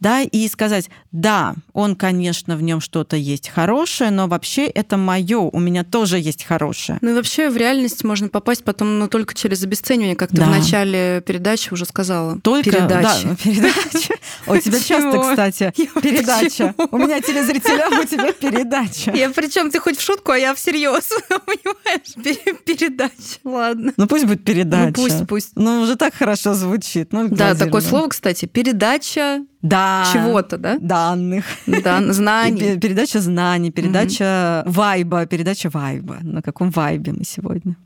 Да, 0.00 0.22
и 0.22 0.48
сказать, 0.48 0.90
да, 1.12 1.54
он, 1.72 1.96
конечно, 1.96 2.56
в 2.56 2.62
нем 2.62 2.80
что-то 2.80 3.16
есть 3.16 3.48
хорошее, 3.48 4.10
но 4.10 4.26
вообще 4.26 4.66
это 4.66 4.96
мое, 4.96 5.38
у 5.38 5.58
меня 5.58 5.84
тоже 5.84 6.18
есть 6.18 6.44
хорошее. 6.44 6.98
Ну 7.00 7.10
и 7.10 7.14
вообще 7.14 7.50
в 7.50 7.56
реальность 7.56 8.04
можно 8.04 8.28
попасть 8.28 8.64
потом, 8.64 8.98
но 8.98 9.08
только 9.08 9.34
через 9.34 9.62
обесценивание, 9.62 10.16
как 10.16 10.30
ты 10.30 10.36
да. 10.36 10.46
в 10.46 10.50
начале 10.50 11.22
передачи 11.26 11.72
уже 11.72 11.84
сказала. 11.84 12.40
Только 12.40 12.70
передачи. 12.70 13.24
Да, 13.24 13.36
передача. 13.36 14.14
У 14.46 14.56
тебя 14.56 14.80
часто, 14.80 15.18
кстати, 15.20 15.72
передача. 16.00 16.74
У 16.90 16.98
меня 16.98 17.20
телезрителя, 17.20 17.88
у 17.88 18.04
тебя 18.04 18.32
передача. 18.32 19.10
Я 19.12 19.30
причем 19.30 19.70
ты 19.70 19.78
хоть 19.80 19.98
в 19.98 20.02
шутку, 20.02 20.32
а 20.32 20.38
я 20.38 20.54
всерьез, 20.54 21.08
понимаешь? 21.28 22.58
Передача. 22.64 23.38
Ладно. 23.44 23.92
Ну 23.96 24.06
пусть 24.06 24.24
будет 24.24 24.44
передача. 24.44 24.86
Ну 24.86 24.92
пусть, 24.92 25.26
пусть. 25.26 25.50
Ну 25.56 25.82
уже 25.82 25.96
так 25.96 26.14
хорошо 26.14 26.54
звучит. 26.54 27.12
Ну, 27.12 27.28
да, 27.28 27.54
такое 27.54 27.80
слово, 27.80 28.08
кстати, 28.08 28.46
передача 28.46 29.44
да, 29.64 30.06
чего-то, 30.12 30.58
да? 30.58 30.76
Данных. 30.78 31.46
Да, 31.66 32.00
знаний. 32.12 32.78
Передача 32.78 33.20
знаний, 33.20 33.70
передача 33.70 34.62
угу. 34.66 34.74
вайба, 34.74 35.24
передача 35.24 35.70
вайба. 35.70 36.18
На 36.20 36.42
каком 36.42 36.70
вайбе 36.70 37.12
мы 37.12 37.24
сегодня? 37.24 37.76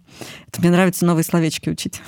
Это 0.48 0.60
мне 0.60 0.70
нравится 0.70 1.06
новые 1.06 1.22
словечки 1.22 1.68
учить. 1.68 2.02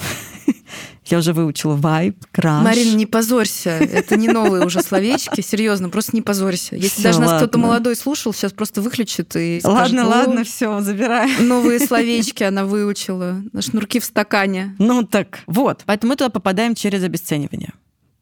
Я 1.06 1.18
уже 1.18 1.32
выучила 1.32 1.76
вайб, 1.76 2.16
краш. 2.32 2.64
Марина, 2.64 2.96
не 2.96 3.06
позорься. 3.06 3.70
Это 3.70 4.16
не 4.16 4.26
новые 4.28 4.66
уже 4.66 4.82
словечки. 4.82 5.40
Серьезно, 5.40 5.88
просто 5.88 6.16
не 6.16 6.22
позорься. 6.22 6.74
Если 6.74 6.88
всё, 6.88 7.02
даже 7.04 7.20
нас 7.20 7.36
кто-то 7.36 7.58
молодой 7.58 7.94
слушал, 7.94 8.32
сейчас 8.32 8.52
просто 8.52 8.82
выключит 8.82 9.36
и 9.36 9.60
скажет, 9.60 9.96
Ладно, 9.96 10.08
ладно, 10.08 10.44
все, 10.44 10.80
забирай. 10.80 11.30
Новые 11.40 11.78
словечки 11.78 12.42
она 12.42 12.64
выучила. 12.64 13.40
Шнурки 13.60 14.00
в 14.00 14.04
стакане. 14.04 14.74
Ну 14.78 15.04
так, 15.04 15.40
вот. 15.46 15.82
Поэтому 15.86 16.10
мы 16.10 16.16
туда 16.16 16.30
попадаем 16.30 16.74
через 16.74 17.04
обесценивание. 17.04 17.72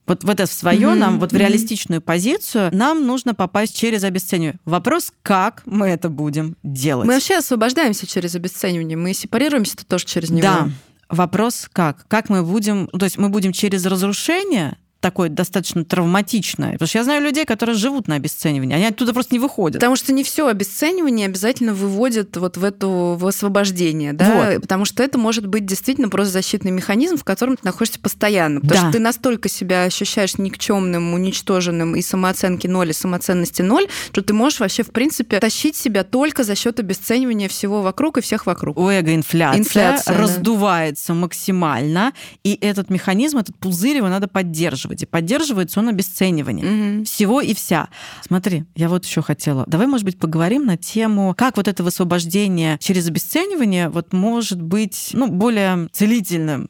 Вот 0.09 0.25
в 0.25 0.31
это 0.31 0.47
в 0.47 0.53
свое 0.53 0.89
mm-hmm. 0.89 0.95
нам, 0.95 1.21
вот 1.21 1.33
в 1.33 1.37
реалистичную 1.37 2.01
позицию, 2.01 2.71
нам 2.73 3.07
нужно 3.07 3.35
попасть 3.35 3.77
через 3.77 4.05
обесценивание. 4.05 4.59
Вопрос, 4.65 5.13
как 5.23 5.63
мы 5.67 5.89
это 5.89 6.09
будем 6.09 6.57
делать? 6.63 7.07
Мы 7.07 7.15
вообще 7.15 7.37
освобождаемся 7.37 8.07
через 8.07 8.35
обесценивание, 8.35 8.97
мы 8.97 9.13
сепарируемся 9.13 9.77
-то 9.77 9.85
тоже 9.87 10.07
через 10.07 10.31
него. 10.31 10.43
Да. 10.43 10.69
Вопрос, 11.11 11.69
как? 11.73 12.07
Как 12.09 12.29
мы 12.29 12.43
будем, 12.43 12.89
то 12.89 13.05
есть 13.05 13.19
мы 13.19 13.29
будем 13.29 13.53
через 13.53 13.87
разрушение 13.87 14.77
такое 15.01 15.29
достаточно 15.29 15.85
травматичное. 15.85 16.73
Потому 16.73 16.89
что 16.89 16.99
я 16.99 17.05
знаю 17.05 17.23
людей, 17.23 17.45
которые 17.45 17.77
живут 17.77 18.09
на 18.09 18.17
обесценивании, 18.17 18.75
они 18.75 18.87
оттуда 18.87 19.13
просто 19.13 19.35
не 19.35 19.39
выходят. 19.39 19.81
Потому 19.81 19.97
что 19.97 20.13
не 20.13 20.25
все 20.25 20.49
обесценивание 20.49 21.27
обязательно 21.27 21.73
выводит 21.73 22.37
вот 22.37 22.57
в 22.57 22.65
эту 22.65 23.17
в 23.19 23.27
освобождение, 23.27 24.13
да, 24.13 24.53
вот. 24.53 24.63
потому 24.63 24.85
что 24.85 25.03
это 25.03 25.19
может 25.19 25.47
быть 25.47 25.67
действительно 25.67 26.09
просто 26.09 26.33
защитный 26.33 26.71
механизм, 26.71 27.17
в 27.17 27.25
котором 27.25 27.57
ты 27.57 27.65
находишься 27.65 28.01
постоянно, 28.01 28.61
потому 28.61 28.81
да. 28.81 28.89
что 28.89 28.93
ты 28.93 28.99
настолько 28.99 29.49
себя 29.49 29.85
ощущаешь 29.85 30.37
никчемным, 30.39 31.15
уничтоженным 31.15 31.95
и 31.95 32.03
самооценки 32.03 32.67
ноль, 32.67 32.91
и 32.91 32.93
самоценности 32.93 33.63
ноль, 33.63 33.87
что 34.13 34.23
ты 34.23 34.33
можешь 34.33 34.61
вообще 34.61 34.83
в 34.83 34.91
принципе 34.91 35.39
тащить 35.39 35.77
себя 35.77 36.05
только 36.05 36.43
за 36.45 36.55
счет 36.55 36.81
обесценивания 36.81 37.49
всего 37.49 37.83
вокруг 37.83 38.19
и 38.19 38.21
всех 38.21 38.47
вокруг. 38.47 38.77
У 38.77 38.89
эго 38.89 39.15
инфляция, 39.15 39.61
инфляция 39.61 40.19
раздувается 40.19 41.09
да. 41.09 41.15
максимально, 41.15 42.13
и 42.43 42.55
этот 42.61 42.91
механизм, 42.91 43.39
этот 43.39 43.57
пузырь 43.57 43.99
его 43.99 44.09
надо 44.09 44.27
поддерживать 44.29 44.88
поддерживать. 44.89 45.03
И 45.03 45.07
поддерживается 45.07 45.81
он 45.81 45.89
обесценивание 45.89 46.99
угу. 46.99 47.05
всего 47.05 47.41
и 47.41 47.55
вся. 47.55 47.89
Смотри, 48.27 48.65
я 48.75 48.89
вот 48.89 49.05
еще 49.05 49.23
хотела. 49.23 49.65
Давай, 49.67 49.87
может 49.87 50.05
быть, 50.05 50.19
поговорим 50.19 50.67
на 50.67 50.77
тему, 50.77 51.35
как 51.37 51.57
вот 51.57 51.69
это 51.69 51.83
высвобождение 51.83 52.79
через 52.81 53.09
обесценивание 53.09 53.89
вот 53.89 54.13
может 54.13 54.61
быть 54.61 55.11
ну, 55.13 55.29
более 55.29 55.89
целительным. 55.93 56.69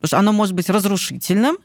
Потому 0.00 0.08
что 0.08 0.18
оно 0.18 0.32
может 0.32 0.54
быть 0.54 0.70
разрушительным, 0.70 1.58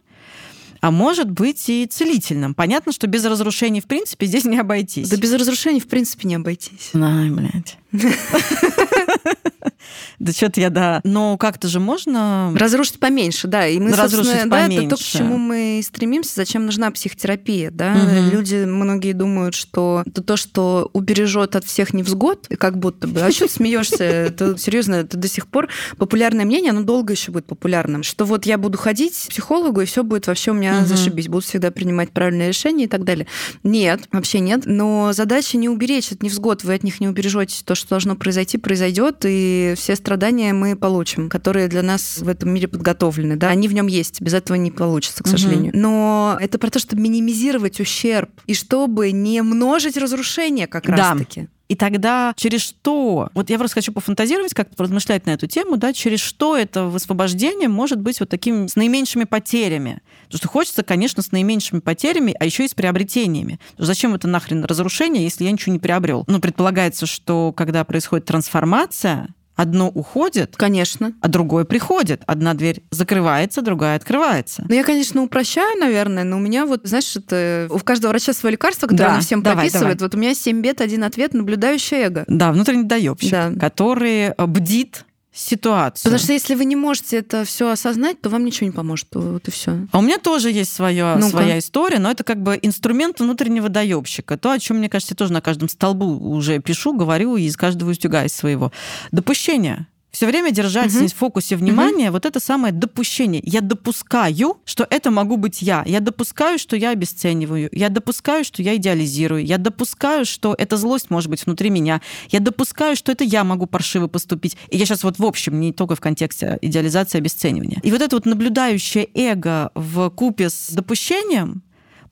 а 0.82 0.92
может 0.92 1.32
быть 1.32 1.70
и 1.70 1.86
целительным. 1.86 2.54
Понятно, 2.54 2.92
что 2.92 3.08
без 3.08 3.24
разрушений, 3.26 3.80
в 3.82 3.86
принципе, 3.86 4.26
здесь 4.26 4.44
не 4.46 4.60
обойтись. 4.60 5.10
Да 5.10 5.18
без 5.18 5.34
разрушений, 5.34 5.80
в 5.80 5.88
принципе, 5.88 6.28
не 6.28 6.36
обойтись. 6.36 6.92
Ай, 6.94 7.30
блядь. 7.30 7.78
Да 10.20 10.32
что-то 10.32 10.62
я, 10.62 10.70
да. 10.70 11.02
Но 11.04 11.38
как-то 11.38 11.68
же 11.68 11.80
можно... 11.80 12.54
Разрушить 12.56 13.00
поменьше, 13.00 13.48
да. 13.48 13.68
И 13.68 13.80
мы, 13.80 13.92
Разрушить 13.94 14.50
да, 14.50 14.68
это 14.68 14.90
то, 14.90 14.96
к 14.96 15.00
чему 15.00 15.38
мы 15.38 15.82
стремимся, 15.84 16.34
зачем 16.36 16.66
нужна 16.66 16.92
психотерапия, 16.92 17.72
да. 17.72 17.94
Угу. 17.94 18.32
Люди, 18.32 18.66
многие 18.66 19.14
думают, 19.14 19.56
что 19.56 20.04
это 20.06 20.22
то, 20.22 20.38
что 20.38 20.90
убережет 20.94 21.56
от 21.56 21.66
всех 21.66 21.94
невзгод, 21.94 22.48
как 22.58 22.78
будто 22.78 23.08
бы. 23.08 23.22
А 23.22 23.32
что 23.32 23.48
ты 23.48 23.54
смеешься? 23.54 24.04
Это 24.04 24.58
серьезно, 24.58 24.96
это 24.96 25.18
до 25.18 25.28
сих 25.28 25.48
пор 25.48 25.70
популярное 25.98 26.46
мнение, 26.46 26.72
оно 26.72 26.82
долго 26.82 27.14
еще 27.14 27.32
будет 27.32 27.46
популярным. 27.46 28.04
Что 28.04 28.26
вот 28.26 28.46
я 28.46 28.58
буду 28.58 28.78
ходить 28.78 29.26
к 29.26 29.30
психологу, 29.30 29.82
и 29.82 29.86
все 29.86 30.04
будет 30.04 30.28
вообще 30.28 30.52
у 30.52 30.54
меня 30.54 30.80
угу. 30.80 30.86
зашибись, 30.86 31.28
буду 31.28 31.44
всегда 31.44 31.72
принимать 31.72 32.12
правильные 32.12 32.50
решения 32.50 32.86
и 32.86 32.88
так 32.88 33.04
далее. 33.04 33.28
Нет, 33.64 34.02
вообще 34.12 34.40
нет. 34.40 34.62
Но 34.66 35.14
задача 35.14 35.58
не 35.58 35.70
уберечь 35.70 36.12
от 36.12 36.24
невзгод, 36.24 36.64
вы 36.64 36.74
от 36.74 36.84
них 36.84 37.00
не 37.00 37.08
убережете. 37.08 37.64
То, 37.64 37.76
что 37.76 37.90
должно 37.90 38.16
произойти, 38.16 38.58
произойдет, 38.58 39.24
и 39.26 39.75
все 39.76 39.96
страдания 39.96 40.54
мы 40.54 40.76
получим, 40.76 41.30
которые 41.30 41.68
для 41.68 41.82
нас 41.82 42.20
в 42.20 42.28
этом 42.28 42.50
мире 42.50 42.68
подготовлены. 42.68 43.36
Да, 43.36 43.50
они 43.50 43.68
в 43.68 43.74
нем 43.74 43.88
есть, 43.88 44.22
без 44.22 44.34
этого 44.34 44.58
не 44.58 44.72
получится, 44.72 45.24
к 45.24 45.28
сожалению. 45.28 45.72
Угу. 45.72 45.80
Но 45.80 46.38
это 46.40 46.58
про 46.60 46.70
то, 46.70 46.80
чтобы 46.80 47.02
минимизировать 47.02 47.80
ущерб 47.80 48.30
и 48.48 48.54
чтобы 48.54 49.12
не 49.12 49.42
множить 49.42 49.98
разрушения 49.98 50.68
как 50.68 50.88
раз-таки. 50.88 51.50
И 51.68 51.76
тогда 51.76 52.34
через 52.36 52.62
что? 52.62 53.30
Вот 53.34 53.50
я 53.50 53.58
просто 53.58 53.76
хочу 53.76 53.92
пофантазировать, 53.92 54.54
как-то 54.54 54.84
размышлять 54.84 55.26
на 55.26 55.32
эту 55.32 55.48
тему, 55.48 55.78
да, 55.78 55.94
через 55.94 56.20
что 56.20 56.56
это 56.56 56.84
высвобождение 56.84 57.70
может 57.70 58.00
быть 58.00 58.20
вот 58.20 58.30
таким 58.30 58.68
с 58.68 58.76
наименьшими 58.76 59.24
потерями. 59.24 60.02
Потому 60.26 60.38
что 60.38 60.48
хочется, 60.48 60.84
конечно, 60.84 61.24
с 61.24 61.32
наименьшими 61.32 61.80
потерями, 61.80 62.36
а 62.40 62.46
еще 62.46 62.66
и 62.66 62.68
с 62.68 62.76
приобретениями. 62.76 63.60
Зачем 63.78 64.14
это 64.14 64.28
нахрен 64.28 64.64
разрушение, 64.64 65.24
если 65.24 65.46
я 65.46 65.52
ничего 65.52 65.74
не 65.74 65.80
приобрел? 65.80 66.24
Ну, 66.28 66.40
предполагается, 66.40 67.08
что 67.08 67.52
когда 67.52 67.84
происходит 67.84 68.26
трансформация, 68.26 69.30
Одно 69.56 69.90
уходит, 69.90 70.56
конечно, 70.58 71.14
а 71.22 71.28
другое 71.28 71.64
приходит. 71.66 72.22
Одна 72.28 72.54
дверь 72.54 72.84
закрывается, 72.92 73.62
другая 73.62 73.96
открывается. 73.96 74.66
Ну, 74.68 74.76
я, 74.76 74.84
конечно, 74.84 75.24
упрощаю, 75.24 75.80
наверное, 75.80 76.24
но 76.24 76.38
у 76.38 76.40
меня 76.40 76.66
вот, 76.66 76.82
знаешь, 76.84 77.16
это 77.16 77.68
у 77.70 77.80
каждого 77.80 78.12
врача 78.12 78.34
свое 78.34 78.54
лекарство, 78.54 78.88
которое 78.88 79.10
да, 79.10 79.16
он 79.16 79.22
всем 79.22 79.42
давай, 79.42 79.58
прописывает. 79.58 79.98
Давай. 79.98 80.10
Вот 80.10 80.16
у 80.16 80.18
меня 80.18 80.36
7 80.36 80.62
бед, 80.62 80.82
один 80.82 81.04
ответ, 81.04 81.34
наблюдающее 81.34 82.02
эго. 82.02 82.26
Да, 82.28 82.52
внутренний 82.52 82.84
доебщик, 82.84 83.32
да. 83.32 83.52
который 83.60 84.34
бдит 84.38 85.06
ситуацию. 85.36 86.04
Потому 86.04 86.20
что 86.20 86.34
если 86.34 86.56
вы 86.56 86.66
не 86.66 86.76
можете 86.76 87.18
это 87.18 87.44
все 87.44 87.70
осознать, 87.70 88.22
то 88.22 88.30
вам 88.30 88.46
ничего 88.46 88.68
не 88.68 88.72
поможет. 88.72 89.08
Вот 89.12 89.48
и 89.48 89.52
все. 89.52 89.88
А 89.92 90.00
у 90.00 90.02
меня 90.02 90.18
тоже 90.18 90.50
есть 90.50 90.74
своя, 90.74 91.18
ну 91.20 91.30
своя 91.30 91.60
история, 91.60 92.00
но 92.00 92.10
это 92.10 92.24
как 92.24 92.42
бы 92.42 92.58
инструмент 92.62 93.20
внутреннего 93.20 93.70
доебщика. 93.70 94.38
То, 94.38 94.52
о 94.52 94.60
чем, 94.60 94.78
мне 94.78 94.90
кажется, 94.90 95.14
я 95.14 95.18
тоже 95.18 95.34
на 95.34 95.42
каждом 95.42 95.68
столбу 95.70 96.08
уже 96.08 96.60
пишу, 96.60 96.94
говорю 96.94 97.36
и 97.36 97.44
из 97.44 97.58
каждого 97.58 97.92
утюга 97.92 98.24
из 98.24 98.34
своего. 98.34 98.72
Допущение 99.12 99.88
все 100.16 100.28
время 100.28 100.52
держать 100.52 100.96
угу. 100.96 101.08
в 101.08 101.14
фокусе 101.14 101.58
внимания 101.58 102.06
угу. 102.06 102.14
вот 102.14 102.26
это 102.26 102.40
самое 102.40 102.74
допущение. 102.74 103.42
Я 103.44 103.60
допускаю, 103.60 104.62
что 104.64 104.88
это 104.90 105.12
могу 105.12 105.36
быть 105.36 105.62
я. 105.62 105.84
Я 105.86 106.00
допускаю, 106.00 106.58
что 106.58 106.78
я 106.78 106.92
обесцениваю. 106.92 107.68
Я 107.74 107.90
допускаю, 107.90 108.46
что 108.46 108.62
я 108.62 108.78
идеализирую. 108.78 109.44
Я 109.46 109.58
допускаю, 109.58 110.26
что 110.26 110.56
эта 110.58 110.78
злость 110.78 111.10
может 111.10 111.30
быть 111.30 111.46
внутри 111.46 111.70
меня. 111.70 112.02
Я 112.30 112.40
допускаю, 112.40 112.96
что 112.96 113.12
это 113.12 113.26
я 113.26 113.44
могу 113.44 113.66
паршиво 113.66 114.08
поступить. 114.08 114.56
И 114.70 114.78
я 114.78 114.86
сейчас 114.86 115.04
вот 115.04 115.20
в 115.20 115.26
общем, 115.26 115.60
не 115.60 115.74
только 115.74 115.96
в 115.96 116.00
контексте 116.00 116.58
идеализации, 116.62 117.18
обесценивания. 117.18 117.82
И 117.84 117.92
вот 117.92 118.02
это 118.02 118.16
вот 118.16 118.26
наблюдающее 118.26 119.10
эго 119.14 119.72
в 119.76 120.10
купе 120.12 120.50
с 120.50 120.70
допущением 120.70 121.62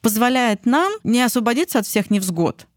позволяет 0.01 0.65
нам 0.65 0.91
не 1.05 1.21
освободиться 1.21 1.79
от 1.79 1.87
всех 1.87 2.11
невзгод, 2.11 2.67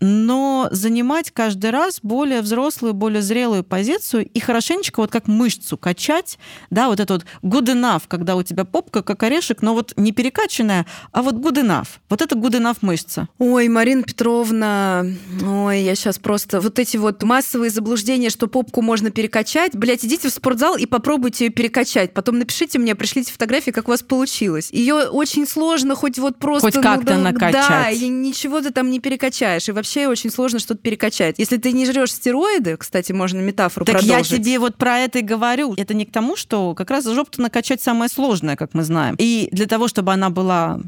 но 0.00 0.68
занимать 0.70 1.30
каждый 1.30 1.70
раз 1.70 2.00
более 2.02 2.40
взрослую, 2.40 2.94
более 2.94 3.22
зрелую 3.22 3.64
позицию 3.64 4.26
и 4.26 4.40
хорошенечко 4.40 5.00
вот 5.00 5.10
как 5.10 5.26
мышцу 5.26 5.76
качать, 5.76 6.38
да, 6.70 6.88
вот 6.88 7.00
это 7.00 7.14
вот 7.14 7.26
good 7.42 7.66
enough, 7.66 8.02
когда 8.08 8.36
у 8.36 8.42
тебя 8.42 8.64
попка 8.64 9.02
как 9.02 9.22
орешек, 9.22 9.62
но 9.62 9.74
вот 9.74 9.92
не 9.96 10.12
перекачанная, 10.12 10.86
а 11.12 11.22
вот 11.22 11.36
good 11.36 11.62
enough. 11.62 11.88
Вот 12.08 12.22
это 12.22 12.36
good 12.36 12.52
enough 12.52 12.78
мышца. 12.80 13.28
Ой, 13.38 13.68
Марина 13.68 14.02
Петровна, 14.02 15.04
ой, 15.44 15.82
я 15.82 15.94
сейчас 15.94 16.18
просто... 16.18 16.60
Вот 16.60 16.78
эти 16.78 16.96
вот 16.96 17.22
массовые 17.22 17.70
заблуждения, 17.70 18.30
что 18.30 18.46
попку 18.46 18.82
можно 18.82 19.10
перекачать, 19.10 19.76
блядь, 19.76 20.04
идите 20.04 20.28
в 20.28 20.32
спортзал 20.32 20.76
и 20.76 20.86
попробуйте 20.86 21.46
ее 21.46 21.50
перекачать. 21.50 22.14
Потом 22.14 22.38
напишите 22.38 22.78
мне, 22.78 22.94
пришлите 22.94 23.32
фотографии, 23.32 23.70
как 23.70 23.88
у 23.88 23.90
вас 23.90 24.02
получилось. 24.02 24.68
Ее 24.70 25.08
очень 25.08 25.46
сложно 25.46 25.94
хоть 25.94 26.18
вот 26.18 26.36
просто... 26.38 26.70
Хоть 26.70 26.82
как-то 26.82 27.14
ну, 27.14 27.22
накачать. 27.22 27.68
Да, 27.68 27.90
и 27.90 28.08
ничего 28.08 28.60
ты 28.60 28.70
там 28.70 28.90
не 28.90 29.00
перекачаешь. 29.00 29.68
И 29.68 29.72
вообще 29.72 29.87
вообще 29.88 30.08
очень 30.08 30.30
сложно 30.30 30.58
что-то 30.58 30.80
перекачать. 30.80 31.36
Если 31.38 31.56
ты 31.56 31.72
не 31.72 31.86
жрешь 31.86 32.12
стероиды, 32.12 32.76
кстати, 32.76 33.12
можно 33.12 33.40
метафору 33.40 33.86
так 33.86 34.00
продолжить. 34.00 34.32
я 34.32 34.38
тебе 34.38 34.58
вот 34.58 34.76
про 34.76 34.98
это 34.98 35.20
и 35.20 35.22
говорю. 35.22 35.74
Это 35.76 35.94
не 35.94 36.04
к 36.04 36.12
тому, 36.12 36.36
что 36.36 36.74
как 36.74 36.90
раз 36.90 37.04
жопу 37.04 37.40
накачать 37.40 37.80
самое 37.80 38.10
сложное, 38.10 38.56
как 38.56 38.74
мы 38.74 38.82
знаем. 38.82 39.16
И 39.18 39.48
для 39.50 39.66
того, 39.66 39.88
чтобы 39.88 40.12
она 40.12 40.30
была 40.30 40.80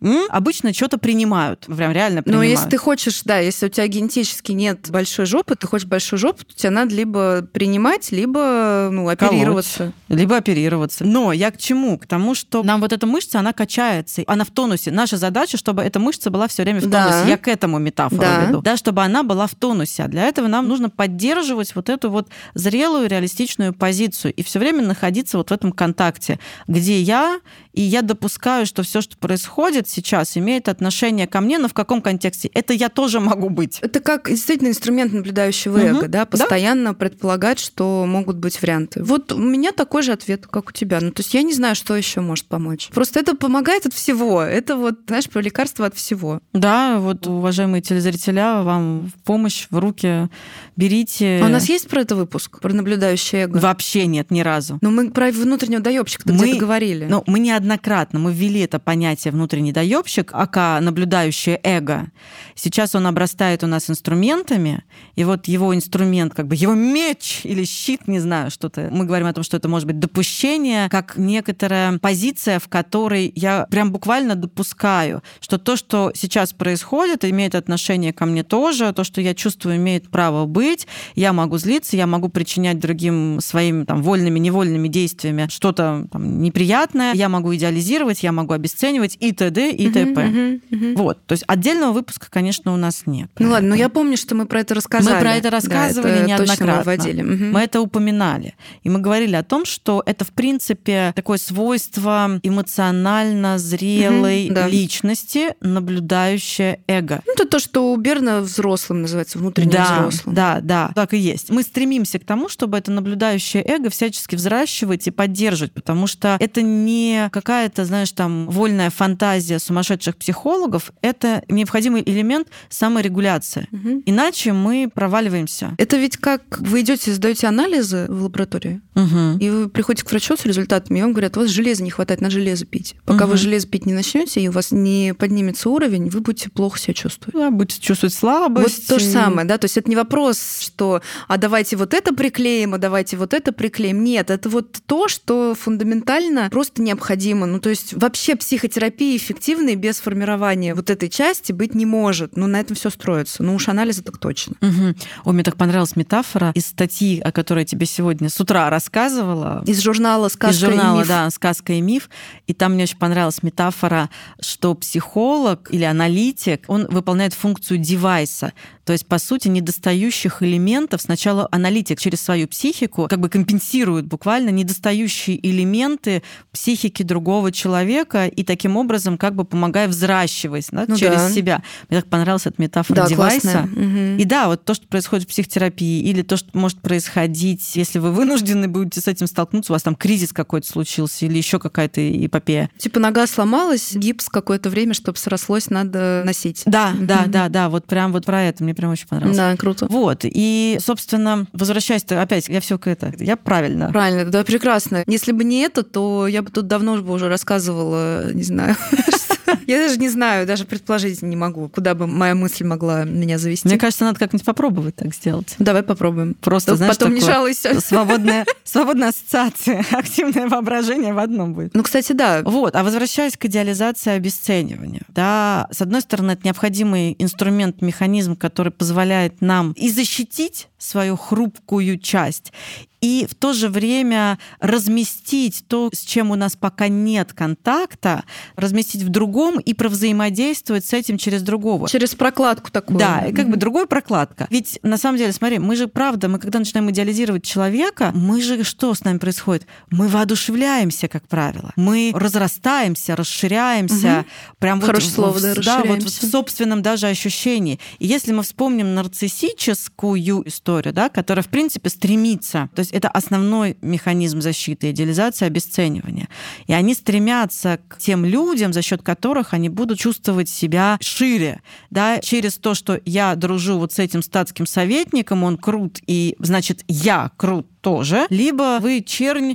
м, 0.00 0.26
обычно 0.28 0.72
что-то 0.72 0.98
принимают, 0.98 1.66
прям 1.66 1.92
реально 1.92 2.22
принимают. 2.22 2.46
Но 2.46 2.50
если 2.50 2.68
ты 2.68 2.76
хочешь, 2.78 3.22
да, 3.24 3.38
если 3.38 3.66
у 3.66 3.68
тебя 3.68 3.86
генетически 3.86 4.52
нет 4.52 4.90
большой 4.90 5.26
жопы, 5.26 5.56
ты 5.56 5.66
хочешь 5.66 5.86
большую 5.86 6.18
жопу, 6.18 6.44
то 6.44 6.54
тебе 6.54 6.70
надо 6.70 6.94
либо 6.94 7.42
принимать, 7.42 8.10
либо 8.12 8.88
ну, 8.90 9.08
оперироваться. 9.08 9.78
Колоть, 9.78 10.20
либо 10.20 10.36
оперироваться. 10.36 11.04
Но 11.04 11.32
я 11.32 11.50
к 11.50 11.58
чему? 11.58 11.98
К 11.98 12.06
тому, 12.06 12.34
что 12.34 12.62
нам 12.62 12.80
вот 12.80 12.92
эта 12.92 13.06
мышца, 13.06 13.38
она 13.38 13.52
качается, 13.52 14.22
она 14.26 14.44
в 14.44 14.50
тонусе. 14.50 14.90
Наша 14.90 15.16
задача, 15.16 15.56
чтобы 15.56 15.82
эта 15.82 15.98
мышца 15.98 16.30
была 16.30 16.48
все 16.48 16.62
время 16.62 16.80
в 16.80 16.82
тонусе. 16.84 17.22
Да. 17.22 17.24
Я 17.26 17.36
к 17.36 17.48
этому 17.48 17.78
метафору 17.78 18.20
да. 18.20 18.44
веду. 18.46 18.62
Да, 18.62 18.76
чтобы 18.76 19.02
она 19.02 19.22
была 19.22 19.46
в 19.46 19.54
тонусе. 19.54 20.04
А 20.04 20.08
для 20.08 20.24
этого 20.24 20.46
нам 20.46 20.68
нужно 20.68 20.90
поддерживать 20.90 21.74
вот 21.74 21.88
эту 21.88 22.10
вот 22.10 22.28
зрелую, 22.54 23.08
реалистичную 23.08 23.74
позицию 23.74 24.32
и 24.34 24.42
все 24.42 24.58
время 24.58 24.82
находиться 24.82 25.36
вот 25.36 25.50
в 25.50 25.52
этом 25.52 25.72
контакте, 25.72 26.38
где 26.66 27.00
я, 27.00 27.40
и 27.72 27.82
я 27.82 28.02
допускаю, 28.02 28.66
что 28.66 28.82
все, 28.82 29.00
что 29.00 29.16
происходит 29.16 29.88
сейчас, 29.90 30.36
имеет 30.36 30.68
отношение 30.68 31.26
ко 31.26 31.40
мне, 31.40 31.58
но 31.58 31.68
в 31.68 31.74
каком 31.74 32.02
контексте? 32.02 32.50
Это 32.54 32.72
я 32.72 32.88
тоже 32.88 33.20
могу 33.20 33.50
быть. 33.50 33.78
Это 33.80 34.00
как 34.00 34.28
действительно 34.28 34.68
инструмент 34.68 35.12
наблюдающего 35.12 35.76
угу. 35.76 35.86
эго, 35.86 36.08
да, 36.08 36.26
постоянно 36.26 36.90
да? 36.90 36.94
предполагать, 36.94 37.58
что 37.58 38.04
могут 38.06 38.36
быть 38.36 38.60
варианты. 38.62 39.02
Вот 39.02 39.32
у 39.32 39.38
меня 39.38 39.72
такой 39.72 40.02
же 40.02 40.12
ответ, 40.12 40.46
как 40.46 40.68
у 40.68 40.72
тебя. 40.72 41.00
Ну, 41.00 41.10
то 41.10 41.20
есть 41.20 41.34
я 41.34 41.42
не 41.42 41.52
знаю, 41.52 41.74
что 41.74 41.96
еще 41.96 42.20
может 42.20 42.46
помочь. 42.46 42.88
Просто 42.92 43.20
это 43.20 43.34
помогает 43.34 43.86
от 43.86 43.94
всего. 43.94 44.42
Это 44.42 44.76
вот, 44.76 45.00
знаешь, 45.06 45.28
про 45.28 45.40
лекарство 45.40 45.86
от 45.86 45.94
всего. 45.94 46.40
Да, 46.52 46.98
вот, 46.98 47.26
уважаемые 47.26 47.82
телезрителя, 47.82 48.62
вам 48.62 49.08
в 49.08 49.22
помощь, 49.24 49.66
в 49.70 49.78
руки 49.78 50.28
берите. 50.76 51.40
А 51.42 51.46
у 51.46 51.48
нас 51.48 51.68
есть 51.68 51.88
про 51.88 52.02
это 52.02 52.14
выпуск? 52.14 52.60
Про 52.60 52.72
наблюдающее 52.72 53.42
эго? 53.42 53.58
Вообще 53.58 54.06
нет, 54.06 54.30
ни 54.30 54.40
разу. 54.40 54.78
Но 54.80 54.90
мы 54.90 55.10
про 55.10 55.30
внутреннего 55.30 55.80
доебщика 55.80 56.28
мы, 56.28 56.36
где-то 56.36 56.58
говорили. 56.58 57.06
Ну, 57.08 57.24
мы 57.26 57.40
неоднократно 57.40 58.20
мы 58.20 58.32
ввели 58.32 58.60
это 58.60 58.78
понятие 58.78 59.32
внутренний 59.32 59.72
доебщик, 59.80 60.30
ака 60.34 60.78
наблюдающее 60.80 61.58
эго. 61.62 62.08
Сейчас 62.54 62.94
он 62.94 63.06
обрастает 63.06 63.64
у 63.64 63.66
нас 63.66 63.88
инструментами, 63.88 64.84
и 65.16 65.24
вот 65.24 65.48
его 65.48 65.74
инструмент, 65.74 66.34
как 66.34 66.46
бы 66.46 66.54
его 66.54 66.74
меч 66.74 67.40
или 67.44 67.64
щит, 67.64 68.06
не 68.06 68.20
знаю, 68.20 68.50
что-то. 68.50 68.88
Мы 68.92 69.06
говорим 69.06 69.26
о 69.26 69.32
том, 69.32 69.42
что 69.42 69.56
это 69.56 69.68
может 69.68 69.86
быть 69.86 69.98
допущение, 69.98 70.90
как 70.90 71.16
некоторая 71.16 71.98
позиция, 71.98 72.58
в 72.58 72.68
которой 72.68 73.32
я 73.34 73.66
прям 73.70 73.90
буквально 73.90 74.34
допускаю, 74.34 75.22
что 75.40 75.58
то, 75.58 75.76
что 75.76 76.12
сейчас 76.14 76.52
происходит, 76.52 77.24
имеет 77.24 77.54
отношение 77.54 78.12
ко 78.12 78.26
мне 78.26 78.44
тоже, 78.44 78.92
то, 78.92 79.04
что 79.04 79.22
я 79.22 79.34
чувствую, 79.34 79.76
имеет 79.76 80.10
право 80.10 80.44
быть, 80.44 80.86
я 81.14 81.32
могу 81.32 81.56
злиться, 81.56 81.96
я 81.96 82.06
могу 82.06 82.28
причинять 82.28 82.78
другим 82.78 83.40
своими 83.40 83.84
там 83.84 84.02
вольными, 84.02 84.38
невольными 84.38 84.88
действиями 84.88 85.48
что-то 85.48 86.06
там, 86.12 86.42
неприятное, 86.42 87.14
я 87.14 87.28
могу 87.28 87.54
идеализировать, 87.54 88.22
я 88.22 88.32
могу 88.32 88.52
обесценивать 88.52 89.16
и 89.20 89.32
т.д. 89.32 89.69
и 89.72 89.90
т.п. 89.90 90.60
Вот, 90.94 91.24
то 91.26 91.32
есть 91.32 91.44
отдельного 91.46 91.92
выпуска, 91.92 92.28
конечно, 92.30 92.72
у 92.72 92.76
нас 92.76 93.02
нет. 93.06 93.30
Ну 93.38 93.50
ладно, 93.50 93.70
но 93.70 93.74
я 93.74 93.88
помню, 93.88 94.16
что 94.16 94.34
мы 94.34 94.46
про 94.46 94.60
это 94.60 94.74
рассказывали. 94.74 95.14
Мы 95.14 95.20
про 95.20 95.34
это 95.36 95.50
рассказывали 95.50 96.12
да, 96.12 96.18
это 96.18 96.26
неоднократно. 96.26 97.24
Мы, 97.24 97.34
угу. 97.34 97.44
мы 97.44 97.60
это 97.60 97.80
упоминали. 97.80 98.54
И 98.82 98.88
мы 98.88 99.00
говорили 99.00 99.36
о 99.36 99.42
том, 99.42 99.64
что 99.64 100.02
это, 100.04 100.24
в 100.24 100.32
принципе, 100.32 101.12
такое 101.14 101.38
свойство 101.38 102.40
эмоционально 102.42 103.58
зрелой 103.58 104.46
угу, 104.46 104.54
да. 104.54 104.68
личности, 104.68 105.54
наблюдающее 105.60 106.80
эго. 106.88 107.22
Ну, 107.26 107.32
это 107.34 107.46
то, 107.46 107.58
что 107.58 107.92
у 107.92 107.96
Берна 107.96 108.40
взрослым 108.40 109.02
называется, 109.02 109.38
внутренним 109.38 109.70
да, 109.70 109.98
взрослым. 109.98 110.34
Да, 110.34 110.60
да, 110.60 110.90
так 110.94 111.14
и 111.14 111.18
есть. 111.18 111.50
Мы 111.50 111.62
стремимся 111.62 112.18
к 112.18 112.24
тому, 112.24 112.48
чтобы 112.48 112.78
это 112.78 112.90
наблюдающее 112.90 113.62
эго 113.64 113.90
всячески 113.90 114.34
взращивать 114.34 115.06
и 115.06 115.10
поддерживать, 115.10 115.72
потому 115.72 116.06
что 116.06 116.36
это 116.40 116.62
не 116.62 117.28
какая-то, 117.30 117.84
знаешь, 117.84 118.10
там, 118.12 118.48
вольная 118.48 118.90
фантазия 118.90 119.58
сумасшедших 119.60 120.16
психологов, 120.16 120.92
это 121.02 121.42
необходимый 121.48 122.02
элемент 122.04 122.48
саморегуляции. 122.68 123.68
Угу. 123.72 124.02
Иначе 124.06 124.52
мы 124.52 124.90
проваливаемся. 124.92 125.74
Это 125.78 125.96
ведь 125.96 126.16
как 126.16 126.58
вы 126.58 126.80
идете, 126.80 127.12
сдаете 127.12 127.46
анализы 127.46 128.06
в 128.08 128.24
лаборатории, 128.24 128.80
угу. 128.94 129.38
и 129.38 129.50
вы 129.50 129.68
приходите 129.68 130.06
к 130.06 130.10
врачу 130.10 130.36
с 130.36 130.44
результатами, 130.44 130.98
и 130.98 131.02
он 131.02 131.12
говорит, 131.12 131.36
у 131.36 131.40
вас 131.40 131.50
железа 131.50 131.82
не 131.82 131.90
хватает, 131.90 132.20
на 132.20 132.30
железо 132.30 132.66
пить. 132.66 132.94
Пока 133.04 133.24
угу. 133.24 133.32
вы 133.32 133.36
железо 133.36 133.66
пить 133.68 133.86
не 133.86 133.92
начнете, 133.92 134.40
и 134.40 134.48
у 134.48 134.52
вас 134.52 134.70
не 134.70 135.14
поднимется 135.14 135.70
уровень, 135.70 136.08
вы 136.10 136.20
будете 136.20 136.50
плохо 136.50 136.78
себя 136.78 136.94
чувствовать. 136.94 137.34
Да, 137.34 137.50
будете 137.50 137.80
чувствовать 137.80 138.14
слабость. 138.14 138.88
Вот 138.88 138.96
то 138.96 138.98
же 138.98 139.06
самое, 139.06 139.46
да, 139.46 139.58
то 139.58 139.66
есть 139.66 139.76
это 139.76 139.88
не 139.88 139.96
вопрос, 139.96 140.60
что 140.60 141.02
а 141.28 141.36
давайте 141.36 141.76
вот 141.76 141.94
это 141.94 142.14
приклеим, 142.14 142.74
а 142.74 142.78
давайте 142.78 143.16
вот 143.16 143.34
это 143.34 143.52
приклеим. 143.52 144.02
Нет, 144.02 144.30
это 144.30 144.48
вот 144.48 144.78
то, 144.86 145.08
что 145.08 145.54
фундаментально 145.58 146.48
просто 146.50 146.82
необходимо. 146.82 147.46
Ну, 147.46 147.60
то 147.60 147.70
есть 147.70 147.94
вообще 147.94 148.36
психотерапия 148.36 149.18
эффективной 149.50 149.74
без 149.74 149.98
формирования 149.98 150.74
вот 150.74 150.90
этой 150.90 151.08
части 151.08 151.52
быть 151.52 151.74
не 151.74 151.86
может. 151.86 152.36
Ну, 152.36 152.46
на 152.46 152.60
этом 152.60 152.76
все 152.76 152.90
строится. 152.90 153.42
Ну 153.42 153.54
уж 153.54 153.68
анализы 153.68 154.02
так 154.02 154.18
точно. 154.18 154.54
Угу. 154.60 154.94
О, 155.24 155.32
мне 155.32 155.42
так 155.42 155.56
понравилась 155.56 155.96
метафора 155.96 156.52
из 156.54 156.66
статьи, 156.66 157.20
о 157.20 157.32
которой 157.32 157.60
я 157.60 157.64
тебе 157.64 157.86
сегодня 157.86 158.28
с 158.28 158.40
утра 158.40 158.70
рассказывала. 158.70 159.62
Из 159.66 159.80
журнала 159.80 160.28
«Сказка 160.28 160.54
из 160.54 160.60
журнала, 160.60 160.96
и 160.96 161.00
миф». 161.00 161.08
да, 161.08 161.30
«Сказка 161.30 161.72
и 161.72 161.80
миф». 161.80 162.08
И 162.46 162.54
там 162.54 162.74
мне 162.74 162.84
очень 162.84 162.98
понравилась 162.98 163.42
метафора, 163.42 164.10
что 164.40 164.74
психолог 164.74 165.68
или 165.72 165.84
аналитик, 165.84 166.64
он 166.68 166.86
выполняет 166.88 167.34
функцию 167.34 167.78
девайса. 167.78 168.52
То 168.84 168.92
есть, 168.92 169.06
по 169.06 169.18
сути, 169.18 169.46
недостающих 169.46 170.42
элементов 170.42 171.02
сначала 171.02 171.46
аналитик 171.52 172.00
через 172.00 172.20
свою 172.20 172.48
психику 172.48 173.06
как 173.08 173.20
бы 173.20 173.28
компенсирует 173.28 174.06
буквально 174.06 174.50
недостающие 174.50 175.38
элементы 175.48 176.24
психики 176.50 177.04
другого 177.04 177.52
человека 177.52 178.26
и 178.26 178.42
таким 178.42 178.76
образом 178.76 179.16
как 179.16 179.36
бы 179.36 179.39
помогая 179.44 179.88
взращивать 179.88 180.68
да, 180.70 180.84
ну 180.86 180.96
через 180.96 181.18
да. 181.18 181.30
себя. 181.30 181.62
Мне 181.88 182.00
так 182.00 182.10
понравилась 182.10 182.46
эта 182.46 182.60
метафора 182.60 183.02
да, 183.02 183.08
девайса. 183.08 183.68
Угу. 183.72 184.20
И 184.20 184.24
да, 184.24 184.48
вот 184.48 184.64
то, 184.64 184.74
что 184.74 184.86
происходит 184.86 185.24
в 185.24 185.28
психотерапии, 185.28 186.02
или 186.02 186.22
то, 186.22 186.36
что 186.36 186.48
может 186.54 186.80
происходить, 186.80 187.76
если 187.76 187.98
вы 187.98 188.12
вынуждены 188.12 188.68
будете 188.68 189.00
с 189.00 189.08
этим 189.08 189.26
столкнуться, 189.26 189.72
у 189.72 189.74
вас 189.74 189.82
там 189.82 189.94
кризис 189.94 190.32
какой-то 190.32 190.66
случился, 190.66 191.26
или 191.26 191.36
еще 191.36 191.58
какая-то 191.58 192.00
эпопея. 192.26 192.70
Типа 192.78 193.00
нога 193.00 193.26
сломалась, 193.26 193.94
гипс 193.94 194.28
какое-то 194.28 194.70
время, 194.70 194.94
чтобы 194.94 195.18
срослось, 195.18 195.70
надо 195.70 196.22
носить. 196.24 196.62
Да, 196.66 196.92
угу. 196.96 197.06
да, 197.06 197.24
да, 197.26 197.48
да, 197.48 197.68
вот 197.68 197.86
прям 197.86 198.12
вот 198.12 198.26
про 198.26 198.42
это 198.42 198.64
мне 198.64 198.74
прям 198.74 198.90
очень 198.90 199.06
понравилось. 199.06 199.36
Да, 199.36 199.56
круто. 199.56 199.86
Вот, 199.88 200.20
и, 200.24 200.78
собственно, 200.80 201.46
возвращаясь 201.52 202.04
опять, 202.04 202.48
я 202.48 202.60
все 202.60 202.78
к 202.78 202.86
это, 202.86 203.12
я 203.18 203.36
правильно. 203.36 203.90
Правильно, 203.90 204.24
да, 204.30 204.44
прекрасно. 204.44 205.04
Если 205.06 205.32
бы 205.32 205.44
не 205.44 205.60
это, 205.60 205.82
то 205.82 206.26
я 206.26 206.42
бы 206.42 206.50
тут 206.50 206.66
давно 206.66 206.94
уже 206.94 207.28
рассказывала, 207.28 208.32
не 208.32 208.42
знаю, 208.42 208.76
Я 209.66 209.78
даже 209.78 209.98
не 209.98 210.08
знаю, 210.08 210.46
даже 210.46 210.64
предположить 210.64 211.22
не 211.22 211.36
могу, 211.36 211.68
куда 211.68 211.94
бы 211.94 212.06
моя 212.06 212.34
мысль 212.34 212.64
могла 212.64 213.04
меня 213.04 213.38
завести. 213.38 213.68
Мне 213.68 213.78
кажется, 213.78 214.04
надо 214.04 214.18
как-нибудь 214.18 214.44
попробовать 214.44 214.96
так 214.96 215.14
сделать. 215.14 215.54
Давай 215.58 215.82
попробуем. 215.82 216.34
Просто, 216.34 216.76
знаешь, 216.76 216.96
потом 216.96 217.14
не 217.14 217.20
жалуйся. 217.20 217.80
Свободная, 217.90 218.46
свободная 218.64 219.08
ассоциация, 219.08 219.84
активное 219.90 220.48
воображение 220.48 221.12
в 221.12 221.18
одном 221.18 221.54
будет. 221.54 221.74
Ну, 221.74 221.82
кстати, 221.82 222.12
да. 222.12 222.42
Вот. 222.44 222.76
А 222.76 222.82
возвращаясь 222.82 223.36
к 223.36 223.44
идеализации 223.46 224.12
обесценивания. 224.12 225.02
Да, 225.08 225.68
с 225.70 225.80
одной 225.80 226.00
стороны, 226.00 226.32
это 226.32 226.42
необходимый 226.44 227.16
инструмент, 227.18 227.82
механизм, 227.82 228.36
который 228.36 228.72
позволяет 228.72 229.40
нам 229.40 229.72
и 229.72 229.90
защитить 229.90 230.69
свою 230.80 231.16
хрупкую 231.16 231.98
часть, 231.98 232.52
и 233.00 233.26
в 233.28 233.34
то 233.34 233.52
же 233.52 233.68
время 233.68 234.38
разместить 234.60 235.64
то, 235.68 235.90
с 235.92 236.00
чем 236.00 236.30
у 236.30 236.34
нас 236.34 236.56
пока 236.56 236.88
нет 236.88 237.32
контакта, 237.32 238.24
разместить 238.56 239.02
в 239.02 239.08
другом 239.08 239.58
и 239.58 239.72
провзаимодействовать 239.72 240.84
с 240.84 240.92
этим 240.92 241.16
через 241.16 241.42
другого. 241.42 241.88
Через 241.88 242.14
прокладку 242.14 242.70
такую. 242.70 242.98
Да, 242.98 243.26
и 243.26 243.32
как 243.32 243.48
бы 243.48 243.56
другой 243.56 243.86
прокладка. 243.86 244.46
Ведь 244.50 244.78
на 244.82 244.98
самом 244.98 245.18
деле, 245.18 245.32
смотри, 245.32 245.58
мы 245.58 245.76
же 245.76 245.88
правда, 245.88 246.28
мы 246.28 246.38
когда 246.38 246.58
начинаем 246.58 246.90
идеализировать 246.90 247.42
человека, 247.42 248.12
мы 248.14 248.42
же 248.42 248.62
что 248.64 248.94
с 248.94 249.02
нами 249.04 249.18
происходит? 249.18 249.66
Мы 249.90 250.08
воодушевляемся, 250.08 251.08
как 251.08 251.26
правило. 251.26 251.72
Мы 251.76 252.12
разрастаемся, 252.14 253.16
расширяемся. 253.16 254.20
Угу. 254.20 254.56
Прям 254.58 254.80
Хорошее 254.80 255.12
вот, 255.16 255.38
слово, 255.38 255.54
да, 255.54 255.62
да, 255.62 255.84
вот 255.84 256.02
в 256.02 256.30
собственном 256.30 256.82
даже 256.82 257.06
ощущении. 257.06 257.80
И 257.98 258.06
если 258.06 258.32
мы 258.32 258.42
вспомним 258.42 258.94
нарциссическую 258.94 260.46
историю, 260.46 260.69
да, 260.78 261.08
которая, 261.08 261.42
в 261.42 261.48
принципе, 261.48 261.90
стремится, 261.90 262.68
то 262.74 262.80
есть 262.80 262.92
это 262.92 263.08
основной 263.08 263.76
механизм 263.82 264.40
защиты, 264.40 264.90
идеализация, 264.90 265.46
обесценивания. 265.46 266.28
И 266.66 266.72
они 266.72 266.94
стремятся 266.94 267.80
к 267.88 267.98
тем 267.98 268.24
людям, 268.24 268.72
за 268.72 268.82
счет 268.82 269.02
которых 269.02 269.52
они 269.54 269.68
будут 269.68 269.98
чувствовать 269.98 270.48
себя 270.48 270.98
шире, 271.00 271.62
да, 271.90 272.18
через 272.18 272.56
то, 272.56 272.74
что 272.74 273.00
я 273.04 273.34
дружу 273.34 273.78
вот 273.78 273.92
с 273.92 273.98
этим 273.98 274.22
статским 274.22 274.66
советником, 274.66 275.44
он 275.44 275.56
крут, 275.58 275.98
и 276.06 276.36
значит, 276.38 276.84
я 276.88 277.30
крут 277.36 277.66
тоже, 277.80 278.26
либо 278.30 278.78
вы 278.80 279.02
чернь, 279.02 279.54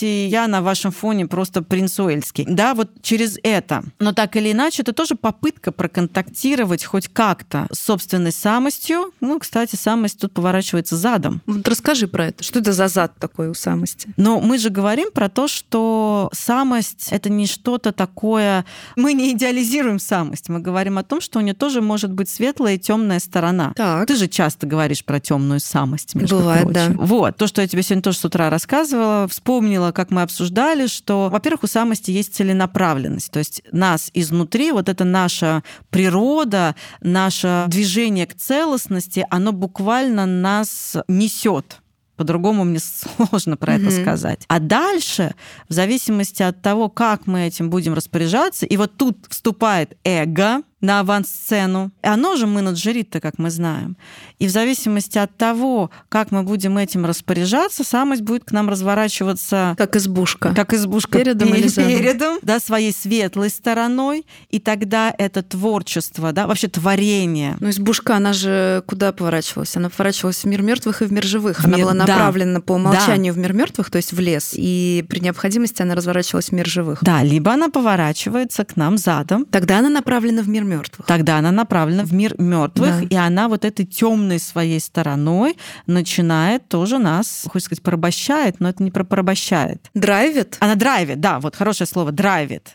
и 0.00 0.28
я 0.30 0.46
на 0.48 0.62
вашем 0.62 0.92
фоне 0.92 1.26
просто 1.26 1.62
принц 1.62 1.98
Уэльский. 1.98 2.44
Да, 2.48 2.74
вот 2.74 2.90
через 3.02 3.38
это. 3.42 3.82
Но 3.98 4.12
так 4.12 4.36
или 4.36 4.52
иначе, 4.52 4.82
это 4.82 4.92
тоже 4.92 5.14
попытка 5.14 5.72
проконтактировать 5.72 6.84
хоть 6.84 7.08
как-то 7.08 7.66
с 7.72 7.80
собственной 7.80 8.32
самостью. 8.32 9.12
Ну, 9.20 9.38
кстати, 9.38 9.76
самость 9.76 10.20
тут 10.20 10.32
поворачивается 10.32 10.96
задом. 10.96 11.42
Вот 11.46 11.66
расскажи 11.68 12.08
про 12.08 12.26
это. 12.26 12.42
Что 12.42 12.60
это 12.60 12.72
за 12.72 12.88
зад 12.88 13.12
такой 13.18 13.48
у 13.48 13.54
самости? 13.54 14.08
Но 14.16 14.40
мы 14.40 14.58
же 14.58 14.70
говорим 14.70 15.10
про 15.12 15.28
то, 15.28 15.48
что 15.48 16.30
самость— 16.32 17.08
это 17.10 17.28
не 17.30 17.46
что-то 17.46 17.92
такое... 17.92 18.64
Мы 18.96 19.12
не 19.12 19.32
идеализируем 19.32 19.98
самость. 19.98 20.48
Мы 20.48 20.60
говорим 20.60 20.98
о 20.98 21.02
том, 21.02 21.20
что 21.20 21.38
у 21.38 21.42
нее 21.42 21.54
тоже 21.54 21.80
может 21.80 22.12
быть 22.12 22.28
светлая 22.28 22.74
и 22.74 22.78
темная 22.78 23.18
сторона. 23.18 23.72
Так. 23.76 24.06
Ты 24.06 24.16
же 24.16 24.28
часто 24.28 24.66
говоришь 24.66 25.04
про 25.04 25.20
темную 25.20 25.60
самость, 25.60 26.14
между 26.14 26.38
Бывает, 26.38 26.62
прочим. 26.62 26.96
да. 26.96 27.04
Вот. 27.04 27.36
То, 27.36 27.46
что 27.46 27.55
я 27.62 27.68
тебе 27.68 27.82
сегодня 27.82 28.02
тоже 28.02 28.18
с 28.18 28.24
утра 28.24 28.50
рассказывала, 28.50 29.26
вспомнила, 29.28 29.92
как 29.92 30.10
мы 30.10 30.22
обсуждали, 30.22 30.86
что, 30.86 31.28
во-первых, 31.30 31.64
у 31.64 31.66
самости 31.66 32.10
есть 32.10 32.34
целенаправленность. 32.34 33.30
То 33.30 33.38
есть 33.38 33.62
нас 33.72 34.10
изнутри, 34.14 34.72
вот 34.72 34.88
это 34.88 35.04
наша 35.04 35.62
природа, 35.90 36.74
наше 37.00 37.64
движение 37.68 38.26
к 38.26 38.34
целостности, 38.34 39.26
оно 39.30 39.52
буквально 39.52 40.26
нас 40.26 40.96
несет. 41.08 41.80
По-другому 42.16 42.64
мне 42.64 42.78
сложно 43.28 43.56
про 43.56 43.74
это 43.74 43.86
Мгм. 43.90 44.02
сказать. 44.02 44.44
А 44.48 44.58
дальше, 44.58 45.34
в 45.68 45.72
зависимости 45.72 46.42
от 46.42 46.62
того, 46.62 46.88
как 46.88 47.26
мы 47.26 47.46
этим 47.46 47.70
будем 47.70 47.94
распоряжаться, 47.94 48.66
и 48.66 48.76
вот 48.76 48.96
тут 48.96 49.18
вступает 49.28 49.96
эго 50.04 50.62
на 50.86 51.00
авансцену. 51.00 51.90
Оно 52.02 52.36
же 52.36 52.46
менеджерит-то, 52.46 53.20
как 53.20 53.38
мы 53.38 53.50
знаем. 53.50 53.96
И 54.38 54.46
в 54.46 54.50
зависимости 54.50 55.18
от 55.18 55.36
того, 55.36 55.90
как 56.08 56.30
мы 56.30 56.42
будем 56.42 56.78
этим 56.78 57.04
распоряжаться, 57.06 57.82
самость 57.84 58.22
будет 58.22 58.44
к 58.44 58.52
нам 58.52 58.68
разворачиваться 58.68 59.74
Как 59.76 59.96
избушка. 59.96 60.54
как 60.54 60.72
избушка 60.72 61.18
Передом 61.18 61.48
пе- 61.52 61.58
или 61.58 61.68
передом, 61.68 62.38
да, 62.42 62.60
своей 62.60 62.92
светлой 62.92 63.50
стороной, 63.50 64.26
и 64.50 64.60
тогда 64.60 65.12
это 65.18 65.42
творчество, 65.42 66.32
да, 66.32 66.46
вообще 66.46 66.68
творение. 66.68 67.56
Ну, 67.60 67.70
избушка, 67.70 68.16
она 68.16 68.32
же 68.32 68.82
куда 68.86 69.12
поворачивалась? 69.12 69.76
Она 69.76 69.90
поворачивалась 69.90 70.38
в 70.38 70.44
мир 70.46 70.62
мертвых 70.62 71.02
и 71.02 71.06
в 71.06 71.12
мир 71.12 71.24
живых. 71.24 71.64
Она 71.64 71.76
мир- 71.76 71.86
была 71.86 71.94
да. 71.94 72.06
направлена 72.06 72.60
по 72.60 72.72
умолчанию 72.72 73.32
в 73.34 73.38
мир 73.38 73.52
мертвых, 73.52 73.90
то 73.90 73.96
есть 73.96 74.12
в 74.12 74.20
лес. 74.20 74.52
И 74.54 75.04
при 75.08 75.18
необходимости 75.20 75.82
она 75.82 75.94
разворачивалась 75.96 76.48
в 76.50 76.52
мир 76.52 76.66
живых. 76.66 77.02
Да, 77.02 77.22
либо 77.24 77.52
она 77.52 77.70
поворачивается 77.70 78.64
к 78.64 78.76
нам 78.76 78.98
задом, 78.98 79.44
Тогда 79.50 79.78
она 79.78 79.88
направлена 79.88 80.42
в 80.42 80.48
мир 80.48 80.62
мертвых. 80.64 80.75
Тогда 81.06 81.38
она 81.38 81.52
направлена 81.52 82.04
в 82.04 82.12
мир 82.12 82.34
мертвых, 82.40 83.00
Да. 83.00 83.06
и 83.08 83.14
она 83.14 83.48
вот 83.48 83.64
этой 83.64 83.84
темной 83.86 84.38
своей 84.38 84.80
стороной 84.80 85.56
начинает 85.86 86.68
тоже 86.68 86.98
нас, 86.98 87.44
хочется 87.50 87.66
сказать, 87.66 87.82
порабощает, 87.82 88.60
но 88.60 88.68
это 88.68 88.82
не 88.82 88.90
про 88.90 89.04
порабощает. 89.04 89.90
Драйвит? 89.94 90.56
Она 90.60 90.74
драйвит, 90.74 91.20
да, 91.20 91.40
вот 91.40 91.56
хорошее 91.56 91.86
слово, 91.86 92.12
драйвит. 92.12 92.70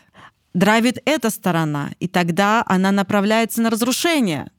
Драйвит 0.54 0.98
эта 1.04 1.30
сторона, 1.30 1.90
и 1.98 2.08
тогда 2.08 2.62
она 2.66 2.92
направляется 2.92 3.62
на 3.62 3.70
разрушение. 3.70 4.50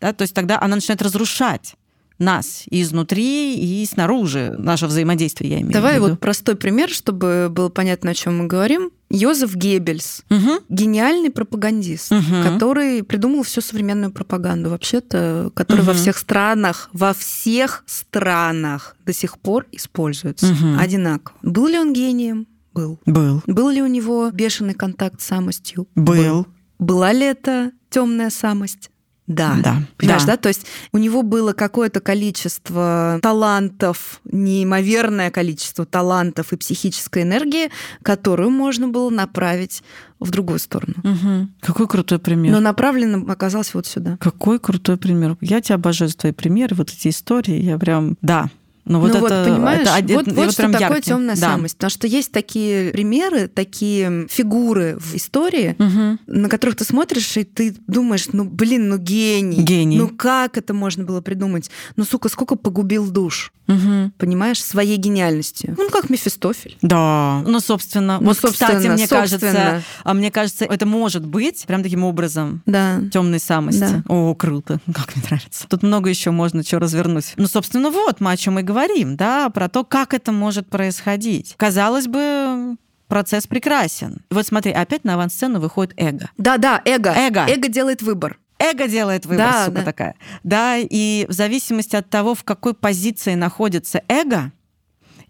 Да, 0.00 0.12
то 0.12 0.22
есть 0.22 0.34
тогда 0.34 0.60
она 0.60 0.76
начинает 0.76 1.02
разрушать 1.02 1.74
нас 2.18 2.64
и 2.68 2.82
изнутри, 2.82 3.56
и 3.56 3.86
снаружи, 3.86 4.54
наше 4.58 4.86
взаимодействие, 4.86 5.50
я 5.52 5.60
имею 5.60 5.72
Давай 5.72 5.94
в 5.94 5.96
виду. 5.96 6.08
вот 6.10 6.20
простой 6.20 6.56
пример, 6.56 6.88
чтобы 6.90 7.48
было 7.50 7.68
понятно, 7.68 8.10
о 8.10 8.14
чем 8.14 8.38
мы 8.38 8.46
говорим. 8.46 8.90
Йозеф 9.10 9.54
Геббельс. 9.56 10.22
Мгм. 10.28 10.58
Гениальный 10.68 11.30
пропагандист, 11.30 12.10
Мгм. 12.10 12.42
который 12.44 13.02
придумал 13.02 13.42
всю 13.42 13.60
современную 13.62 14.12
пропаганду, 14.12 14.70
вообще-то, 14.70 15.50
которая 15.54 15.84
во 15.84 15.92
Мгм. 15.92 16.00
всех 16.02 16.18
странах, 16.18 16.90
во 16.92 17.14
всех 17.14 17.84
странах 17.86 18.96
до 19.06 19.12
сих 19.12 19.38
пор 19.38 19.66
используется 19.72 20.46
Мгм. 20.46 20.78
одинаково. 20.78 21.36
Был 21.42 21.66
ли 21.68 21.78
он 21.78 21.92
гением? 21.92 22.46
Был. 22.74 23.00
Был. 23.06 23.42
Был 23.46 23.70
ли 23.70 23.82
у 23.82 23.86
него 23.86 24.30
бешеный 24.30 24.74
контакт 24.74 25.20
с 25.20 25.24
самостью? 25.24 25.88
Был. 25.94 26.46
Была 26.78 27.12
ли 27.12 27.24
это 27.24 27.72
темная 27.90 28.30
самость? 28.30 28.90
Да. 29.28 29.56
Да. 29.62 29.82
Понимаешь, 29.96 30.24
Да. 30.24 30.32
да. 30.32 30.36
То 30.38 30.48
есть 30.48 30.66
у 30.92 30.98
него 30.98 31.22
было 31.22 31.52
какое-то 31.52 32.00
количество 32.00 33.20
талантов, 33.22 34.20
неимоверное 34.24 35.30
количество 35.30 35.84
талантов 35.86 36.52
и 36.52 36.56
психической 36.56 37.22
энергии, 37.22 37.70
которую 38.02 38.50
можно 38.50 38.88
было 38.88 39.10
направить 39.10 39.82
в 40.18 40.30
другую 40.30 40.58
сторону. 40.58 40.94
Мгм. 41.04 41.52
Какой 41.60 41.86
крутой 41.86 42.18
пример. 42.18 42.52
Но 42.52 42.60
направлено 42.60 43.24
оказалось 43.30 43.72
вот 43.74 43.86
сюда. 43.86 44.16
Какой 44.18 44.58
крутой 44.58 44.96
пример. 44.96 45.36
Я 45.40 45.60
тебя 45.60 45.76
обожаю 45.76 46.08
за 46.08 46.16
твои 46.16 46.32
примеры, 46.32 46.74
вот 46.74 46.90
эти 46.90 47.08
истории. 47.08 47.62
Я 47.62 47.78
прям, 47.78 48.16
да. 48.22 48.48
Ну 48.88 49.00
вот 49.00 49.12
ну 49.12 49.26
это, 49.26 49.44
вот, 49.44 49.48
понимаешь, 49.54 49.86
это 49.88 50.14
вот, 50.14 50.28
и 50.28 50.30
вот 50.32 50.52
что 50.52 50.62
прям 50.62 50.72
такое 50.72 50.88
яркий. 50.96 51.02
темная 51.10 51.34
Да. 51.36 51.40
самость. 51.40 51.76
Потому 51.76 51.90
что 51.90 52.06
есть 52.06 52.32
такие 52.32 52.90
примеры, 52.90 53.48
такие 53.48 54.26
фигуры 54.28 54.96
в 54.98 55.14
истории, 55.14 55.76
Мгм. 55.78 56.18
на 56.26 56.48
которых 56.48 56.76
ты 56.76 56.84
смотришь, 56.84 57.36
и 57.36 57.44
ты 57.44 57.74
думаешь, 57.86 58.26
ну, 58.32 58.44
блин, 58.44 58.88
ну 58.88 58.98
гений. 58.98 59.62
Гений. 59.62 59.98
Ну 59.98 60.08
как 60.08 60.56
это 60.56 60.74
можно 60.74 61.04
было 61.04 61.20
придумать? 61.20 61.70
Ну, 61.96 62.04
сука, 62.04 62.28
сколько 62.28 62.56
погубил 62.56 63.08
душ, 63.10 63.52
Мгм. 63.66 64.12
понимаешь, 64.16 64.62
своей 64.64 64.96
гениальностью. 64.96 65.74
Ну, 65.76 65.90
как 65.90 66.08
Мефистофель. 66.08 66.76
Да. 66.82 67.42
Ну, 67.46 67.60
собственно, 67.60 68.18
Ну, 68.20 68.26
вот, 68.28 68.36
кстати, 68.36 68.56
собственно, 68.56 68.94
мне 68.94 69.06
кажется, 69.06 69.38
собственно. 69.38 69.82
а 70.04 70.14
мне 70.14 70.30
кажется, 70.30 70.64
это 70.64 70.86
может 70.86 71.26
быть 71.26 71.64
прям 71.66 71.82
таким 71.82 72.04
образом 72.04 72.62
Да. 72.64 73.00
темной 73.12 73.40
самости. 73.40 73.80
Да. 73.80 74.02
О, 74.08 74.34
круто, 74.34 74.80
как 74.94 75.14
мне 75.14 75.24
нравится. 75.28 75.66
Тут 75.68 75.82
много 75.82 76.08
еще 76.08 76.30
можно 76.30 76.64
чего 76.64 76.80
развернуть. 76.80 77.34
Ну, 77.36 77.46
собственно, 77.46 77.90
вот 77.90 78.20
мы 78.20 78.32
о 78.32 78.36
чем 78.38 78.58
и 78.58 78.62
говорим, 78.62 78.77
да, 79.16 79.50
про 79.50 79.68
то, 79.68 79.84
как 79.84 80.14
это 80.14 80.32
может 80.32 80.68
происходить. 80.68 81.54
Казалось 81.56 82.06
бы, 82.06 82.76
процесс 83.08 83.46
прекрасен. 83.46 84.22
Вот 84.30 84.46
смотри, 84.46 84.72
опять 84.72 85.04
на 85.04 85.14
авансцену 85.14 85.60
выходит 85.60 85.94
эго. 85.96 86.30
Да, 86.36 86.58
да, 86.58 86.80
эго. 86.84 87.10
Эго. 87.10 87.46
Эго 87.48 87.68
делает 87.68 88.02
выбор. 88.02 88.38
Эго 88.58 88.88
делает 88.88 89.24
выбор, 89.24 89.46
Да, 89.52 89.64
сука 89.66 89.78
да. 89.78 89.84
такая. 89.84 90.14
Да, 90.42 90.76
и 90.78 91.26
в 91.28 91.32
зависимости 91.32 91.94
от 91.96 92.10
того, 92.10 92.34
в 92.34 92.44
какой 92.44 92.74
позиции 92.74 93.34
находится 93.34 94.02
эго, 94.08 94.52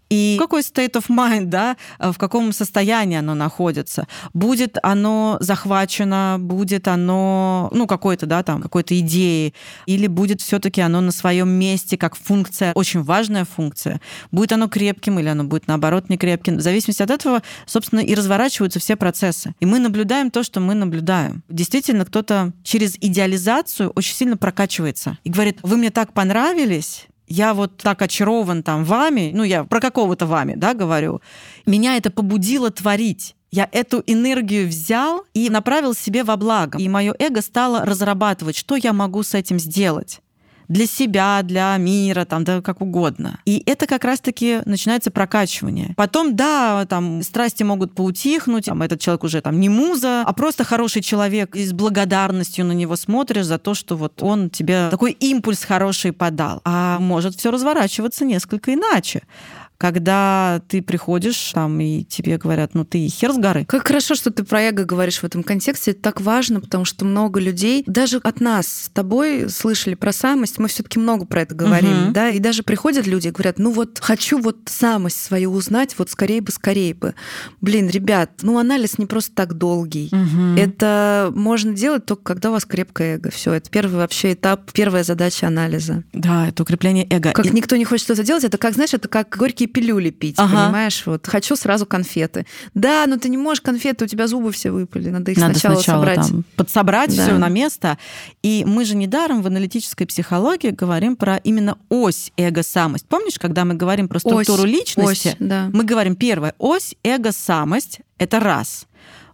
и 0.09 0.37
какой 0.39 0.61
state 0.61 0.93
of 0.93 1.07
mind, 1.07 1.45
да, 1.45 1.77
в 1.99 2.17
каком 2.17 2.51
состоянии 2.51 3.17
оно 3.17 3.35
находится. 3.35 4.07
Будет 4.33 4.77
оно 4.81 5.37
захвачено, 5.39 6.37
будет 6.39 6.87
оно, 6.87 7.69
ну, 7.71 7.87
какой-то, 7.87 8.25
да, 8.25 8.43
там, 8.43 8.61
какой-то 8.61 8.97
идеей, 8.99 9.53
или 9.85 10.07
будет 10.07 10.41
все 10.41 10.59
таки 10.59 10.81
оно 10.81 11.01
на 11.01 11.11
своем 11.11 11.49
месте 11.49 11.97
как 11.97 12.15
функция, 12.15 12.73
очень 12.73 13.03
важная 13.03 13.45
функция. 13.45 14.01
Будет 14.31 14.51
оно 14.53 14.67
крепким 14.67 15.19
или 15.19 15.27
оно 15.27 15.43
будет, 15.43 15.67
наоборот, 15.67 16.09
не 16.09 16.17
крепким. 16.17 16.57
В 16.57 16.61
зависимости 16.61 17.03
от 17.03 17.11
этого, 17.11 17.43
собственно, 17.65 17.99
и 17.99 18.15
разворачиваются 18.15 18.79
все 18.79 18.95
процессы. 18.95 19.53
И 19.59 19.65
мы 19.65 19.79
наблюдаем 19.79 20.31
то, 20.31 20.43
что 20.43 20.59
мы 20.59 20.73
наблюдаем. 20.73 21.43
Действительно, 21.49 22.05
кто-то 22.05 22.53
через 22.63 22.95
идеализацию 22.99 23.91
очень 23.91 24.15
сильно 24.15 24.37
прокачивается 24.37 25.17
и 25.23 25.29
говорит, 25.29 25.59
вы 25.61 25.77
мне 25.77 25.91
так 25.91 26.13
понравились, 26.13 27.07
я 27.29 27.53
вот 27.53 27.77
так 27.77 28.01
очарован 28.01 28.63
там 28.63 28.83
вами, 28.83 29.31
ну 29.33 29.43
я 29.43 29.63
про 29.63 29.79
какого-то 29.79 30.25
вами, 30.25 30.55
да, 30.55 30.73
говорю, 30.73 31.21
меня 31.65 31.95
это 31.95 32.11
побудило 32.11 32.71
творить. 32.71 33.35
Я 33.51 33.67
эту 33.71 34.03
энергию 34.05 34.67
взял 34.67 35.23
и 35.33 35.49
направил 35.49 35.95
себе 35.95 36.23
во 36.23 36.37
благо. 36.37 36.77
И 36.77 36.87
мое 36.87 37.15
эго 37.17 37.41
стало 37.41 37.83
разрабатывать, 37.83 38.55
что 38.55 38.75
я 38.75 38.93
могу 38.93 39.23
с 39.23 39.33
этим 39.33 39.57
сделать 39.57 40.21
для 40.69 40.85
себя, 40.85 41.41
для 41.43 41.75
мира, 41.77 42.25
там, 42.25 42.43
да 42.43 42.61
как 42.61 42.81
угодно. 42.81 43.39
И 43.45 43.61
это 43.65 43.87
как 43.87 44.05
раз-таки 44.05 44.59
начинается 44.65 45.11
прокачивание. 45.11 45.93
Потом, 45.97 46.35
да, 46.35 46.85
там 46.85 47.23
страсти 47.23 47.63
могут 47.63 47.93
поутихнуть, 47.95 48.65
там, 48.65 48.81
этот 48.83 49.01
человек 49.01 49.23
уже 49.23 49.41
там 49.41 49.59
не 49.59 49.67
муза, 49.67 50.23
а 50.25 50.31
просто 50.33 50.63
хороший 50.63 51.01
человек, 51.01 51.55
и 51.55 51.65
с 51.65 51.73
благодарностью 51.73 52.65
на 52.65 52.73
него 52.73 52.95
смотришь 52.95 53.45
за 53.45 53.57
то, 53.57 53.73
что 53.73 53.97
вот 53.97 54.21
он 54.21 54.49
тебе 54.49 54.89
такой 54.89 55.11
импульс 55.11 55.63
хороший 55.63 56.13
подал. 56.13 56.61
А 56.63 56.99
может 56.99 57.35
все 57.35 57.51
разворачиваться 57.51 58.23
несколько 58.23 58.73
иначе 58.73 59.23
когда 59.79 60.61
ты 60.67 60.81
приходишь 60.81 61.51
там 61.53 61.79
и 61.79 62.03
тебе 62.03 62.37
говорят, 62.37 62.75
ну 62.75 62.83
ты 62.83 63.07
хер 63.07 63.31
с 63.31 63.37
горы. 63.37 63.63
Как 63.65 63.87
хорошо, 63.87 64.13
что 64.13 64.29
ты 64.29 64.43
про 64.43 64.61
эго 64.61 64.83
говоришь 64.83 65.19
в 65.19 65.23
этом 65.23 65.41
контексте. 65.41 65.91
Это 65.91 66.01
так 66.01 66.19
важно, 66.21 66.59
потому 66.59 66.83
что 66.83 67.05
много 67.05 67.39
людей, 67.39 67.83
даже 67.87 68.17
от 68.17 68.41
нас 68.41 68.67
с 68.67 68.89
тобой 68.89 69.49
слышали 69.49 69.95
про 69.95 70.11
самость, 70.11 70.59
мы 70.59 70.67
все 70.67 70.83
таки 70.83 70.99
много 70.99 71.25
про 71.25 71.41
это 71.43 71.55
говорим, 71.55 72.03
Мгм. 72.05 72.13
да, 72.13 72.29
и 72.29 72.39
даже 72.39 72.61
приходят 72.63 73.07
люди 73.07 73.29
и 73.29 73.31
говорят, 73.31 73.57
ну 73.57 73.71
вот 73.71 73.99
хочу 74.01 74.37
вот 74.39 74.57
самость 74.65 75.23
свою 75.23 75.53
узнать, 75.53 75.95
вот 75.97 76.09
скорее 76.09 76.41
бы, 76.41 76.51
скорее 76.51 76.93
бы. 76.93 77.15
Блин, 77.61 77.87
ребят, 77.89 78.31
ну 78.41 78.57
анализ 78.59 78.97
не 78.97 79.05
просто 79.05 79.33
так 79.33 79.53
долгий. 79.53 80.09
Мгм. 80.11 80.57
Это 80.57 81.31
можно 81.33 81.71
делать 81.71 82.05
только 82.05 82.23
когда 82.23 82.49
у 82.49 82.51
вас 82.51 82.65
крепкое 82.65 83.15
эго. 83.15 83.31
Все, 83.31 83.53
это 83.53 83.69
первый 83.69 83.95
вообще 83.95 84.33
этап, 84.33 84.73
первая 84.73 85.05
задача 85.05 85.47
анализа. 85.47 86.03
Да, 86.11 86.49
это 86.49 86.63
укрепление 86.63 87.07
эго. 87.09 87.31
Как 87.31 87.45
И- 87.45 87.49
никто 87.51 87.77
не 87.77 87.85
хочет 87.85 88.09
это 88.09 88.23
делать, 88.25 88.43
это 88.43 88.57
как, 88.57 88.73
знаешь, 88.73 88.93
это 88.93 89.07
как 89.07 89.29
горькие 89.37 89.68
пилюли 89.69 90.09
пить, 90.09 90.35
ага. 90.37 90.65
понимаешь? 90.65 91.03
Вот 91.05 91.25
хочу 91.27 91.55
сразу 91.55 91.85
конфеты. 91.85 92.45
Да, 92.73 93.05
но 93.07 93.17
ты 93.17 93.29
не 93.29 93.37
можешь 93.37 93.61
конфеты, 93.61 94.05
у 94.05 94.07
тебя 94.07 94.27
зубы 94.27 94.51
все 94.51 94.71
выпали, 94.71 95.09
надо 95.09 95.31
их 95.31 95.37
надо 95.37 95.53
сначала, 95.53 95.75
сначала 95.75 95.99
собрать. 95.99 96.27
Там, 96.27 96.43
подсобрать 96.55 97.15
да. 97.15 97.23
все 97.23 97.37
на 97.37 97.49
место. 97.49 97.97
И 98.43 98.63
мы 98.65 98.85
же 98.85 98.95
недаром 98.95 99.41
в 99.41 99.47
аналитической 99.47 100.05
психологии 100.05 100.71
говорим 100.71 101.15
про 101.15 101.37
именно 101.37 101.77
ось 101.89 102.31
эго-самость. 102.37 103.05
Помнишь, 103.07 103.39
когда 103.39 103.65
мы 103.65 103.75
говорим 103.75 104.07
про 104.07 104.19
структуру 104.19 104.63
ось, 104.63 104.69
личности, 104.69 105.29
ось, 105.29 105.35
да. 105.39 105.69
мы 105.73 105.83
говорим 105.83 106.15
первое, 106.15 106.55
ось 106.57 106.95
эго-самость— 107.03 108.01
это 108.17 108.39
раз. 108.39 108.85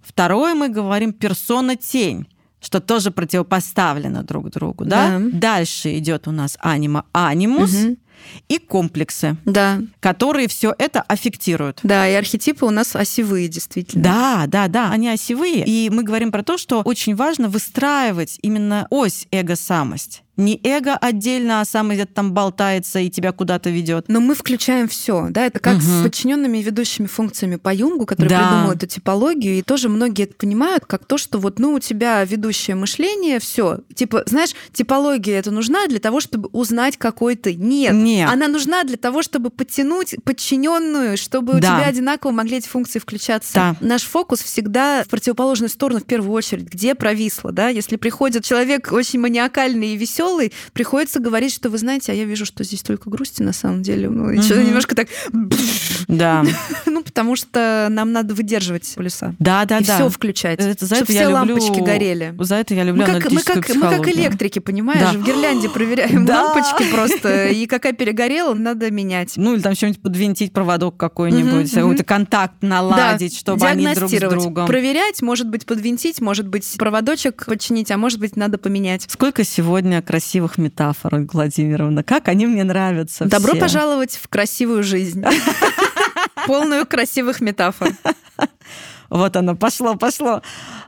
Второе, 0.02 0.54
мы 0.54 0.70
говорим 0.70 1.14
персона-тень 1.14 2.28
что 2.62 2.80
тоже 2.80 3.12
противопоставлено 3.12 4.24
друг 4.24 4.50
другу, 4.50 4.86
да? 4.86 5.20
да. 5.20 5.30
Дальше 5.32 6.00
идет 6.00 6.28
у 6.28 6.32
нас 6.32 6.58
анима 6.60 7.06
анимус, 7.14 7.72
угу 7.72 7.98
и 8.48 8.58
комплексы, 8.58 9.38
да. 9.46 9.82
которые 10.00 10.48
все 10.48 10.74
это 10.78 11.02
аффектируют. 11.02 11.80
Да, 11.84 12.08
и 12.08 12.14
архетипы 12.14 12.66
у 12.66 12.72
нас 12.72 12.96
осевые, 12.96 13.48
действительно. 13.48 14.04
Да, 14.04 14.44
да, 14.48 14.68
да, 14.68 14.92
они 14.92 15.10
осевые. 15.10 15.64
И 15.66 15.90
мы 15.90 16.04
говорим 16.04 16.32
про 16.32 16.44
то, 16.44 16.58
что 16.58 16.82
очень 16.82 17.16
важно 17.16 17.50
выстраивать 17.50 18.40
именно 18.42 18.88
ось 18.90 19.28
эго-самость 19.32 20.25
не 20.38 20.60
эго 20.64 20.96
отдельно, 20.96 21.62
а 21.62 21.66
сам 21.66 21.90
где-то 21.90 22.14
там 22.14 22.34
болтается 22.34 23.00
и 23.00 23.10
тебя 23.10 23.32
куда-то 23.32 23.70
ведет. 23.70 24.06
Но 24.08 24.20
мы 24.20 24.36
включаем 24.36 24.88
все, 24.88 25.28
да, 25.30 25.46
это 25.46 25.60
как 25.60 25.76
угу. 25.78 25.84
с 25.84 26.04
подчиненными 26.04 26.58
ведущими 26.60 27.08
функциями 27.08 27.56
по 27.56 27.74
Юнгу, 27.74 28.06
который 28.06 28.30
да. 28.30 28.40
придумал 28.40 28.72
эту 28.72 28.88
типологию, 28.88 29.60
и 29.60 29.62
тоже 29.62 29.90
многие 29.90 30.24
это 30.24 30.36
понимают 30.36 30.86
как 30.86 31.06
то, 31.06 31.18
что 31.18 31.40
вот, 31.40 31.60
ну, 31.60 31.74
у 31.74 31.80
тебя 31.80 32.24
ведущее 32.24 32.76
мышление, 32.76 33.40
все, 33.40 33.80
типа, 33.94 34.24
знаешь, 34.26 34.52
типология 34.74 35.40
это 35.40 35.52
нужна 35.52 35.88
для 35.88 36.00
того, 36.00 36.20
чтобы 36.20 36.50
узнать, 36.52 36.98
какой 36.98 37.36
ты. 37.36 37.56
Нет, 37.56 37.94
Нет. 37.94 38.30
она 38.30 38.48
нужна 38.48 38.84
для 38.84 38.98
того, 38.98 39.22
чтобы 39.22 39.50
подтянуть 39.50 40.16
подчиненную, 40.24 41.18
чтобы 41.18 41.54
да. 41.54 41.58
у 41.58 41.62
тебя 41.62 41.88
одинаково 41.88 42.32
могли 42.32 42.58
эти 42.58 42.68
функции 42.68 43.00
включаться. 43.00 43.54
Да. 43.54 43.76
Наш 43.80 44.04
фокус 44.04 44.42
всегда 44.42 45.04
в 45.04 45.08
противоположную 45.08 45.70
сторону 45.70 46.00
в 46.00 46.06
первую 46.06 46.34
очередь, 46.34 46.66
где 46.66 46.96
провисло, 46.96 47.52
да, 47.52 47.70
если 47.70 47.96
приходит 47.96 48.44
человек 48.44 48.92
очень 48.92 49.20
маниакальный 49.20 49.90
и 49.94 49.98
веселый 49.98 50.25
веселый, 50.26 50.54
приходится 50.74 51.20
говорить, 51.20 51.54
что 51.54 51.70
вы 51.70 51.78
знаете, 51.78 52.12
а 52.12 52.16
я 52.16 52.26
вижу, 52.26 52.46
что 52.46 52.64
здесь 52.64 52.82
только 52.82 53.10
грусти 53.10 53.42
на 53.42 53.54
самом 53.54 53.82
деле. 53.82 54.10
Ну, 54.10 54.26
угу. 54.26 54.32
немножко 54.34 54.96
так... 54.96 55.08
Да. 56.08 56.46
ну, 56.86 57.04
потому 57.04 57.36
что 57.36 57.88
нам 57.90 58.12
надо 58.12 58.34
выдерживать 58.34 58.94
полюса. 58.96 59.36
Да, 59.40 59.66
да, 59.66 59.80
и 59.80 59.84
да. 59.84 59.96
все 59.96 60.10
включать. 60.10 60.60
Это, 60.60 60.86
за 60.86 60.96
чтобы 60.96 61.04
это 61.04 61.14
все 61.14 61.22
люблю... 61.30 61.56
лампочки 61.56 61.80
горели. 61.80 62.36
За 62.40 62.56
это 62.56 62.74
я 62.74 62.84
люблю 62.84 63.06
мы 63.06 63.20
как, 63.20 63.32
мы 63.32 63.42
как, 63.42 63.76
мы 63.76 63.82
как 63.82 64.08
электрики, 64.08 64.60
понимаешь? 64.60 65.00
Да. 65.00 65.18
В 65.18 65.24
гирлянде 65.24 65.70
проверяем 65.70 66.26
да. 66.26 66.44
лампочки 66.44 66.92
просто, 66.92 67.48
и 67.48 67.66
какая 67.66 67.94
перегорела, 67.94 68.54
надо 68.54 68.92
менять. 68.92 69.34
Ну, 69.36 69.56
или 69.56 69.62
там 69.62 69.76
что-нибудь 69.76 70.02
подвинтить, 70.02 70.54
проводок 70.54 70.98
какой-нибудь, 70.98 71.72
какой-то 71.72 72.04
контакт 72.04 72.62
наладить, 72.62 73.34
да. 73.34 73.40
чтобы 73.40 73.66
они 73.66 73.94
друг 73.94 74.10
с 74.10 74.20
другом. 74.20 74.68
Проверять, 74.68 75.22
может 75.22 75.50
быть, 75.50 75.66
подвинтить, 75.66 76.22
может 76.22 76.48
быть, 76.48 76.76
проводочек 76.78 77.46
починить, 77.46 77.92
а 77.92 77.98
может 77.98 78.20
быть, 78.20 78.36
надо 78.36 78.58
поменять. 78.58 79.06
Сколько 79.08 79.44
сегодня 79.44 80.02
красивых 80.16 80.58
метафор, 80.58 81.26
Владимировна. 81.34 82.02
Как 82.02 82.30
они 82.30 82.46
мне 82.48 82.64
нравятся. 82.64 83.26
Добро 83.26 83.52
все. 83.52 83.60
пожаловать 83.60 84.18
в 84.22 84.30
красивую 84.30 84.82
жизнь. 84.82 85.22
Полную 86.48 86.86
красивых 86.86 87.42
метафор. 87.42 87.90
Вот 89.10 89.36
оно, 89.36 89.56
пошло, 89.56 89.96
пошло. 89.96 90.42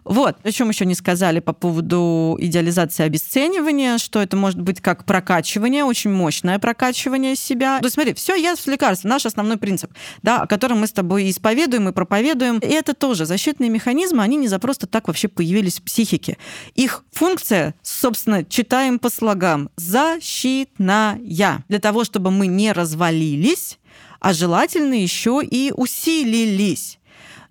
Вот, 0.04 0.38
о 0.44 0.52
чем 0.52 0.70
еще 0.70 0.86
не 0.86 0.96
сказали 0.96 1.40
по 1.40 1.54
поводу 1.54 2.38
идеализации 2.40 3.04
обесценивания, 3.04 3.98
что 3.98 4.22
это 4.22 4.38
может 4.38 4.60
быть 4.60 4.82
как 4.82 5.06
прокачивание, 5.06 5.84
очень 5.84 6.12
мощное 6.12 6.60
прокачивание 6.60 7.36
себя. 7.36 7.80
То 7.80 7.86
есть 7.86 7.96
смотри, 7.96 8.14
все 8.14 8.36
ясно 8.36 8.72
лекарство, 8.72 9.08
наш 9.08 9.26
основной 9.26 9.58
принцип, 9.58 9.92
да, 10.24 10.42
о 10.42 10.48
котором 10.48 10.80
мы 10.80 10.88
с 10.88 10.92
тобой 10.92 11.30
исповедуем 11.30 11.90
и 11.90 11.92
проповедуем. 11.92 12.60
И 12.60 12.68
это 12.68 12.94
тоже 12.94 13.26
защитные 13.26 13.70
механизмы, 13.70 14.24
они 14.24 14.38
не 14.38 14.48
за 14.48 14.60
просто 14.60 14.88
так 14.88 15.08
вообще 15.08 15.28
появились 15.28 15.80
в 15.80 15.84
психике. 15.84 16.38
Их 16.76 17.04
функция, 17.12 17.76
собственно, 17.82 18.44
читаем 18.44 19.00
по 19.00 19.10
слогам, 19.10 19.70
защитная. 19.76 21.20
Для 21.68 21.80
того, 21.80 22.04
чтобы 22.04 22.32
мы 22.32 22.48
не 22.48 22.72
развалились, 22.72 23.80
а 24.20 24.34
желательно 24.34 24.94
еще 24.94 25.42
и 25.44 25.72
усилились. 25.76 27.00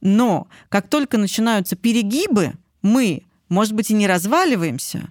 Но 0.01 0.49
как 0.69 0.89
только 0.89 1.19
начинаются 1.19 1.77
перегибы, 1.77 2.53
мы, 2.83 3.23
может 3.49 3.75
быть, 3.75 3.91
и 3.91 3.95
не 3.95 4.07
разваливаемся, 4.07 5.11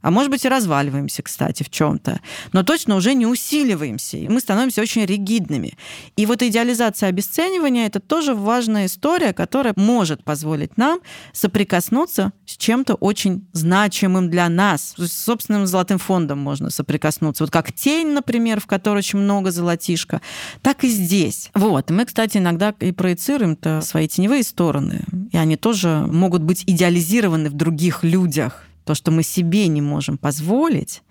а 0.00 0.10
может 0.10 0.30
быть 0.30 0.44
и 0.44 0.48
разваливаемся, 0.48 1.22
кстати, 1.22 1.62
в 1.62 1.70
чем-то, 1.70 2.20
но 2.52 2.62
точно 2.62 2.96
уже 2.96 3.14
не 3.14 3.26
усиливаемся, 3.26 4.16
и 4.16 4.28
мы 4.28 4.40
становимся 4.40 4.80
очень 4.80 5.04
ригидными. 5.04 5.76
И 6.16 6.24
вот 6.26 6.42
идеализация 6.42 7.08
обесценивания— 7.08 7.86
это 7.88 8.00
тоже 8.00 8.34
важная 8.34 8.86
история, 8.86 9.32
которая 9.32 9.74
может 9.76 10.22
позволить 10.22 10.76
нам 10.76 11.00
соприкоснуться 11.32 12.32
с 12.46 12.56
чем-то 12.56 12.94
очень 12.94 13.46
значимым 13.52 14.30
для 14.30 14.48
нас. 14.48 14.94
С 14.96 15.12
собственным 15.12 15.66
золотым 15.66 15.98
фондом 15.98 16.38
можно 16.38 16.70
соприкоснуться. 16.70 17.44
Вот 17.44 17.50
как 17.50 17.72
тень, 17.72 18.08
например, 18.08 18.60
в 18.60 18.66
которой 18.66 18.98
очень 18.98 19.18
много 19.18 19.50
золотишка, 19.50 20.20
так 20.62 20.84
и 20.84 20.88
здесь. 20.88 21.50
Вот. 21.54 21.90
Мы, 21.90 22.04
кстати, 22.04 22.38
иногда 22.38 22.74
и 22.80 22.92
проецируем-то 22.92 23.80
свои 23.80 24.06
теневые 24.06 24.44
стороны, 24.44 25.04
и 25.32 25.36
они 25.36 25.56
тоже 25.56 26.06
могут 26.06 26.42
быть 26.42 26.62
идеализированы 26.66 27.50
в 27.50 27.54
других 27.54 28.04
людях 28.04 28.67
то, 28.88 28.94
что 28.94 29.10
мы 29.10 29.22
себе 29.22 29.68
не 29.68 29.82
можем 29.82 30.16
позволить, 30.16 31.02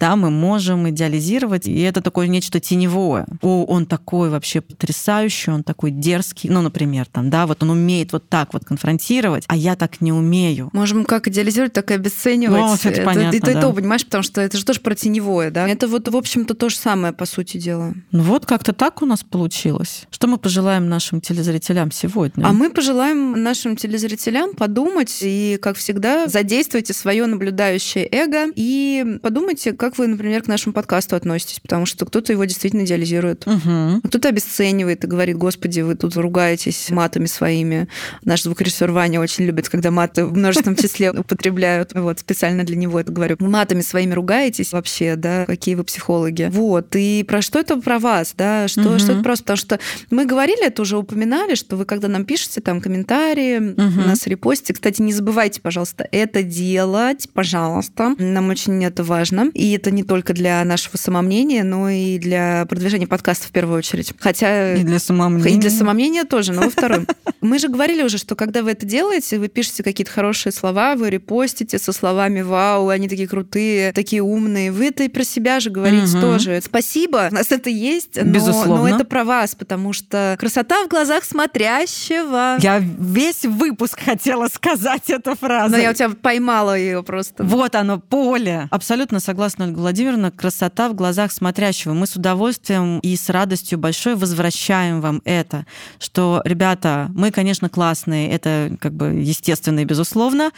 да, 0.00 0.16
мы 0.16 0.30
можем 0.30 0.88
идеализировать, 0.90 1.66
и 1.68 1.80
это 1.82 2.00
такое 2.00 2.26
нечто 2.26 2.58
теневое. 2.60 3.26
О, 3.40 3.64
он 3.64 3.86
такой 3.86 4.30
вообще 4.30 4.60
потрясающий, 4.60 5.50
он 5.50 5.62
такой 5.62 5.90
дерзкий, 5.90 6.50
ну, 6.50 6.60
например, 6.60 7.06
там, 7.06 7.30
да, 7.30 7.46
вот 7.46 7.62
он 7.62 7.70
умеет 7.70 8.12
вот 8.12 8.28
так 8.28 8.52
вот 8.52 8.64
конфронтировать, 8.64 9.44
а 9.46 9.56
я 9.56 9.76
так 9.76 10.00
не 10.00 10.12
умею. 10.12 10.70
Можем 10.72 11.04
как 11.04 11.28
идеализировать, 11.28 11.72
так 11.72 11.90
и 11.90 11.94
обесценивать. 11.94 12.60
Ну, 12.60 12.74
это, 12.74 12.88
это 12.88 13.02
понятно, 13.02 13.36
и 13.36 13.40
то, 13.40 13.54
да. 13.54 13.60
то, 13.60 13.72
понимаешь, 13.72 14.04
потому 14.04 14.24
что 14.24 14.40
это 14.40 14.56
же 14.58 14.64
тоже 14.64 14.80
про 14.80 14.94
теневое, 14.94 15.50
да. 15.50 15.68
Это 15.68 15.86
вот, 15.86 16.08
в 16.08 16.16
общем-то, 16.16 16.54
то 16.54 16.68
же 16.68 16.76
самое, 16.76 17.12
по 17.12 17.26
сути 17.26 17.58
дела. 17.58 17.94
Ну 18.10 18.22
вот 18.24 18.46
как-то 18.46 18.72
так 18.72 19.02
у 19.02 19.06
нас 19.06 19.22
получилось. 19.22 20.06
Что 20.10 20.26
мы 20.26 20.38
пожелаем 20.38 20.88
нашим 20.88 21.20
телезрителям 21.20 21.92
сегодня? 21.92 22.44
А 22.44 22.52
мы 22.52 22.70
пожелаем 22.70 23.40
нашим 23.40 23.76
телезрителям 23.76 24.54
подумать 24.54 25.18
и, 25.22 25.58
как 25.62 25.76
всегда, 25.76 26.26
задействуйте 26.26 26.92
свое 26.92 27.26
наблюдающее 27.26 28.08
эго 28.10 28.46
и 28.56 29.18
подумайте, 29.22 29.41
подумайте, 29.42 29.72
как 29.72 29.98
вы, 29.98 30.06
например, 30.06 30.44
к 30.44 30.46
нашему 30.46 30.72
подкасту 30.72 31.16
относитесь, 31.16 31.58
потому 31.58 31.84
что 31.84 32.06
кто-то 32.06 32.32
его 32.32 32.44
действительно 32.44 32.84
идеализирует, 32.84 33.44
угу. 33.44 34.00
кто-то 34.04 34.28
обесценивает 34.28 35.02
и 35.02 35.08
говорит, 35.08 35.36
господи, 35.36 35.80
вы 35.80 35.96
тут 35.96 36.16
ругаетесь 36.16 36.90
матами 36.90 37.26
своими. 37.26 37.88
Наш 38.24 38.44
звукорежиссер 38.44 38.92
Ваня 38.92 39.20
очень 39.20 39.44
любит, 39.44 39.68
когда 39.68 39.90
маты 39.90 40.26
в 40.26 40.36
множественном 40.36 40.76
числе 40.76 41.10
употребляют. 41.18 41.90
Вот, 41.94 42.20
специально 42.20 42.62
для 42.62 42.76
него 42.76 43.00
это 43.00 43.10
говорю. 43.10 43.36
Матами 43.40 43.80
своими 43.80 44.14
ругаетесь 44.14 44.72
вообще, 44.72 45.16
да, 45.16 45.44
какие 45.44 45.74
вы 45.74 45.82
психологи. 45.82 46.48
Вот, 46.52 46.94
и 46.94 47.24
про 47.26 47.42
что 47.42 47.58
это 47.58 47.76
про 47.78 47.98
вас, 47.98 48.34
да, 48.38 48.68
что, 48.68 48.90
угу. 48.90 48.98
что 49.00 49.12
это 49.12 49.22
просто, 49.24 49.42
потому 49.42 49.56
что 49.56 49.80
мы 50.10 50.24
говорили, 50.24 50.64
это 50.66 50.82
уже 50.82 50.96
упоминали, 50.96 51.56
что 51.56 51.76
вы, 51.76 51.84
когда 51.84 52.06
нам 52.06 52.24
пишете 52.24 52.60
там 52.60 52.80
комментарии, 52.80 53.58
угу. 53.58 54.06
нас 54.06 54.24
репостите, 54.28 54.72
кстати, 54.74 55.02
не 55.02 55.12
забывайте, 55.12 55.60
пожалуйста, 55.60 56.06
это 56.12 56.44
делать, 56.44 57.28
пожалуйста. 57.34 58.14
Нам 58.18 58.48
очень 58.48 58.84
это 58.84 59.02
важно 59.02 59.31
важно. 59.32 59.50
И 59.54 59.72
это 59.72 59.90
не 59.90 60.02
только 60.02 60.32
для 60.32 60.64
нашего 60.64 60.96
самомнения, 60.96 61.64
но 61.64 61.88
и 61.88 62.18
для 62.18 62.66
продвижения 62.68 63.06
подкаста 63.06 63.48
в 63.48 63.50
первую 63.50 63.78
очередь. 63.78 64.12
Хотя... 64.18 64.74
И 64.74 64.84
для 64.84 64.98
самомнения. 64.98 65.56
И 65.56 65.58
для 65.58 65.70
самомнения 65.70 66.24
тоже, 66.24 66.52
но 66.52 66.62
во 66.62 66.70
втором. 66.70 67.06
Мы 67.40 67.58
же 67.58 67.68
говорили 67.68 68.02
уже, 68.02 68.18
что 68.18 68.34
когда 68.34 68.62
вы 68.62 68.72
это 68.72 68.86
делаете, 68.86 69.38
вы 69.38 69.48
пишете 69.48 69.82
какие-то 69.82 70.12
хорошие 70.12 70.52
слова, 70.52 70.94
вы 70.94 71.10
репостите 71.10 71.78
со 71.78 71.92
словами 71.92 72.42
«Вау, 72.42 72.88
они 72.88 73.08
такие 73.08 73.28
крутые, 73.28 73.92
такие 73.92 74.22
умные». 74.22 74.70
Вы 74.70 74.88
это 74.88 75.04
и 75.04 75.08
про 75.08 75.24
себя 75.24 75.60
же 75.60 75.70
говорите 75.70 76.16
угу. 76.16 76.20
тоже. 76.20 76.60
Спасибо, 76.64 77.28
у 77.30 77.34
нас 77.34 77.50
это 77.50 77.70
есть, 77.70 78.16
но, 78.16 78.30
Безусловно. 78.30 78.88
но 78.88 78.96
это 78.96 79.04
про 79.04 79.24
вас, 79.24 79.54
потому 79.54 79.92
что 79.92 80.36
красота 80.38 80.84
в 80.84 80.88
глазах 80.88 81.24
смотрящего. 81.24 82.56
Я 82.60 82.78
весь 82.78 83.44
выпуск 83.44 84.00
хотела 84.04 84.48
сказать 84.48 85.10
эту 85.10 85.34
фразу. 85.34 85.72
Но 85.72 85.78
я 85.78 85.90
у 85.90 85.94
тебя 85.94 86.10
поймала 86.10 86.76
ее 86.76 87.02
просто. 87.02 87.42
Вот 87.42 87.74
оно, 87.74 87.98
поле. 87.98 88.68
Абсолютно 88.70 89.20
согласна, 89.22 89.66
Ольга 89.66 89.78
Владимировна, 89.78 90.30
красота 90.30 90.88
в 90.88 90.94
глазах 90.94 91.32
смотрящего. 91.32 91.94
Мы 91.94 92.06
с 92.06 92.16
удовольствием 92.16 92.98
и 92.98 93.16
с 93.16 93.28
радостью 93.30 93.78
большой 93.78 94.16
возвращаем 94.16 95.00
вам 95.00 95.22
это, 95.24 95.64
что, 95.98 96.42
ребята, 96.44 97.10
мы, 97.14 97.30
конечно, 97.30 97.68
классные, 97.68 98.30
это 98.30 98.76
как 98.80 98.92
бы 98.92 99.06
естественно 99.14 99.80
и 99.80 99.84
безусловно, 99.84 100.50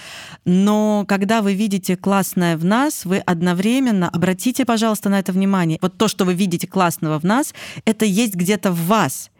но 0.44 1.04
когда 1.06 1.42
вы 1.42 1.54
видите 1.54 1.96
классное 1.96 2.56
в 2.56 2.64
нас, 2.64 3.04
вы 3.04 3.18
одновременно 3.18 4.08
обратите, 4.08 4.64
пожалуйста, 4.64 5.08
на 5.08 5.18
это 5.18 5.32
внимание. 5.32 5.78
Вот 5.80 5.96
то, 5.96 6.08
что 6.08 6.24
вы 6.24 6.34
видите 6.34 6.66
классного 6.66 7.18
в 7.20 7.24
нас, 7.24 7.54
это 7.84 8.04
есть 8.04 8.34
где-то 8.34 8.72
в 8.72 8.86
вас. 8.86 9.30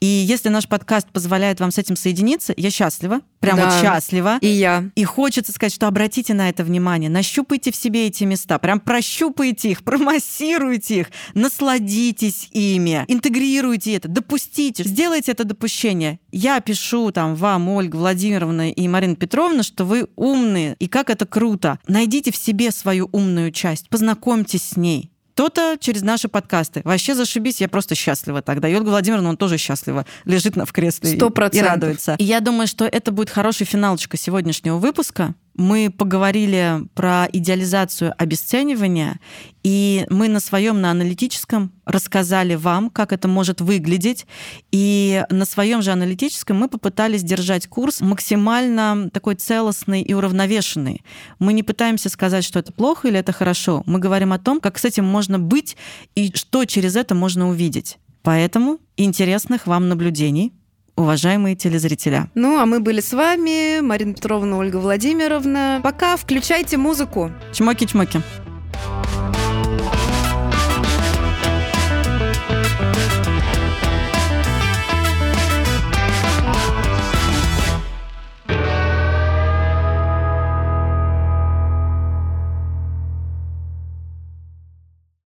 И 0.00 0.06
если 0.06 0.48
наш 0.48 0.68
подкаст 0.68 1.08
позволяет 1.10 1.60
вам 1.60 1.70
с 1.70 1.78
этим 1.78 1.96
соединиться, 1.96 2.52
я 2.56 2.70
счастлива, 2.70 3.20
прям 3.40 3.56
Да. 3.56 3.70
вот 3.70 3.80
счастлива. 3.80 4.38
И 4.40 4.48
я. 4.48 4.90
И 4.94 5.04
хочется 5.04 5.52
сказать, 5.52 5.74
что 5.74 5.86
обратите 5.86 6.34
на 6.34 6.48
это 6.48 6.64
внимание, 6.64 7.10
нащупайте 7.10 7.72
в 7.72 7.76
себе 7.76 8.06
эти 8.06 8.24
места, 8.24 8.58
прям 8.58 8.80
прощупайте 8.80 9.70
их, 9.70 9.84
промассируйте 9.84 11.00
их, 11.00 11.06
насладитесь 11.34 12.48
ими, 12.52 13.04
интегрируйте 13.08 13.94
это, 13.94 14.08
допустите, 14.08 14.84
сделайте 14.84 15.32
это 15.32 15.44
допущение. 15.44 16.18
Я 16.32 16.60
пишу 16.60 17.10
там 17.12 17.34
вам, 17.34 17.68
Ольга 17.68 17.96
Владимировна 17.96 18.70
и 18.70 18.88
Марина 18.88 19.16
Петровна, 19.16 19.62
что 19.62 19.84
вы 19.84 20.08
умные, 20.16 20.76
и 20.78 20.88
как 20.88 21.10
это 21.10 21.26
круто. 21.26 21.78
Найдите 21.86 22.30
в 22.32 22.36
себе 22.36 22.70
свою 22.70 23.08
умную 23.12 23.52
часть, 23.52 23.88
познакомьтесь 23.88 24.62
с 24.62 24.76
ней. 24.76 25.10
То-то 25.34 25.76
через 25.80 26.02
наши 26.02 26.28
подкасты. 26.28 26.80
Вообще 26.84 27.14
зашибись, 27.14 27.60
я 27.60 27.68
просто 27.68 27.94
счастлива 27.94 28.40
тогда. 28.40 28.68
И 28.68 28.74
Ольга 28.74 28.88
Владимировна, 28.90 29.30
он 29.30 29.36
тоже 29.36 29.58
счастлива. 29.58 30.06
Лежит 30.24 30.54
на 30.56 30.64
в 30.64 30.72
кресле 30.72 31.12
и- 31.12 31.16
Сто 31.16 31.28
и 31.28 31.30
процентов. 31.32 31.72
радуется. 31.72 32.14
И 32.18 32.24
я 32.24 32.40
думаю, 32.40 32.66
что 32.68 32.84
это 32.84 33.10
будет 33.10 33.30
хороший 33.30 33.66
финалочка 33.66 34.16
сегодняшнего 34.16 34.78
выпуска. 34.78 35.34
Мы 35.56 35.92
поговорили 35.96 36.80
про 36.94 37.28
идеализацию 37.32 38.12
обесценивания, 38.18 39.20
и 39.62 40.04
мы 40.10 40.28
на 40.28 40.40
своем, 40.40 40.80
на 40.80 40.90
аналитическом 40.90 41.72
рассказали 41.84 42.56
вам, 42.56 42.90
как 42.90 43.12
это 43.12 43.28
может 43.28 43.60
выглядеть. 43.60 44.26
И 44.72 45.24
на 45.30 45.44
своем 45.44 45.80
же 45.80 45.92
аналитическом 45.92 46.58
мы 46.58 46.68
попытались 46.68 47.22
держать 47.22 47.68
курс 47.68 48.00
максимально 48.00 49.10
такой 49.10 49.36
целостный 49.36 50.02
и 50.02 50.12
уравновешенный. 50.12 51.02
Мы 51.38 51.52
не 51.52 51.62
пытаемся 51.62 52.08
сказать, 52.08 52.44
что 52.44 52.58
это 52.58 52.72
плохо 52.72 53.08
или 53.08 53.18
это 53.18 53.32
хорошо. 53.32 53.84
Мы 53.86 54.00
говорим 54.00 54.32
о 54.32 54.38
том, 54.38 54.60
как 54.60 54.78
с 54.78 54.84
этим 54.84 55.04
можно 55.04 55.38
быть 55.38 55.76
и 56.16 56.32
что 56.34 56.64
через 56.64 56.96
это 56.96 57.14
можно 57.14 57.48
увидеть. 57.48 57.98
Поэтому 58.22 58.78
интересных 58.96 59.66
вам 59.66 59.88
наблюдений, 59.88 60.52
уважаемые 60.96 61.56
телезрителя. 61.56 62.30
Ну, 62.34 62.58
а 62.58 62.66
мы 62.66 62.80
были 62.80 63.00
с 63.00 63.12
вами, 63.12 63.80
Марина 63.80 64.14
Петровна, 64.14 64.56
Ольга 64.58 64.76
Владимировна. 64.76 65.80
Пока, 65.82 66.16
включайте 66.16 66.76
музыку. 66.76 67.30
Чмоки-чмоки. 67.52 68.22